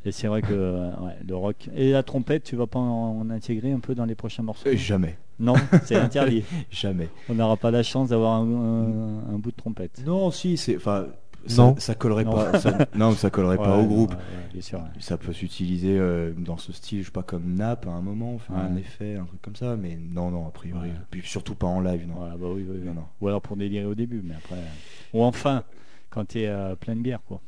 Et 0.04 0.12
c'est 0.12 0.26
vrai 0.26 0.40
que 0.40 0.90
ouais, 1.02 1.18
le 1.26 1.36
rock. 1.36 1.68
Et 1.74 1.90
la 1.90 2.02
trompette, 2.02 2.44
tu 2.44 2.56
vas 2.56 2.66
pas 2.66 2.78
en, 2.78 3.20
en 3.20 3.30
intégrer 3.30 3.72
un 3.72 3.80
peu 3.80 3.94
dans 3.94 4.06
les 4.06 4.14
prochains 4.14 4.42
morceaux? 4.42 4.66
Euh, 4.68 4.76
jamais. 4.76 5.18
Non, 5.40 5.54
c'est 5.84 5.94
interdit. 5.96 6.44
Jamais. 6.70 7.08
On 7.28 7.34
n'aura 7.34 7.56
pas 7.56 7.70
la 7.70 7.82
chance 7.82 8.08
d'avoir 8.08 8.34
un, 8.40 8.46
un- 8.46 9.34
un 9.34 9.38
bout 9.38 9.50
de 9.50 9.56
trompette. 9.56 10.02
Non, 10.06 10.30
si, 10.30 10.56
c'est. 10.56 10.76
Enfin, 10.76 11.06
ça, 11.46 11.62
Non. 11.62 11.74
ça 11.78 11.94
collerait 11.94 12.24
Non. 12.24 12.32
pas. 12.32 12.58
ça- 12.58 12.76
non, 12.96 13.12
ça 13.12 13.30
collerait 13.30 13.56
pas 13.56 13.76
au 13.78 13.86
groupe. 13.86 14.10
ouais, 14.10 14.16
ouais, 14.16 14.52
bien 14.52 14.60
sûr. 14.62 14.78
ouais. 14.80 14.88
Ça 14.98 15.16
peut 15.16 15.32
s'utiliser 15.32 15.96
euh, 15.96 16.32
dans 16.36 16.56
ce 16.58 16.72
style, 16.72 17.00
je 17.00 17.06
sais 17.06 17.10
pas, 17.12 17.22
comme 17.22 17.54
nappe 17.54 17.86
à 17.86 17.90
un 17.90 18.00
moment, 18.00 18.38
faire 18.38 18.56
un 18.56 18.74
effet, 18.76 19.16
un 19.16 19.24
truc 19.24 19.40
comme 19.40 19.54
ça, 19.56 19.76
mais 19.76 19.96
non, 20.12 20.30
non, 20.30 20.46
a 20.46 20.50
priori. 20.50 20.88
Ouais. 20.88 20.94
Puis 21.10 21.22
surtout 21.24 21.54
pas 21.54 21.68
en 21.68 21.80
live, 21.80 22.06
non. 22.08 22.14
Voilà, 22.16 22.36
bah 22.36 22.46
oui, 22.52 22.66
oui, 22.68 22.78
oui. 22.80 22.86
Non, 22.86 22.94
non. 22.94 23.04
Ou 23.20 23.28
alors 23.28 23.40
pour 23.40 23.56
délirer 23.56 23.84
au 23.86 23.94
début, 23.94 24.20
mais 24.24 24.34
après. 24.34 24.56
euh, 24.56 25.14
Ou 25.18 25.22
enfin, 25.22 25.62
quand 26.10 26.26
tu 26.26 26.40
es 26.40 26.48
à 26.48 26.74
pleine 26.74 27.00
bière, 27.00 27.20
quoi. 27.26 27.40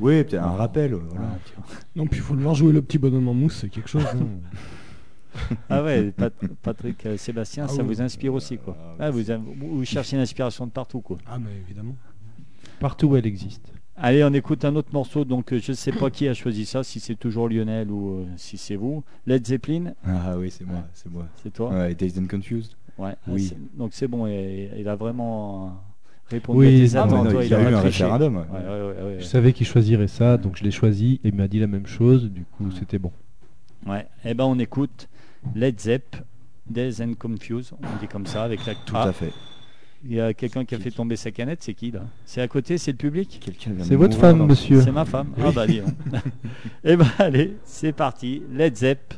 Oui, 0.00 0.22
peut-être 0.24 0.42
un 0.44 0.52
rappel. 0.56 0.94
euh, 0.94 1.00
Voilà. 1.10 1.26
Ah. 1.58 1.62
Non, 1.96 2.06
puis 2.06 2.20
il 2.20 2.22
faut 2.22 2.34
le 2.34 2.42
voir 2.42 2.54
jouer 2.54 2.72
le 2.72 2.80
petit 2.80 2.98
bonhomme 2.98 3.28
en 3.28 3.34
mousse, 3.34 3.58
c'est 3.60 3.68
quelque 3.68 3.90
chose. 3.90 4.04
hein. 4.06 4.16
Ah 5.70 5.82
ouais, 5.82 6.10
Pat- 6.10 6.32
Patrick 6.62 7.04
euh, 7.06 7.16
Sébastien, 7.16 7.64
Ah 7.68 7.72
ça 7.72 7.82
oui. 7.82 7.88
vous 7.88 8.00
inspire 8.02 8.34
aussi, 8.34 8.58
quoi. 8.58 8.76
Ah, 8.80 8.94
Ah, 9.06 9.10
vous, 9.10 9.30
avez- 9.30 9.42
vous 9.58 9.84
cherchez 9.84 10.16
l'inspiration 10.16 10.66
de 10.66 10.70
partout, 10.70 11.00
quoi. 11.00 11.18
ah, 11.26 11.38
mais 11.38 11.50
évidemment. 11.66 11.94
Partout 12.80 13.08
où 13.08 13.16
elle 13.16 13.26
existe. 13.26 13.72
Allez, 13.96 14.22
on 14.22 14.32
écoute 14.32 14.64
un 14.64 14.76
autre 14.76 14.90
morceau. 14.92 15.24
Donc, 15.24 15.52
euh, 15.52 15.58
je 15.60 15.72
ne 15.72 15.76
sais 15.76 15.90
pas 15.90 16.08
qui 16.10 16.28
a 16.28 16.34
choisi 16.34 16.64
ça, 16.64 16.84
si 16.84 17.00
c'est 17.00 17.16
toujours 17.16 17.48
Lionel 17.48 17.90
ou 17.90 18.20
euh, 18.20 18.24
si 18.36 18.56
c'est 18.56 18.76
vous. 18.76 19.02
Led 19.26 19.44
Zeppelin, 19.44 19.92
Ah 20.04 20.36
oui, 20.38 20.50
c'est 20.52 20.64
moi, 20.64 20.76
Ouais. 20.76 20.82
c'est 20.92 21.10
moi. 21.10 21.26
c'est 21.42 21.52
toi 21.52 21.70
Ouais, 21.70 21.94
Dazed 21.96 22.22
and 22.22 22.28
Confused. 22.28 22.72
Ouais. 22.96 23.14
Oui. 23.26 23.42
C'est- 23.48 23.76
donc, 23.76 23.90
c'est 23.94 24.06
bon. 24.06 24.26
Il 24.28 24.88
a 24.88 24.94
vraiment 24.94 25.80
répondu 26.30 26.58
Oui, 26.60 26.84
à 26.84 26.88
tes 26.88 26.94
non, 26.94 27.00
attentes. 27.02 27.10
mais 27.10 27.24
non, 27.24 27.30
toi, 27.32 27.44
il 27.44 27.54
a 27.54 27.58
a 27.58 27.62
eu 27.62 27.74
un 27.74 27.80
triché. 27.80 28.04
référendum. 28.04 28.36
Ouais, 28.36 28.42
ouais, 28.42 28.68
ouais, 28.68 29.02
ouais, 29.14 29.16
Je 29.18 29.24
savais 29.24 29.52
qu'il 29.52 29.66
choisirait 29.66 30.06
ça, 30.08 30.36
donc 30.36 30.56
je 30.56 30.62
l'ai 30.62 30.70
choisi 30.70 31.20
et 31.24 31.28
il 31.28 31.34
m'a 31.34 31.48
dit 31.48 31.58
la 31.58 31.66
même 31.66 31.86
chose. 31.86 32.30
Du 32.30 32.44
coup, 32.44 32.66
Ouais. 32.66 32.70
c'était 32.78 32.98
bon. 33.00 33.10
Ouais. 33.86 34.06
Eh 34.24 34.34
ben, 34.34 34.44
on 34.44 34.58
écoute 34.60 35.08
Led 35.54 35.80
Zepp, 35.80 36.16
Days 36.68 37.00
and 37.00 37.14
Confused. 37.18 37.72
On 37.82 38.00
dit 38.00 38.08
comme 38.08 38.26
ça 38.26 38.44
avec 38.44 38.64
la. 38.66 38.74
Tout 38.74 38.96
à 38.96 39.12
fait. 39.12 39.32
Il 40.04 40.14
y 40.14 40.20
a 40.20 40.32
quelqu'un 40.32 40.64
qui 40.64 40.74
a 40.76 40.78
fait 40.78 40.92
tomber 40.92 41.16
sa 41.16 41.30
canette. 41.32 41.62
C'est 41.62 41.74
qui 41.74 41.90
là? 41.90 42.02
C'est 42.24 42.40
à 42.40 42.46
côté, 42.46 42.78
c'est 42.78 42.92
le 42.92 42.96
public? 42.96 43.40
C'est 43.82 43.96
votre 43.96 44.16
femme, 44.16 44.46
monsieur. 44.46 44.80
C'est 44.80 44.92
ma 44.92 45.04
femme. 45.04 45.32
Ah 45.42 45.50
bah 45.52 45.66
dis 45.66 45.80
donc. 45.80 45.90
Eh 46.84 46.96
ben 46.96 47.08
allez, 47.18 47.56
c'est 47.64 47.92
parti. 47.92 48.42
Led 48.52 48.76
Zepp. 48.76 49.14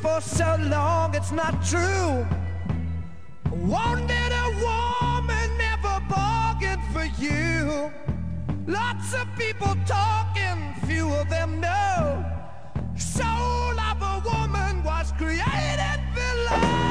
For 0.00 0.20
so 0.20 0.56
long, 0.68 1.14
it's 1.14 1.32
not 1.32 1.64
true. 1.64 2.26
Wanted 3.50 4.32
a 4.44 4.48
woman, 4.66 5.48
never 5.58 6.00
bargained 6.08 6.82
for 6.92 7.04
you. 7.20 7.90
Lots 8.66 9.14
of 9.14 9.26
people 9.36 9.74
talking, 9.86 10.74
few 10.86 11.12
of 11.12 11.28
them 11.28 11.60
know. 11.60 12.24
Soul 12.96 13.78
of 13.90 14.02
a 14.02 14.22
woman 14.24 14.82
was 14.84 15.12
created 15.12 16.00
below. 16.14 16.85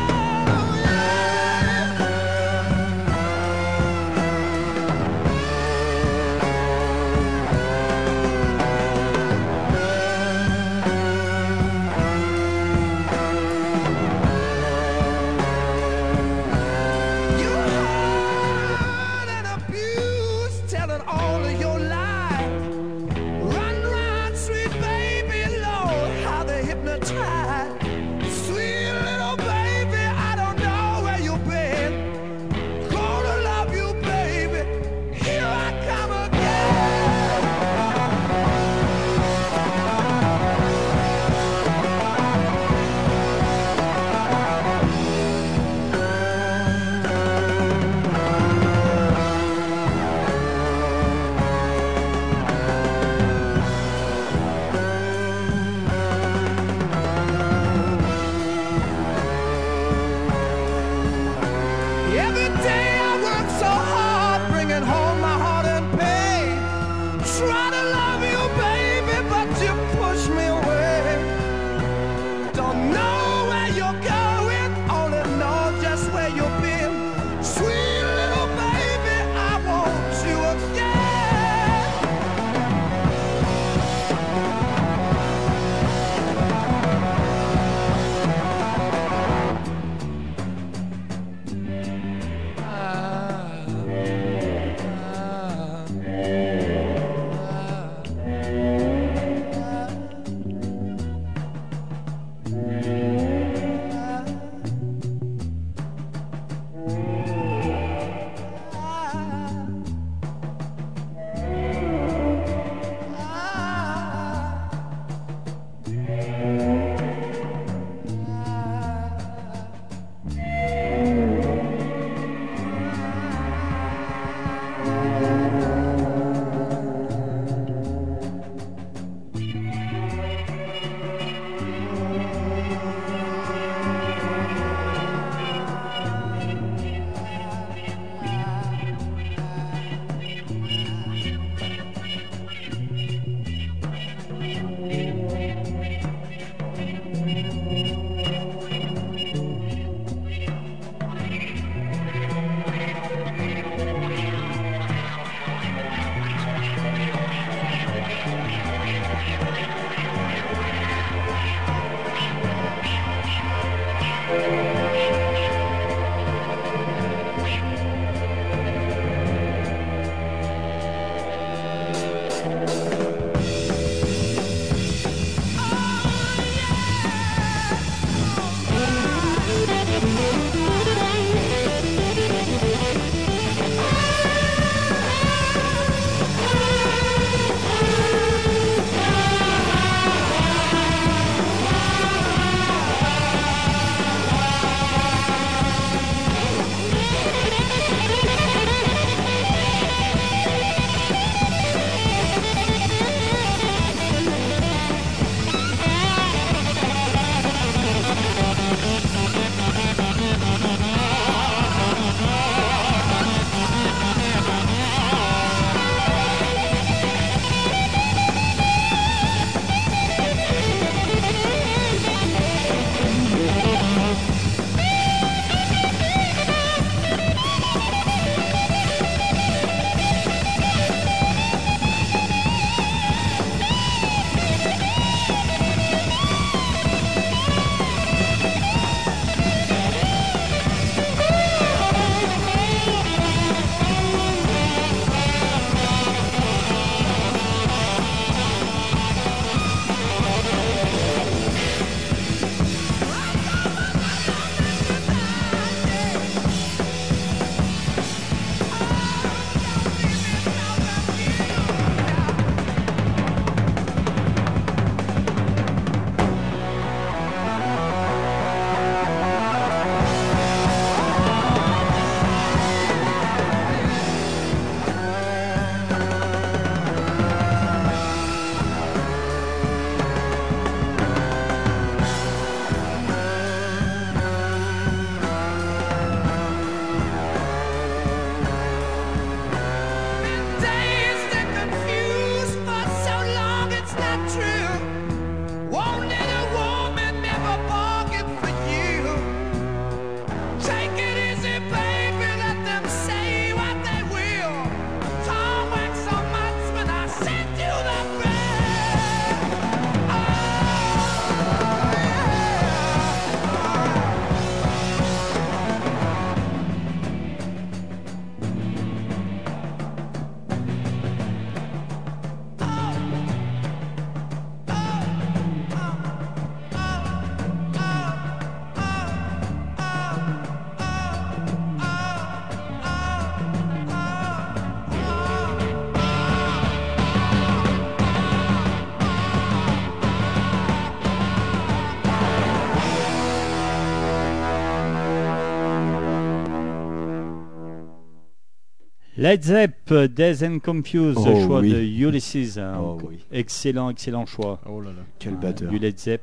Led 349.26 349.44
Zepp, 349.44 349.92
Days 350.14 350.44
and 350.46 350.60
Confused, 350.60 351.18
Oh, 351.20 351.46
choix 351.48 351.60
oui. 351.62 351.72
de 351.74 351.80
Ulysses. 351.82 352.60
hein. 352.60 352.78
Oh, 352.80 353.00
oui. 353.10 353.18
Excellent, 353.32 353.90
excellent 353.90 354.28
choix. 354.28 354.60
Oh 354.68 354.80
là 354.82 354.92
là. 354.92 355.02
Quel 355.18 355.34
Ouais, 355.34 355.40
batteur. 355.40 355.72
Du 355.72 355.80
Led 355.80 355.98
Zepp. 356.00 356.22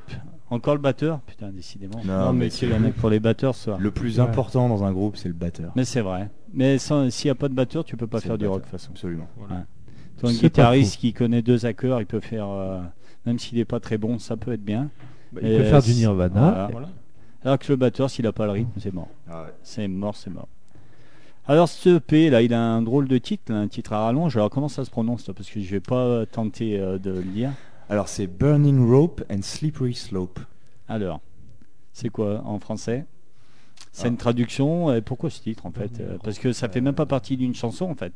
Encore 0.50 0.74
le 0.76 0.80
batteur? 0.80 1.18
Putain, 1.22 1.48
décidément. 1.50 2.00
Non, 2.04 2.26
Non, 2.26 2.32
mais 2.32 2.48
c'est 2.48 2.72
un 2.72 2.78
mec 2.78 2.94
pour 2.94 3.10
les 3.10 3.18
batteurs 3.18 3.56
soir. 3.56 3.78
Le 3.80 3.90
plus 3.90 4.20
important 4.20 4.68
dans 4.68 4.84
un 4.84 4.92
groupe, 4.92 5.16
c'est 5.16 5.26
le 5.26 5.34
batteur. 5.34 5.72
Mais 5.74 5.84
c'est 5.84 6.00
vrai. 6.02 6.30
Mais 6.54 6.78
sans- 6.78 7.10
s'il 7.10 7.26
n'y 7.26 7.32
a 7.32 7.34
pas 7.34 7.48
de 7.48 7.54
batteur, 7.54 7.84
tu 7.84 7.96
peux 7.96 8.06
pas 8.06 8.20
faire 8.20 8.32
le 8.32 8.38
du 8.38 8.46
rock 8.46 8.58
de 8.58 8.62
toute 8.66 8.70
façon. 8.70 8.90
Absolument. 8.92 9.26
Toi, 9.36 9.48
un 10.30 10.32
C'est 10.32 10.38
pas 10.42 10.46
guitariste 10.48 11.00
qui 11.00 11.12
connaît 11.12 11.42
deux 11.42 11.66
accords, 11.66 11.98
il 12.00 12.06
peut 12.06 12.20
faire, 12.20 12.46
euh, 12.48 12.80
même 13.26 13.40
s'il 13.40 13.58
n'est 13.58 13.64
pas 13.64 13.80
très 13.80 13.98
bon, 13.98 14.20
ça 14.20 14.36
peut 14.36 14.52
être 14.52 14.62
bien. 14.64 14.90
Bah, 15.32 15.40
Et, 15.42 15.52
il 15.54 15.58
peut 15.58 15.64
faire 15.64 15.82
du 15.82 15.94
Nirvana. 15.94 16.40
Voilà. 16.40 16.68
Voilà. 16.70 16.88
Alors 17.44 17.58
que 17.58 17.66
le 17.72 17.76
batteur, 17.76 18.08
s'il 18.10 18.26
n'a 18.26 18.32
pas 18.32 18.44
le 18.46 18.52
rythme, 18.52 18.70
c'est 18.78 18.94
mort. 18.94 19.08
Ah 19.28 19.42
ouais. 19.44 19.48
C'est 19.64 19.88
mort, 19.88 20.14
c'est 20.14 20.30
mort. 20.30 20.46
Alors 21.46 21.68
ce 21.68 21.96
EP 21.96 22.30
là, 22.30 22.42
il 22.42 22.54
a 22.54 22.60
un 22.62 22.82
drôle 22.82 23.08
de 23.08 23.18
titre, 23.18 23.52
là, 23.52 23.58
un 23.58 23.68
titre 23.68 23.92
à 23.92 24.04
rallonge. 24.04 24.36
Alors 24.36 24.50
comment 24.50 24.68
ça 24.68 24.84
se 24.84 24.90
prononce 24.90 25.24
toi? 25.24 25.34
Parce 25.34 25.50
que 25.50 25.60
je 25.60 25.70
vais 25.70 25.80
pas 25.80 26.24
tenter 26.26 26.78
euh, 26.78 26.98
de 26.98 27.10
le 27.10 27.22
dire. 27.22 27.50
Alors 27.88 28.08
c'est 28.08 28.26
Burning 28.26 28.88
Rope 28.88 29.22
and 29.30 29.42
Slippery 29.42 29.94
Slope. 29.94 30.38
Alors, 30.88 31.20
c'est 31.92 32.08
quoi 32.10 32.42
en 32.46 32.58
français? 32.60 33.06
C'est 33.92 34.06
Ah. 34.06 34.08
une 34.10 34.16
traduction. 34.16 34.94
Et 34.94 35.00
pourquoi 35.00 35.30
ce 35.30 35.40
titre 35.40 35.66
en 35.66 35.72
fait? 35.72 36.00
Euh, 36.00 36.16
Parce 36.22 36.38
que 36.38 36.52
ça 36.52 36.68
fait 36.68 36.80
même 36.80 36.94
pas 36.94 37.06
partie 37.06 37.36
d'une 37.36 37.54
chanson 37.54 37.86
en 37.86 37.94
fait. 37.94 38.12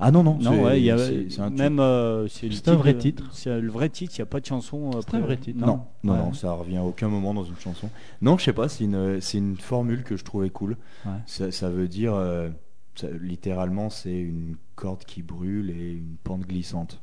Ah 0.00 0.10
non, 0.10 0.22
non, 0.22 0.38
Non, 0.40 0.52
c'est- 0.52 0.60
ouais, 0.62 0.80
il 0.80 0.84
y 0.84 0.90
a 0.90 0.98
c'est- 0.98 1.28
c'est 1.30 1.40
un 1.40 1.50
même 1.50 1.78
euh, 1.78 2.26
c'est 2.28 2.48
le 2.48 2.56
un 2.72 2.76
vrai 2.76 2.96
titre. 2.96 3.28
C'est 3.32 3.60
le 3.60 3.70
vrai 3.70 3.88
titre. 3.90 4.14
Il 4.16 4.20
n'y 4.20 4.22
a 4.22 4.26
pas 4.26 4.40
de 4.40 4.46
chanson. 4.46 4.90
euh, 4.94 5.00
C'est 5.06 5.14
un 5.16 5.20
vrai 5.20 5.36
titre. 5.36 5.58
Non, 5.60 5.82
non, 6.02 6.12
Ouais. 6.14 6.18
non, 6.18 6.32
ça 6.32 6.52
revient 6.52 6.78
à 6.78 6.84
aucun 6.84 7.08
moment 7.08 7.34
dans 7.34 7.44
une 7.44 7.56
chanson. 7.58 7.90
Non, 8.22 8.38
je 8.38 8.44
sais 8.44 8.52
pas, 8.52 8.68
c'est 8.68 8.84
une, 8.84 9.20
c'est 9.20 9.38
une 9.38 9.56
formule 9.56 10.02
que 10.02 10.16
je 10.16 10.24
trouvais 10.24 10.50
cool. 10.50 10.76
Ouais. 11.04 11.12
Ça, 11.26 11.50
ça 11.50 11.68
veut 11.68 11.86
dire, 11.88 12.14
euh, 12.14 12.48
ça- 12.94 13.10
littéralement, 13.20 13.90
c'est 13.90 14.18
une 14.18 14.56
corde 14.74 15.04
qui 15.04 15.22
brûle 15.22 15.70
et 15.70 15.92
une 15.92 16.16
pente 16.24 16.42
glissante. 16.46 17.00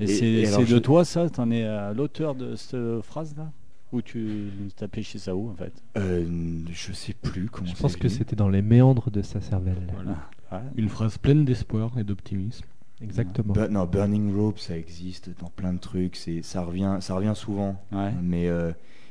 Et, 0.00 0.04
Et- 0.04 0.06
c'est 0.06 0.26
et 0.26 0.46
alors, 0.46 0.60
c'est 0.60 0.66
de 0.66 0.76
je- 0.76 0.78
toi 0.78 1.04
ça 1.04 1.28
T'en 1.28 1.50
es 1.50 1.64
à 1.64 1.92
l'auteur 1.92 2.34
de 2.34 2.56
cette 2.56 3.00
phrase 3.02 3.34
là? 3.36 3.50
Ou 3.92 4.00
tu 4.00 4.48
t'as 4.74 4.88
pêché 4.88 5.18
ça 5.18 5.36
où 5.36 5.50
en 5.50 5.54
fait? 5.54 5.72
Euh, 5.98 6.24
je 6.72 6.92
sais 6.92 7.12
plus 7.12 7.50
comment 7.50 7.68
Je 7.68 7.76
pense 7.76 7.96
que 7.96 8.08
c'était 8.08 8.34
dans 8.36 8.48
les 8.48 8.62
méandres 8.62 9.10
de 9.10 9.20
sa 9.20 9.40
cervelle. 9.42 9.76
Voilà. 9.92 10.16
Ouais. 10.52 10.58
Une 10.76 10.88
phrase 10.88 11.18
pleine 11.18 11.44
d'espoir 11.44 11.98
et 11.98 12.04
d'optimisme. 12.04 12.64
Exactement. 13.02 13.54
Non, 13.70 13.84
Burning 13.86 14.34
Rope, 14.36 14.58
ça 14.58 14.76
existe 14.78 15.30
dans 15.40 15.48
plein 15.48 15.72
de 15.72 15.78
trucs. 15.78 16.14
C'est, 16.16 16.42
ça 16.42 16.62
revient, 16.62 16.98
ça 17.00 17.14
revient 17.16 17.32
souvent. 17.34 17.82
Ouais. 17.90 18.12
Mais, 18.22 18.48
euh, 18.48 18.70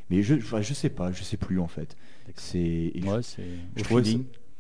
mais 0.10 0.24
je, 0.24 0.36
je 0.40 0.74
sais 0.74 0.90
pas, 0.90 1.12
je 1.12 1.24
sais 1.24 1.38
plus 1.38 1.60
en 1.60 1.68
fait. 1.68 1.98
C'est, 2.36 2.94
Ouais, 3.04 3.22
c'est 3.22 3.44
je 3.76 3.84
trouvais 3.84 4.04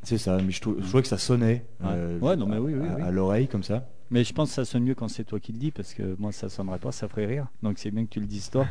c'est 0.04 0.18
ça. 0.18 0.38
Mais 0.42 0.52
je, 0.52 0.60
trou- 0.60 0.76
je 0.80 0.86
trouvais 0.88 1.04
que 1.04 1.08
ça 1.08 1.18
sonnait. 1.18 1.64
Ouais. 1.80 1.88
euh, 1.92 2.20
Ouais, 2.20 2.36
non, 2.36 2.46
mais 2.48 2.58
oui, 2.58 2.74
oui, 2.76 2.88
à, 2.88 2.96
oui. 2.96 3.02
à 3.04 3.12
l'oreille 3.12 3.48
comme 3.48 3.64
ça. 3.64 3.88
Mais 4.10 4.24
je 4.26 4.34
pense 4.34 4.50
que 4.50 4.56
ça 4.56 4.66
sonne 4.66 4.84
mieux 4.84 4.96
quand 4.96 5.08
c'est 5.08 5.24
toi 5.24 5.40
qui 5.40 5.54
le 5.54 5.58
dis 5.60 5.72
parce 5.72 5.94
que 5.94 6.16
moi 6.20 6.34
ça 6.34 6.50
sonnerait 6.50 6.80
pas, 6.80 6.92
ça 6.92 7.08
ferait 7.08 7.28
rire. 7.28 7.48
Donc 7.64 7.80
c'est 7.80 7.92
bien 7.92 8.04
que 8.04 8.10
tu 8.10 8.20
le 8.20 8.26
dises 8.26 8.50
toi. 8.50 8.68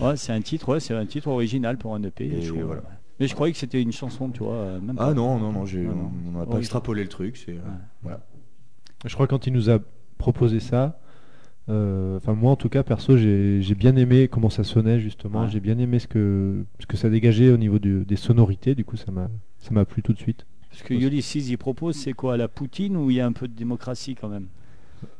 Ouais, 0.00 0.16
c'est 0.16 0.32
un 0.32 0.40
titre, 0.40 0.70
ouais, 0.70 0.80
c'est 0.80 0.94
un 0.94 1.06
titre 1.06 1.28
original 1.28 1.76
pour 1.78 1.94
un 1.94 2.02
EP. 2.02 2.24
Et 2.26 2.42
je 2.42 2.48
trouve, 2.48 2.62
voilà. 2.64 2.82
Mais 3.22 3.28
je 3.28 3.34
croyais 3.34 3.52
que 3.52 3.58
c'était 3.58 3.80
une 3.80 3.92
chanson, 3.92 4.30
tu 4.30 4.40
vois. 4.42 4.54
euh, 4.54 4.80
Même 4.80 4.96
Ah 4.98 5.06
pas. 5.06 5.14
non, 5.14 5.38
non, 5.38 5.52
non, 5.52 5.64
j'ai- 5.64 5.84
Non, 5.84 5.94
non. 5.94 6.10
on 6.34 6.38
n'a 6.40 6.44
pas 6.46 6.54
Oui. 6.54 6.58
extrapolé 6.58 7.04
le 7.04 7.08
truc. 7.08 7.36
C'est, 7.36 7.52
euh, 7.52 7.54
Ouais. 7.54 7.60
voilà. 8.02 8.20
Je 9.06 9.14
crois 9.14 9.26
que 9.28 9.30
quand 9.30 9.46
il 9.46 9.52
nous 9.52 9.70
a 9.70 9.78
proposé 10.18 10.58
ça, 10.58 10.98
euh, 11.68 12.16
enfin 12.16 12.32
moi 12.34 12.50
en 12.50 12.56
tout 12.56 12.68
cas 12.68 12.82
perso 12.82 13.16
j'ai 13.16 13.62
j'ai 13.62 13.76
bien 13.76 13.94
aimé 13.94 14.26
comment 14.26 14.50
ça 14.50 14.64
sonnait 14.64 14.98
justement, 14.98 15.42
Ouais. 15.42 15.50
j'ai 15.50 15.60
bien 15.60 15.78
aimé 15.78 16.00
ce 16.00 16.08
que, 16.08 16.64
ce 16.80 16.86
que 16.86 16.96
ça 16.96 17.08
dégageait 17.10 17.50
au 17.52 17.56
niveau 17.58 17.78
du- 17.78 18.04
des 18.04 18.16
sonorités, 18.16 18.74
du 18.74 18.84
coup 18.84 18.96
ça 18.96 19.12
m'a 19.12 19.28
ça 19.60 19.70
m'a 19.72 19.84
plu 19.84 20.02
tout 20.02 20.12
de 20.12 20.18
suite. 20.18 20.44
Parce 20.70 20.82
que 20.82 20.94
Ulysses 20.94 21.36
il 21.48 21.58
propose, 21.58 21.94
c'est 21.94 22.14
quoi 22.14 22.36
la 22.36 22.48
Poutine 22.48 22.96
ou 22.96 23.10
il 23.10 23.16
y 23.18 23.20
a 23.20 23.26
un 23.26 23.32
peu 23.32 23.46
de 23.46 23.54
démocratie 23.54 24.16
quand 24.16 24.28
même? 24.28 24.46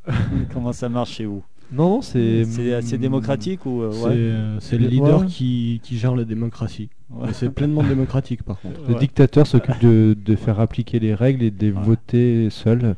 Comment 0.53 0.73
ça 0.73 0.89
marche 0.89 1.13
chez 1.13 1.25
vous? 1.27 1.45
Non, 1.73 1.89
non, 1.97 2.03
c'est 2.03 2.45
C'est 2.45 2.75
assez 2.75 2.99
démocratique 2.99 3.65
ou 3.67 3.83
euh, 3.83 3.91
C'est 3.93 4.05
ouais 4.05 4.11
euh, 4.15 4.57
c'est 4.61 4.79
le 4.79 4.87
leader 4.87 5.21
Ouais. 5.21 5.27
qui, 5.27 5.81
qui 5.83 5.97
gère 5.99 6.15
la 6.15 6.25
démocratie. 6.25 6.91
Ouais. 7.11 7.29
C'est 7.33 7.51
pleinement 7.51 7.83
démocratique 7.83 8.43
par 8.43 8.61
contre. 8.61 8.81
Le 8.89 8.95
dictateur 8.95 9.47
s'occupe 9.47 9.81
de, 9.81 10.17
de 10.25 10.37
faire 10.37 10.61
appliquer 10.61 10.99
les 10.99 11.15
règles 11.15 11.43
et 11.45 11.51
de 11.51 11.61
les 11.67 11.71
voter 11.71 12.49
seul. 12.51 12.95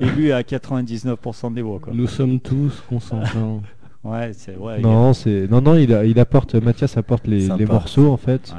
Élu 0.00 0.32
à 0.32 0.42
99% 0.42 1.54
des 1.54 1.62
voix 1.62 1.78
quoi. 1.80 1.92
Nous 1.94 2.06
sommes 2.06 2.40
tous 2.40 2.82
consentants. 2.88 3.62
Ouais, 4.04 4.30
c'est 4.32 4.56
Non, 4.80 5.12
c'est 5.12 5.48
non, 5.50 5.60
non, 5.60 5.74
il, 5.76 5.92
a- 5.92 6.04
il 6.04 6.18
apporte, 6.20 6.54
Mathias 6.54 6.96
apporte 6.96 7.26
les, 7.26 7.48
les 7.48 7.66
morceaux 7.66 8.10
en 8.10 8.16
fait. 8.16 8.52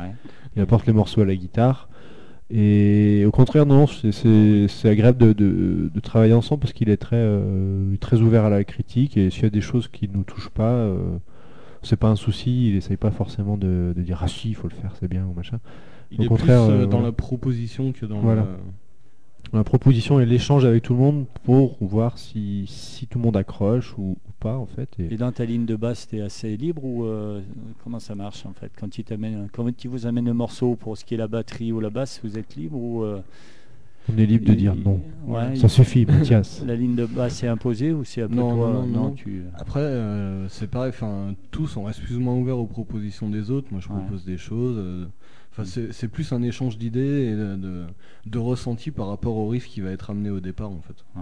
Il 0.56 0.62
apporte 0.62 0.86
les 0.88 0.94
morceaux 0.94 1.22
à 1.22 1.26
la 1.26 1.36
guitare. 1.36 1.89
Et 2.52 3.26
au 3.28 3.32
contraire, 3.32 3.66
non, 3.68 3.86
c'est- 3.86 4.88
agréable 4.88 5.20
de, 5.20 5.34
de- 5.34 5.92
de 5.94 6.00
travailler 6.00 6.34
ensemble 6.34 6.62
parce 6.62 6.74
qu'il 6.74 6.90
est 6.90 6.98
très, 6.98 7.16
euh, 7.18 7.96
très 8.00 8.22
ouvert 8.22 8.46
à 8.46 8.50
la 8.50 8.64
critique 8.64 9.18
et 9.18 9.30
s'il 9.30 9.44
y 9.44 9.46
a 9.46 9.52
des 9.52 9.62
choses 9.62 9.88
qui 9.88 10.08
ne 10.08 10.14
nous 10.14 10.24
touchent 10.24 10.50
pas, 10.50 10.72
euh, 10.74 11.18
c'est 11.84 11.96
pas 11.98 12.08
un 12.10 12.16
souci. 12.16 12.70
Il 12.70 12.76
essaye 12.76 12.98
pas 12.98 13.12
forcément 13.12 13.56
de, 13.56 13.94
de 13.96 14.02
dire 14.02 14.20
ah 14.24 14.28
si, 14.28 14.50
il 14.50 14.56
faut 14.56 14.68
le 14.68 14.74
faire, 14.74 14.94
c'est 15.00 15.08
bien 15.08 15.26
ou 15.26 15.34
machin. 15.34 15.60
Il 16.12 16.22
Au 16.22 16.24
est 16.24 16.28
contraire, 16.28 16.66
plus 16.66 16.74
euh, 16.74 16.86
dans 16.88 17.02
la 17.02 17.12
proposition 17.12 17.92
que 17.92 18.06
dans 18.08 18.20
Voilà. 18.20 18.42
le- 18.42 19.58
La 19.60 19.64
proposition 19.64 20.20
et 20.20 20.26
l'échange 20.26 20.66
avec 20.66 20.82
tout 20.84 20.94
le 20.94 21.00
monde 21.00 21.26
pour 21.44 21.78
voir 21.82 22.18
si, 22.18 22.66
si 22.68 23.06
tout 23.08 23.20
le 23.20 23.26
monde 23.26 23.38
accroche 23.38 23.96
ou 23.98 24.18
pas 24.40 24.56
en 24.58 24.66
fait. 24.66 24.90
Et 25.00 25.14
Et 25.14 25.18
dans 25.18 25.32
ta 25.32 25.46
ligne 25.46 25.66
de 25.66 25.76
basse, 25.76 26.08
t'es 26.08 26.22
assez 26.22 26.56
libre 26.58 26.84
ou 26.86 27.04
euh, 27.06 27.42
comment 27.84 28.00
ça 28.00 28.16
marche 28.16 28.46
en 28.46 28.54
fait 28.54 28.72
Quand 28.80 28.98
il 28.98 29.04
t'amène, 29.04 29.48
quand 29.52 29.84
il 29.84 29.90
vous 29.90 30.06
amène 30.06 30.26
le 30.26 30.34
morceau 30.34 30.76
pour 30.76 30.98
ce 30.98 31.06
qui 31.06 31.14
est 31.14 31.18
la 31.18 31.28
batterie 31.28 31.72
ou 31.72 31.80
la 31.80 31.90
basse, 31.90 32.20
vous 32.24 32.38
êtes 32.38 32.56
libre 32.56 32.78
ou 32.78 33.04
euh, 33.04 33.22
on 34.12 34.18
est 34.18 34.26
libre 34.26 34.46
de 34.48 34.54
dire 34.56 34.74
non. 34.76 35.00
ouais, 35.28 35.56
Ça 35.56 35.68
il- 35.68 35.70
suffit, 35.70 36.06
Mathias. 36.06 36.64
La 36.66 36.76
ligne 36.76 36.96
de 36.96 37.06
basse 37.06 37.44
est 37.44 37.48
imposée 37.48 37.92
ou 37.92 38.04
c'est 38.04 38.24
un 38.24 38.28
peu 38.28 38.36
Non, 38.36 38.56
toi 38.56 38.70
non, 38.72 38.86
non, 38.88 39.04
non. 39.10 39.12
tu. 39.12 39.44
Après, 39.56 39.82
euh, 39.82 40.48
c'est 40.50 40.68
pareil, 40.68 40.90
enfin, 40.90 41.36
tous 41.52 41.78
on 41.78 41.84
reste 41.84 42.02
plus 42.02 42.16
ou 42.18 42.20
moins 42.20 42.34
ouverts 42.36 42.58
aux 42.58 42.66
propositions 42.66 43.30
des 43.30 43.52
autres. 43.52 43.68
Moi, 43.72 43.82
je 43.82 43.90
Ouais. 43.90 44.00
propose 44.00 44.26
des 44.26 44.38
choses. 44.38 44.78
euh, 44.80 45.06
Enfin, 45.52 45.64
c'est 45.66 46.08
plus 46.08 46.32
un 46.32 46.42
échange 46.44 46.78
d'idées 46.78 47.26
et 47.28 47.36
de, 47.36 47.56
de, 47.56 47.84
de 48.28 48.38
ressentis 48.38 48.92
par 48.92 49.08
rapport 49.08 49.36
au 49.36 49.48
riff 49.50 49.68
qui 49.68 49.82
va 49.82 49.90
être 49.92 50.10
amené 50.12 50.30
au 50.30 50.40
départ, 50.40 50.70
en 50.72 50.80
fait. 50.82 50.94
Tu 50.94 51.20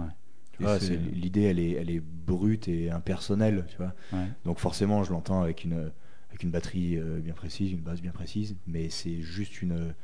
C'est- 0.78 0.96
L'idée, 1.12 1.42
elle 1.42 1.58
est, 1.58 1.72
elle 1.72 1.90
est 1.90 2.00
brute 2.00 2.68
et 2.68 2.90
impersonnelle, 2.90 3.64
tu 3.68 3.76
vois. 3.76 3.94
Ouais. 4.12 4.26
Donc 4.44 4.58
forcément, 4.58 5.04
je 5.04 5.12
l'entends 5.12 5.42
avec 5.42 5.64
une, 5.64 5.90
avec 6.30 6.42
une 6.42 6.50
batterie 6.50 6.96
euh, 6.96 7.20
bien 7.20 7.34
précise, 7.34 7.72
une 7.72 7.80
basse 7.80 8.00
bien 8.02 8.12
précise, 8.12 8.56
mais 8.66 8.88
c'est 8.90 9.20
juste 9.20 9.62
une, 9.62 9.94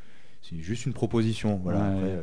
c'est 0.43 0.59
juste 0.59 0.87
une 0.87 0.93
proposition. 0.93 1.57
Voilà. 1.63 1.81
Ouais, 1.81 1.97
Après, 1.97 2.11
euh, 2.11 2.23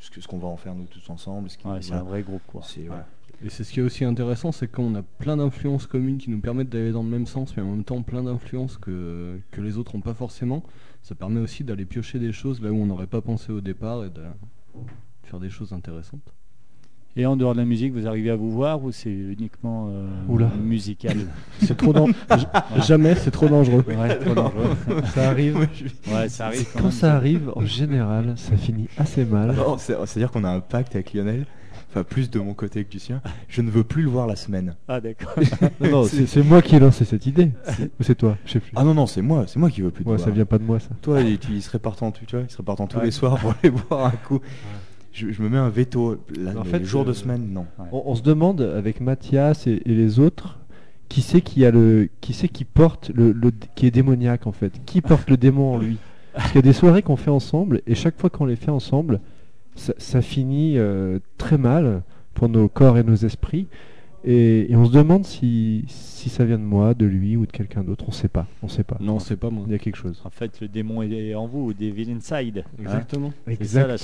ce 0.00 0.10
que- 0.10 0.20
ce 0.20 0.28
qu'on 0.28 0.38
va 0.38 0.48
en 0.48 0.56
faire 0.56 0.74
nous 0.74 0.86
tous 0.86 1.08
ensemble, 1.10 1.50
ce 1.50 1.58
qui- 1.58 1.66
Ouais, 1.66 1.82
c'est 1.82 1.88
voilà. 1.88 2.02
un 2.02 2.04
vrai 2.06 2.22
groupe 2.22 2.42
quoi. 2.46 2.62
C'est- 2.64 2.80
Ouais. 2.80 2.86
voilà. 2.88 3.06
Et 3.44 3.50
c'est 3.50 3.62
ce 3.62 3.72
qui 3.72 3.78
est 3.78 3.82
aussi 3.84 4.04
intéressant, 4.04 4.50
c'est 4.50 4.66
qu'on 4.66 4.96
a 4.96 5.02
plein 5.02 5.36
d'influences 5.36 5.86
communes 5.86 6.18
qui 6.18 6.28
nous 6.30 6.40
permettent 6.40 6.70
d'aller 6.70 6.90
dans 6.90 7.04
le 7.04 7.08
même 7.08 7.26
sens, 7.26 7.56
mais 7.56 7.62
en 7.62 7.70
même 7.70 7.84
temps 7.84 8.02
plein 8.02 8.24
d'influences 8.24 8.78
que, 8.78 9.38
que 9.52 9.60
les 9.60 9.76
autres 9.76 9.94
n'ont 9.96 10.00
pas 10.02 10.14
forcément. 10.14 10.64
Ça 11.02 11.14
permet 11.14 11.38
aussi 11.38 11.62
d'aller 11.62 11.84
piocher 11.84 12.18
des 12.18 12.32
choses 12.32 12.60
là 12.60 12.72
où 12.72 12.76
on 12.76 12.86
n'aurait 12.86 13.06
pas 13.06 13.20
pensé 13.20 13.52
au 13.52 13.60
départ 13.60 14.04
et 14.04 14.10
de 14.10 14.22
faire 15.22 15.38
des 15.38 15.50
choses 15.50 15.72
intéressantes. 15.72 16.34
Et 17.20 17.26
en 17.26 17.36
dehors 17.36 17.52
de 17.52 17.58
la 17.58 17.64
musique, 17.64 17.92
vous 17.92 18.06
arrivez 18.06 18.30
à 18.30 18.36
vous 18.36 18.50
voir 18.52 18.82
ou 18.84 18.92
c'est 18.92 19.10
uniquement 19.10 19.88
euh, 19.90 20.06
Oula. 20.28 20.48
musical 20.62 21.16
C'est 21.60 21.76
trop 21.76 21.92
dan- 21.92 22.12
J- 22.38 22.46
Jamais, 22.86 23.16
c'est 23.16 23.32
trop 23.32 23.48
dangereux. 23.48 23.84
Ouais, 23.88 24.16
trop 24.20 24.34
dangereux. 24.34 24.76
Ça 25.14 25.28
arrive. 25.28 25.58
Ouais, 26.12 26.28
ça 26.28 26.46
arrive 26.46 26.64
quand 26.72 26.78
Quand 26.78 26.82
même. 26.84 26.92
ça 26.92 27.14
arrive, 27.16 27.50
en 27.56 27.66
général, 27.66 28.34
ça 28.36 28.56
finit 28.56 28.86
assez 28.96 29.24
mal. 29.24 29.56
C'est-à-dire 29.78 30.30
qu'on 30.30 30.44
a 30.44 30.50
un 30.50 30.60
pacte 30.60 30.94
avec 30.94 31.12
Lionel, 31.12 31.46
enfin 31.90 32.04
plus 32.04 32.30
de 32.30 32.38
mon 32.38 32.54
côté 32.54 32.84
que 32.84 32.90
du 32.90 33.00
sien. 33.00 33.20
Je 33.48 33.62
ne 33.62 33.70
veux 33.70 33.82
plus 33.82 34.02
le 34.02 34.10
voir 34.10 34.28
la 34.28 34.36
semaine. 34.36 34.76
Ah 34.86 35.00
d'accord. 35.00 35.34
Non, 35.80 35.90
non, 35.90 36.04
c'est 36.04 36.42
moi 36.44 36.62
qui 36.62 36.76
ai 36.76 36.78
lancé 36.78 37.04
cette 37.04 37.26
idée. 37.26 37.50
Ou 37.98 38.04
c'est 38.04 38.14
toi 38.14 38.36
Je 38.46 38.52
sais 38.52 38.60
plus. 38.60 38.70
Ah 38.76 38.84
non, 38.84 38.94
non, 38.94 39.06
c'est 39.08 39.22
moi, 39.22 39.44
c'est 39.48 39.58
moi 39.58 39.70
qui 39.70 39.82
veux 39.82 39.90
plus 39.90 40.04
te 40.04 40.08
Ouais, 40.08 40.16
voir. 40.18 40.24
ça 40.28 40.32
vient 40.32 40.44
pas 40.44 40.58
de 40.58 40.64
moi 40.64 40.78
ça. 40.78 40.90
Toi, 41.02 41.20
il, 41.22 41.36
il 41.50 41.62
serait 41.62 41.80
partant, 41.80 42.12
tu, 42.12 42.24
vois, 42.30 42.44
il 42.48 42.50
serait 42.52 42.62
partant 42.62 42.86
tous 42.86 42.98
Ouais. 42.98 43.06
les 43.06 43.10
soirs 43.10 43.38
pour 43.40 43.54
aller 43.60 43.70
boire 43.72 44.06
un 44.06 44.10
coup. 44.28 44.38
Je, 45.18 45.32
je 45.32 45.42
me 45.42 45.48
mets 45.48 45.58
un 45.58 45.68
veto. 45.68 46.16
Là, 46.38 46.52
En 46.56 46.64
mais 46.64 46.70
fait, 46.70 46.78
les 46.80 46.84
jours 46.84 47.04
de 47.04 47.10
euh, 47.10 47.14
semaine, 47.14 47.48
non. 47.52 47.66
On, 47.92 48.02
on 48.06 48.14
se 48.14 48.22
demande 48.22 48.60
avec 48.60 49.00
Mathias 49.00 49.66
et, 49.66 49.82
et 49.84 49.94
les 49.94 50.18
autres 50.20 50.58
qui 51.08 51.22
c'est 51.22 51.40
qui 51.40 51.64
a 51.64 51.70
le 51.70 52.08
qui 52.20 52.32
c'est 52.34 52.48
qui 52.48 52.64
porte 52.64 53.10
le, 53.14 53.32
le- 53.32 53.52
qui 53.74 53.86
est 53.86 53.90
démoniaque 53.90 54.46
en 54.46 54.52
fait 54.52 54.72
qui 54.84 55.00
porte 55.00 55.30
le 55.30 55.36
démon 55.38 55.74
en 55.74 55.78
lui? 55.78 55.96
Parce 56.34 56.48
qu'il 56.52 56.56
y 56.56 56.58
a 56.58 56.62
des 56.62 56.72
soirées 56.74 57.02
qu'on 57.02 57.16
fait 57.16 57.30
ensemble 57.30 57.80
et 57.86 57.94
chaque 57.94 58.18
fois 58.20 58.28
qu'on 58.30 58.44
les 58.44 58.56
fait 58.56 58.70
ensemble 58.70 59.20
ça, 59.74 59.94
ça 59.98 60.20
finit 60.22 60.74
euh, 60.76 61.18
très 61.38 61.56
mal 61.58 62.02
pour 62.34 62.48
nos 62.50 62.68
corps 62.68 62.98
et 62.98 63.02
nos 63.04 63.14
esprits 63.16 63.66
et, 64.24 64.70
et 64.72 64.76
on 64.76 64.84
se 64.86 64.92
demande 64.92 65.24
si 65.24 65.84
si 65.88 66.28
ça 66.28 66.44
vient 66.44 66.58
de 66.58 66.64
moi 66.64 66.94
de 66.94 67.06
lui 67.06 67.36
ou 67.36 67.46
de 67.46 67.52
quelqu'un 67.52 67.84
d'autre 67.84 68.04
on 68.08 68.10
sait 68.10 68.28
pas 68.28 68.46
on 68.62 68.68
sait 68.68 68.82
pas 68.84 68.96
Non, 69.00 69.18
c'est 69.20 69.36
pas 69.36 69.50
moi. 69.50 69.64
il 69.66 69.72
y 69.72 69.74
a 69.74 69.78
quelque 69.78 69.96
chose 69.96 70.20
En 70.24 70.30
fait, 70.30 70.60
le 70.60 70.68
démon 70.68 71.02
est 71.02 71.34
en 71.34 71.46
vous, 71.46 71.72
Devil 71.72 72.10
Inside. 72.10 72.64
hein. 72.66 72.82
Exactement. 72.82 73.32
C'est 73.46 73.64
ça. 73.64 73.96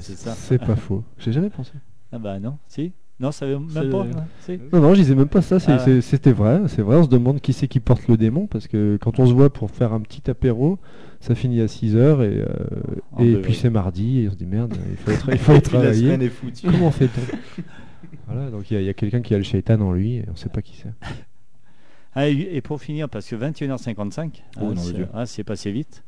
C'est 0.00 0.16
ça. 0.18 0.32
c'est 0.32 0.58
pas 0.58 0.76
faux 0.76 1.04
j'ai 1.18 1.32
jamais 1.32 1.50
pensé 1.50 1.72
Ah 2.10 2.18
bah 2.18 2.38
non, 2.40 2.58
si. 2.66 2.92
Non, 3.20 3.30
ça 3.30 3.46
veut 3.46 3.58
même 3.58 3.90
pas. 3.90 4.06
si 4.40 4.58
Non, 4.72 4.80
non, 4.80 4.94
je 4.94 5.00
disais 5.02 5.14
même 5.14 5.28
pas 5.28 5.42
ça, 5.42 5.60
c'est- 5.60 5.70
Ah 5.70 6.00
c'était 6.00 6.32
vrai, 6.32 6.62
c'est 6.66 6.82
vrai, 6.82 6.96
on 6.96 7.04
se 7.04 7.08
demande 7.08 7.40
qui 7.40 7.52
c'est 7.52 7.68
qui 7.68 7.78
porte 7.78 8.08
le 8.08 8.16
démon, 8.16 8.48
parce 8.48 8.66
que 8.66 8.98
quand 9.00 9.20
on 9.20 9.26
se 9.26 9.32
voit 9.32 9.52
pour 9.52 9.70
faire 9.70 9.92
un 9.92 10.00
petit 10.00 10.28
apéro, 10.28 10.78
ça 11.20 11.36
finit 11.36 11.60
à 11.60 11.66
6h 11.68 11.94
et, 11.96 12.40
euh, 12.40 12.46
En 13.12 13.22
et 13.22 13.32
deux, 13.34 13.40
puis 13.42 13.54
c'est 13.54 13.70
mardi 13.70 14.20
et 14.22 14.28
on 14.28 14.32
se 14.32 14.36
dit 14.36 14.46
merde, 14.46 14.74
il 14.90 14.96
faut, 14.96 15.10
tra- 15.26 15.32
il 15.32 15.38
faut 15.38 15.52
puis 15.52 15.60
la 15.60 15.60
travailler. 15.60 16.00
semaine 16.06 16.22
est 16.22 16.28
foutue. 16.30 16.66
Comment 16.66 16.90
fait-on? 16.90 17.62
Voilà, 18.26 18.50
donc 18.50 18.70
il 18.70 18.82
y 18.82 18.88
a, 18.88 18.94
quelqu'un 18.94 19.20
qui 19.20 19.34
a 19.34 19.38
le 19.38 19.44
shaitan 19.44 19.80
en 19.80 19.92
lui 19.92 20.16
et 20.16 20.24
on 20.30 20.36
sait 20.36 20.48
pas 20.48 20.62
qui 20.62 20.76
c'est. 20.76 20.92
Ah, 22.14 22.28
et 22.28 22.60
pour 22.60 22.78
finir, 22.78 23.08
parce 23.08 23.26
que 23.26 23.34
21h55, 23.36 24.42
Oh, 24.60 24.74
ah, 24.76 25.08
ah, 25.14 25.24
c'est 25.24 25.44
passé 25.44 25.72
vite. 25.72 26.04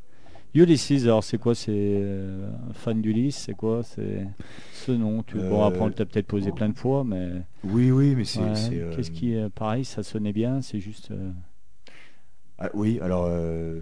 Ulysses, 0.54 1.04
alors 1.04 1.24
c'est 1.24 1.38
quoi 1.38 1.54
C'est 1.54 1.72
euh, 1.72 2.50
fan 2.74 3.00
d'Ulysse 3.00 3.36
C'est 3.46 3.54
quoi 3.54 3.82
C'est 3.82 4.26
ce 4.74 4.92
nom 4.92 5.22
tu... 5.22 5.36
Bon, 5.38 5.62
Euh, 5.62 5.66
après, 5.66 5.80
on 5.80 5.90
t'a 5.90 6.04
peut-être 6.04 6.26
posé 6.26 6.52
plein 6.52 6.68
de 6.68 6.76
fois, 6.76 7.04
mais 7.04 7.30
Oui, 7.64 7.90
oui, 7.90 8.14
mais 8.14 8.24
c'est. 8.26 8.40
ouais, 8.40 8.54
c'est, 8.54 8.80
euh, 8.80 8.94
qu'est-ce 8.94 9.10
qui 9.10 9.32
est 9.32 9.48
pareil 9.48 9.86
Ça 9.86 10.02
sonnait 10.02 10.34
bien, 10.34 10.60
c'est 10.60 10.78
juste. 10.78 11.10
euh, 11.10 11.30
ah, 12.58 12.68
oui, 12.74 12.98
alors. 13.00 13.24
euh, 13.26 13.80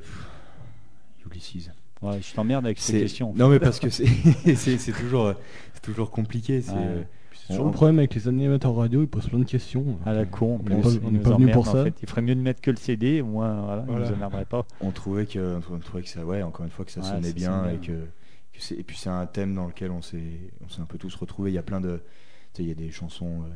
Ulysses. 1.26 1.70
ouais, 2.02 2.20
je 2.22 2.32
t'emmerde 2.34 2.64
avec 2.64 2.78
ces 2.78 3.00
questions. 3.00 3.34
Non, 3.36 3.48
mais 3.48 3.58
parce 3.58 3.80
que 3.80 3.90
c'est 3.90 4.06
toujours, 5.00 5.26
euh, 5.26 5.34
toujours 5.82 6.12
compliqué. 6.12 6.62
C'est. 6.62 6.72
C'est 7.46 7.54
toujours 7.54 7.66
le 7.66 7.72
problème 7.72 7.98
avec 7.98 8.14
les 8.14 8.28
animateurs 8.28 8.74
radio, 8.74 9.02
ils 9.02 9.08
posent 9.08 9.28
plein 9.28 9.40
de 9.40 9.44
questions. 9.44 9.98
À 10.06 10.12
la 10.12 10.24
con, 10.24 10.60
On 10.64 10.68
n'est 11.10 11.18
pas- 11.18 11.30
on 11.32 11.38
venu 11.38 11.50
pour 11.52 11.68
en 11.68 11.72
ça. 11.72 11.84
fait. 11.84 11.94
Il 12.02 12.08
ferait 12.08 12.22
mieux 12.22 12.34
de 12.36 12.40
mettre 12.40 12.60
que 12.60 12.70
le 12.70 12.76
CD, 12.76 13.20
au 13.20 13.26
moins, 13.26 13.62
voilà, 13.62 13.82
Voilà. 13.88 14.06
ils 14.06 14.12
nous 14.40 14.44
pas. 14.46 14.66
on 14.80 14.90
trouvait 14.92 15.26
que 15.26 15.58
on 15.70 15.78
trouvait 15.78 16.02
que 16.02 16.08
ça 16.08 16.24
ouais 16.24 16.42
encore 16.42 16.64
une 16.64 16.70
fois 16.70 16.84
que 16.84 16.92
ça 16.92 17.00
Ouais, 17.00 17.06
sonnait 17.08 17.28
ça 17.28 17.32
bien, 17.34 17.68
et 17.70 17.78
que, 17.78 17.92
et 17.92 18.82
puis 18.84 18.96
c'est 18.96 19.10
un 19.10 19.26
thème 19.26 19.54
dans 19.54 19.66
lequel 19.66 19.90
on 19.90 20.02
s'est 20.02 20.52
on 20.64 20.68
s'est 20.68 20.80
un 20.80 20.84
peu 20.86 20.98
tous 20.98 21.14
retrouvés 21.16 21.50
il 21.50 21.54
y 21.54 21.58
a 21.58 21.62
plein 21.62 21.80
de 21.80 22.00
il 22.58 22.66
y 22.68 22.70
a 22.70 22.74
des 22.74 22.90
chansons 22.90 23.42
euh, 23.42 23.46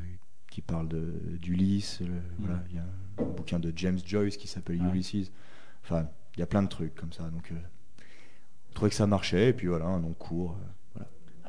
qui 0.51 0.63
parlent 0.63 0.89
de 0.89 1.13
d'Ulysse 1.41 2.01
voilà 2.39 2.63
il 2.71 2.77
y 2.77 2.79
a 2.79 2.83
un 3.23 3.25
bouquin 3.37 3.59
de 3.61 3.73
James 3.77 3.99
Joyce 4.05 4.37
qui 4.37 4.49
s'appelle 4.49 4.81
Ouais. 4.83 4.89
Ulysses 4.91 5.31
enfin 5.85 6.09
il 6.37 6.41
y 6.41 6.43
a 6.43 6.47
plein 6.47 6.63
de 6.63 6.69
trucs 6.69 6.95
comme 6.95 7.13
ça 7.13 7.25
donc 7.25 7.53
euh, 7.53 7.57
on 8.71 8.75
trouvait 8.75 8.89
que 8.91 8.97
ça 8.97 9.07
marchait 9.07 9.51
et 9.51 9.53
puis 9.53 9.69
voilà 9.69 9.85
un 9.87 10.01
nom 10.01 10.13
court 10.15 10.57
euh, 10.59 10.65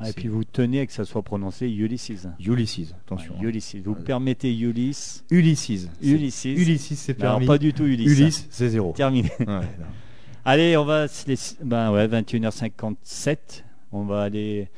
Ah, 0.00 0.10
et 0.10 0.12
puis 0.12 0.28
vous 0.28 0.44
tenez 0.44 0.80
à 0.80 0.86
que 0.86 0.92
ça 0.92 1.04
soit 1.04 1.22
prononcé 1.22 1.68
Ulysses. 1.68 2.26
Ulysses 2.38 2.94
attention 3.04 3.34
hein. 3.36 3.42
Ulysses. 3.42 3.76
Vous 3.84 3.94
permettez 3.96 4.56
Ulysse. 4.56 5.24
Ulysses 5.30 5.88
C'est- 6.00 6.06
Ulysses. 6.06 6.44
Ulysses 6.44 6.92
c'est 6.98 7.14
permis 7.14 7.46
pas 7.46 7.58
du 7.58 7.72
tout 7.72 7.84
Ulysse. 7.84 8.18
Ulysse 8.18 8.46
c'est 8.50 8.68
zéro 8.68 8.92
Terminé. 8.92 9.30
Ouais, 9.40 9.46
non. 9.46 9.62
Allez, 10.44 10.76
on 10.76 10.84
va 10.84 11.08
se 11.08 11.26
laisser. 11.26 11.56
Ben 11.62 11.90
ouais, 11.92 12.06
21h57. 12.06 13.64
On 13.92 14.04
va 14.04 14.22
aller 14.22 14.68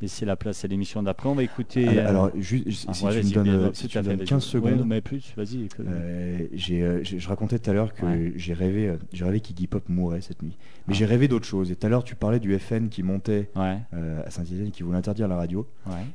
laisser 0.00 0.24
la 0.26 0.36
place 0.36 0.64
à 0.64 0.68
l'émission 0.68 1.02
d'après. 1.02 1.28
On 1.28 1.34
va 1.34 1.42
écouter. 1.42 1.86
alors, 1.88 1.98
euh, 1.98 2.08
alors, 2.08 2.30
juste 2.36 2.86
ah, 2.88 2.94
si 2.94 3.04
ouais, 3.04 3.10
tu 3.10 3.16
me 3.18 3.22
vas-y, 3.22 3.32
donnes, 3.32 3.44
bien, 3.58 3.68
tout 3.68 3.74
si 3.74 3.88
tu 3.88 3.98
me 3.98 4.02
donnes 4.04 4.16
vas-y. 4.16 4.26
15 4.26 4.44
Ouais, 4.44 4.50
secondes 4.70 4.84
mais 4.86 5.00
plus, 5.00 5.32
vas-y. 5.36 5.68
Euh, 5.80 6.46
j'ai, 6.52 6.82
euh, 6.82 7.00
je 7.04 7.28
racontais 7.28 7.58
tout 7.58 7.70
à 7.70 7.72
l'heure 7.74 7.92
que 7.94 8.04
Ouais. 8.06 8.32
j'ai 8.36 8.54
rêvé, 8.54 8.92
j'ai 9.12 9.24
rêvé 9.24 9.40
qu'Iggy 9.40 9.66
Pop 9.66 9.88
mourait 9.88 10.20
cette 10.20 10.42
nuit. 10.42 10.56
Mais 10.86 10.94
Ah. 10.94 10.96
j'ai 10.96 11.04
rêvé 11.04 11.26
d'autre 11.28 11.46
chose. 11.46 11.70
Et 11.70 11.76
tout 11.76 11.86
à 11.86 11.90
l'heure, 11.90 12.04
tu 12.04 12.14
parlais 12.14 12.38
du 12.40 12.56
FN 12.58 12.88
qui 12.88 13.02
montait 13.02 13.50
euh, 13.56 14.22
à 14.24 14.30
Saint-Étienne, 14.30 14.70
qui 14.70 14.82
voulait 14.82 14.98
interdire 14.98 15.28
la 15.28 15.36
radio. 15.36 15.66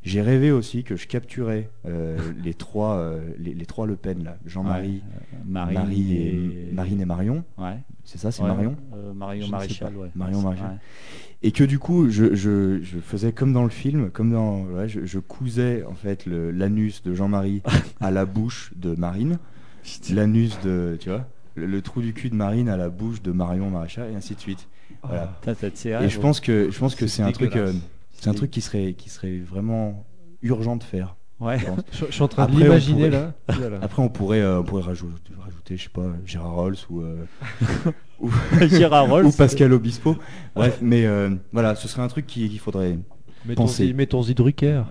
J'ai 0.04 0.22
rêvé 0.22 0.52
aussi 0.52 0.84
que 0.84 0.96
je 0.96 1.08
capturais 1.08 1.70
les 2.44 2.54
trois, 2.54 3.14
les, 3.38 3.54
les 3.54 3.66
trois 3.66 3.86
Le 3.86 3.96
Pen 3.96 4.24
là, 4.24 4.38
Jean-Marie, 4.46 5.02
Marie 5.46 6.14
et, 6.16 6.70
Marine 6.74 7.02
et 7.02 7.06
Marion. 7.06 7.44
Ouais. 7.58 7.78
C'est 8.06 8.18
ça, 8.18 8.32
c'est 8.32 8.44
Marion. 8.44 8.76
Marion 9.16 9.48
Maréchal. 9.48 9.94
Marion 10.16 10.42
Maréchal. 10.42 10.80
Et 11.46 11.52
que 11.52 11.64
du 11.66 11.78
coup, 11.78 12.10
je, 12.10 12.34
je- 12.36 12.82
je 12.82 13.00
faisais 13.00 13.34
comme 13.34 13.52
dans 13.54 13.64
le 13.64 13.70
film, 13.70 14.10
comme 14.12 14.32
dans, 14.32 14.62
ouais, 14.64 14.88
je, 14.88 15.06
je 15.06 15.20
cousais 15.20 15.84
en 15.84 15.94
fait 15.94 16.26
l'anus 16.26 17.04
de 17.04 17.14
Jean-Marie 17.14 17.62
à 18.00 18.12
la 18.12 18.26
bouche 18.26 18.72
de 18.78 18.96
Marine, 18.96 19.38
l'anus 20.16 20.58
de, 20.64 20.98
tu 21.00 21.10
vois, 21.10 21.28
le, 21.56 21.66
le 21.66 21.82
trou 21.82 22.02
du 22.02 22.14
cul 22.14 22.30
de 22.30 22.36
Marine 22.36 22.70
à 22.70 22.78
la 22.78 22.88
bouche 22.90 23.22
de 23.22 23.32
Marion 23.34 23.70
Maréchal 23.70 24.12
et 24.12 24.16
ainsi 24.16 24.36
de 24.36 24.40
suite. 24.40 24.68
Voilà. 25.04 25.38
Ces 25.76 25.90
Et 26.06 26.10
je 26.10 26.20
pense 26.22 26.40
que 26.40 26.72
je 26.72 26.80
pense 26.80 26.96
que 26.96 27.08
C'est 27.08 27.24
un 27.24 27.32
truc, 27.34 27.52
euh, 27.58 27.74
c'est 28.14 28.30
un 28.30 28.34
truc 28.34 28.52
qui 28.52 28.62
serait 28.62 28.94
qui 28.94 29.10
serait 29.10 29.40
vraiment 29.40 30.06
urgent 30.42 30.78
de 30.78 30.84
faire. 30.84 31.16
Ouais. 31.44 31.58
je 31.92 32.06
suis 32.12 32.22
en 32.24 32.28
train 32.28 32.44
Après, 32.44 32.56
de 32.56 32.62
l'imaginer 32.64 33.10
là. 33.10 33.34
Après, 33.82 34.02
on 34.02 34.10
pourrait 34.10 34.42
euh, 34.42 34.60
on 34.60 34.64
pourrait 34.64 34.84
rajouter, 34.84 35.34
rajouter, 35.40 35.78
je 35.78 35.84
sais 35.84 35.90
pas, 35.90 36.06
Gérard 36.26 36.54
Rolls 36.54 36.78
ou 36.90 37.02
euh, 37.02 37.26
ou, 38.20 38.32
Gérard 38.70 39.08
Rolls. 39.10 39.26
ou 39.26 39.32
Pascal 39.32 39.74
Obispo. 39.74 40.16
Bref, 40.56 40.80
mais 40.82 41.06
euh, 41.06 41.32
voilà, 41.52 41.76
ce 41.76 41.88
serait 41.88 42.02
un 42.02 42.08
truc 42.08 42.26
qui- 42.28 42.50
qu'il 42.50 42.60
faudrait. 42.60 42.98
Pensez. 43.56 43.84
Mettons-y 43.86 43.94
mettons-y 43.94 44.34
Drucker. 44.36 44.84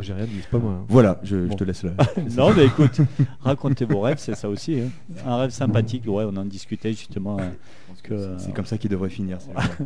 J'ai 0.00 0.12
rien 0.12 0.24
dit, 0.26 0.38
c'est 0.40 0.50
pas 0.50 0.58
moi. 0.58 0.72
hein. 0.72 0.84
Voilà, 0.88 1.18
je, 1.22 1.46
te 1.54 1.64
laisse 1.64 1.82
là. 1.82 1.92
Non, 2.36 2.52
mais 2.54 2.66
écoute, 2.66 3.00
racontez 3.40 3.84
vos 3.84 4.00
rêves, 4.00 4.18
c'est 4.18 4.34
ça 4.34 4.48
aussi. 4.48 4.80
hein. 4.80 4.88
Un 5.26 5.36
rêve 5.38 5.50
sympathique, 5.50 6.04
ouais, 6.06 6.24
on 6.28 6.36
en 6.36 6.44
discutait 6.44 6.90
justement. 6.92 7.38
euh, 7.40 7.48
euh, 8.10 8.34
C'est 8.38 8.52
comme 8.52 8.66
ça 8.66 8.76
qu'il 8.76 8.90
devrait 8.90 9.08
finir, 9.08 9.38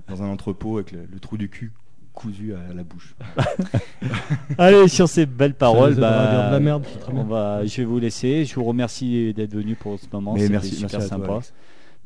dans 0.08 0.22
un 0.22 0.28
entrepôt 0.28 0.76
avec 0.78 0.92
le, 0.92 1.00
le 1.10 1.18
trou 1.20 1.36
du 1.36 1.48
cul 1.48 1.72
cousu 2.16 2.52
à 2.54 2.74
la 2.74 2.82
bouche. 2.82 3.14
Allez, 4.58 4.88
sur 4.88 5.08
ces 5.08 5.26
belles 5.26 5.54
paroles, 5.54 5.94
bah, 5.94 6.50
la 6.50 6.60
merde, 6.60 6.84
on 7.12 7.24
va, 7.24 7.64
je 7.64 7.76
vais 7.76 7.84
vous 7.84 7.98
laisser. 7.98 8.44
Je 8.44 8.54
vous 8.56 8.64
remercie 8.64 9.32
d'être 9.34 9.54
venu 9.54 9.74
pour 9.76 9.98
ce 10.00 10.06
moment. 10.12 10.34
C'était 10.36 10.48
merci, 10.48 10.74
super 10.74 10.90
merci 10.98 11.08
sympa. 11.08 11.26
toi. 11.26 11.40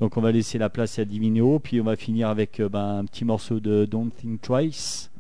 Donc 0.01 0.17
on 0.17 0.21
va 0.21 0.33
laisser 0.33 0.59
la 0.59 0.69
place 0.71 0.99
à 0.99 1.05
Divino, 1.05 1.59
puis 1.59 1.81
on 1.81 1.85
va 1.85 1.97
finir 1.97 2.29
avec 2.29 2.59
euh, 2.61 2.69
ben, 2.69 2.99
un 2.99 3.05
petit 3.05 3.25
morceau 3.25 3.61
de 3.61 3.85
Don't 3.85 4.11
Think 4.11 4.41
Twice. 4.41 5.11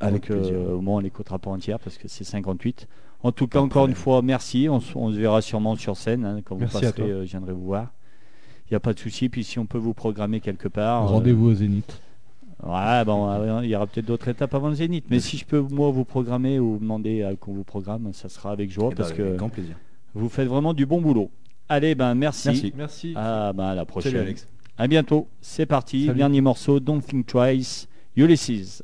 Avec 0.00 0.30
Donc, 0.30 0.40
euh, 0.42 0.74
au 0.74 0.80
moins 0.80 0.96
on 0.96 1.00
l'écoutera 1.00 1.38
pas 1.38 1.50
entière 1.50 1.78
parce 1.78 1.96
que 1.96 2.06
c'est 2.08 2.24
58. 2.24 2.86
En 3.22 3.32
tout 3.32 3.46
cas, 3.46 3.60
encore 3.60 3.86
une 3.86 3.94
fois, 3.94 4.20
merci. 4.22 4.68
On, 4.68 4.78
se- 4.80 4.96
on 4.96 5.10
se 5.10 5.16
verra 5.16 5.40
sûrement 5.40 5.74
sur 5.76 5.96
scène 5.96 6.24
hein, 6.24 6.40
quand 6.44 6.54
vous 6.56 6.60
Merci 6.62 6.80
passerez. 6.80 6.92
toi. 6.92 7.06
euh, 7.06 7.24
je 7.24 7.30
viendrai 7.30 7.52
vous 7.52 7.64
voir. 7.64 7.86
Il 8.68 8.74
n'y 8.74 8.76
a 8.76 8.80
pas 8.80 8.92
de 8.92 8.98
souci. 8.98 9.28
Puis 9.28 9.42
si 9.44 9.58
on 9.58 9.64
peut 9.66 9.78
vous 9.78 9.94
programmer 9.94 10.40
quelque 10.40 10.68
part. 10.68 11.04
euh, 11.04 11.06
Rendez-vous 11.06 11.46
au 11.50 11.54
Zénith. 11.54 12.00
Ouais, 12.62 13.04
bon, 13.04 13.28
euh, 13.30 13.60
il 13.64 13.68
y 13.70 13.76
aura 13.76 13.86
peut-être 13.86 14.06
d'autres 14.06 14.28
étapes 14.28 14.54
avant 14.54 14.68
le 14.68 14.74
Zénith. 14.74 15.04
Mais 15.10 15.20
si 15.20 15.36
je 15.36 15.44
peux 15.44 15.60
moi 15.60 15.90
vous 15.90 16.04
programmer 16.04 16.58
ou 16.58 16.72
vous 16.74 16.78
demander 16.78 17.22
euh, 17.22 17.36
qu'on 17.36 17.52
vous 17.52 17.64
programme, 17.64 18.10
ça 18.12 18.28
sera 18.28 18.50
avec 18.50 18.70
joie 18.70 18.86
Eh 18.86 18.94
ben, 18.94 18.96
parce 18.96 19.10
avec 19.10 19.22
que 19.22 19.36
grand 19.36 19.50
plaisir. 19.50 19.76
vous 20.14 20.28
faites 20.28 20.48
vraiment 20.48 20.72
du 20.72 20.86
bon 20.86 21.00
boulot. 21.00 21.30
Allez, 21.68 21.94
ben 21.94 22.14
merci. 22.14 22.48
Merci. 22.48 22.72
Merci. 22.76 23.12
Ah, 23.16 23.52
ben, 23.54 23.64
à 23.64 23.74
la 23.74 23.84
prochaine. 23.84 24.12
Salut 24.12 24.24
Alex. 24.24 24.48
À 24.78 24.86
bientôt. 24.86 25.28
C'est 25.40 25.66
parti. 25.66 26.06
Salut. 26.06 26.18
Dernier 26.18 26.40
morceau, 26.40 26.80
Don't 26.80 27.00
Think 27.00 27.26
Twice, 27.26 27.88
Ulysses. 28.16 28.82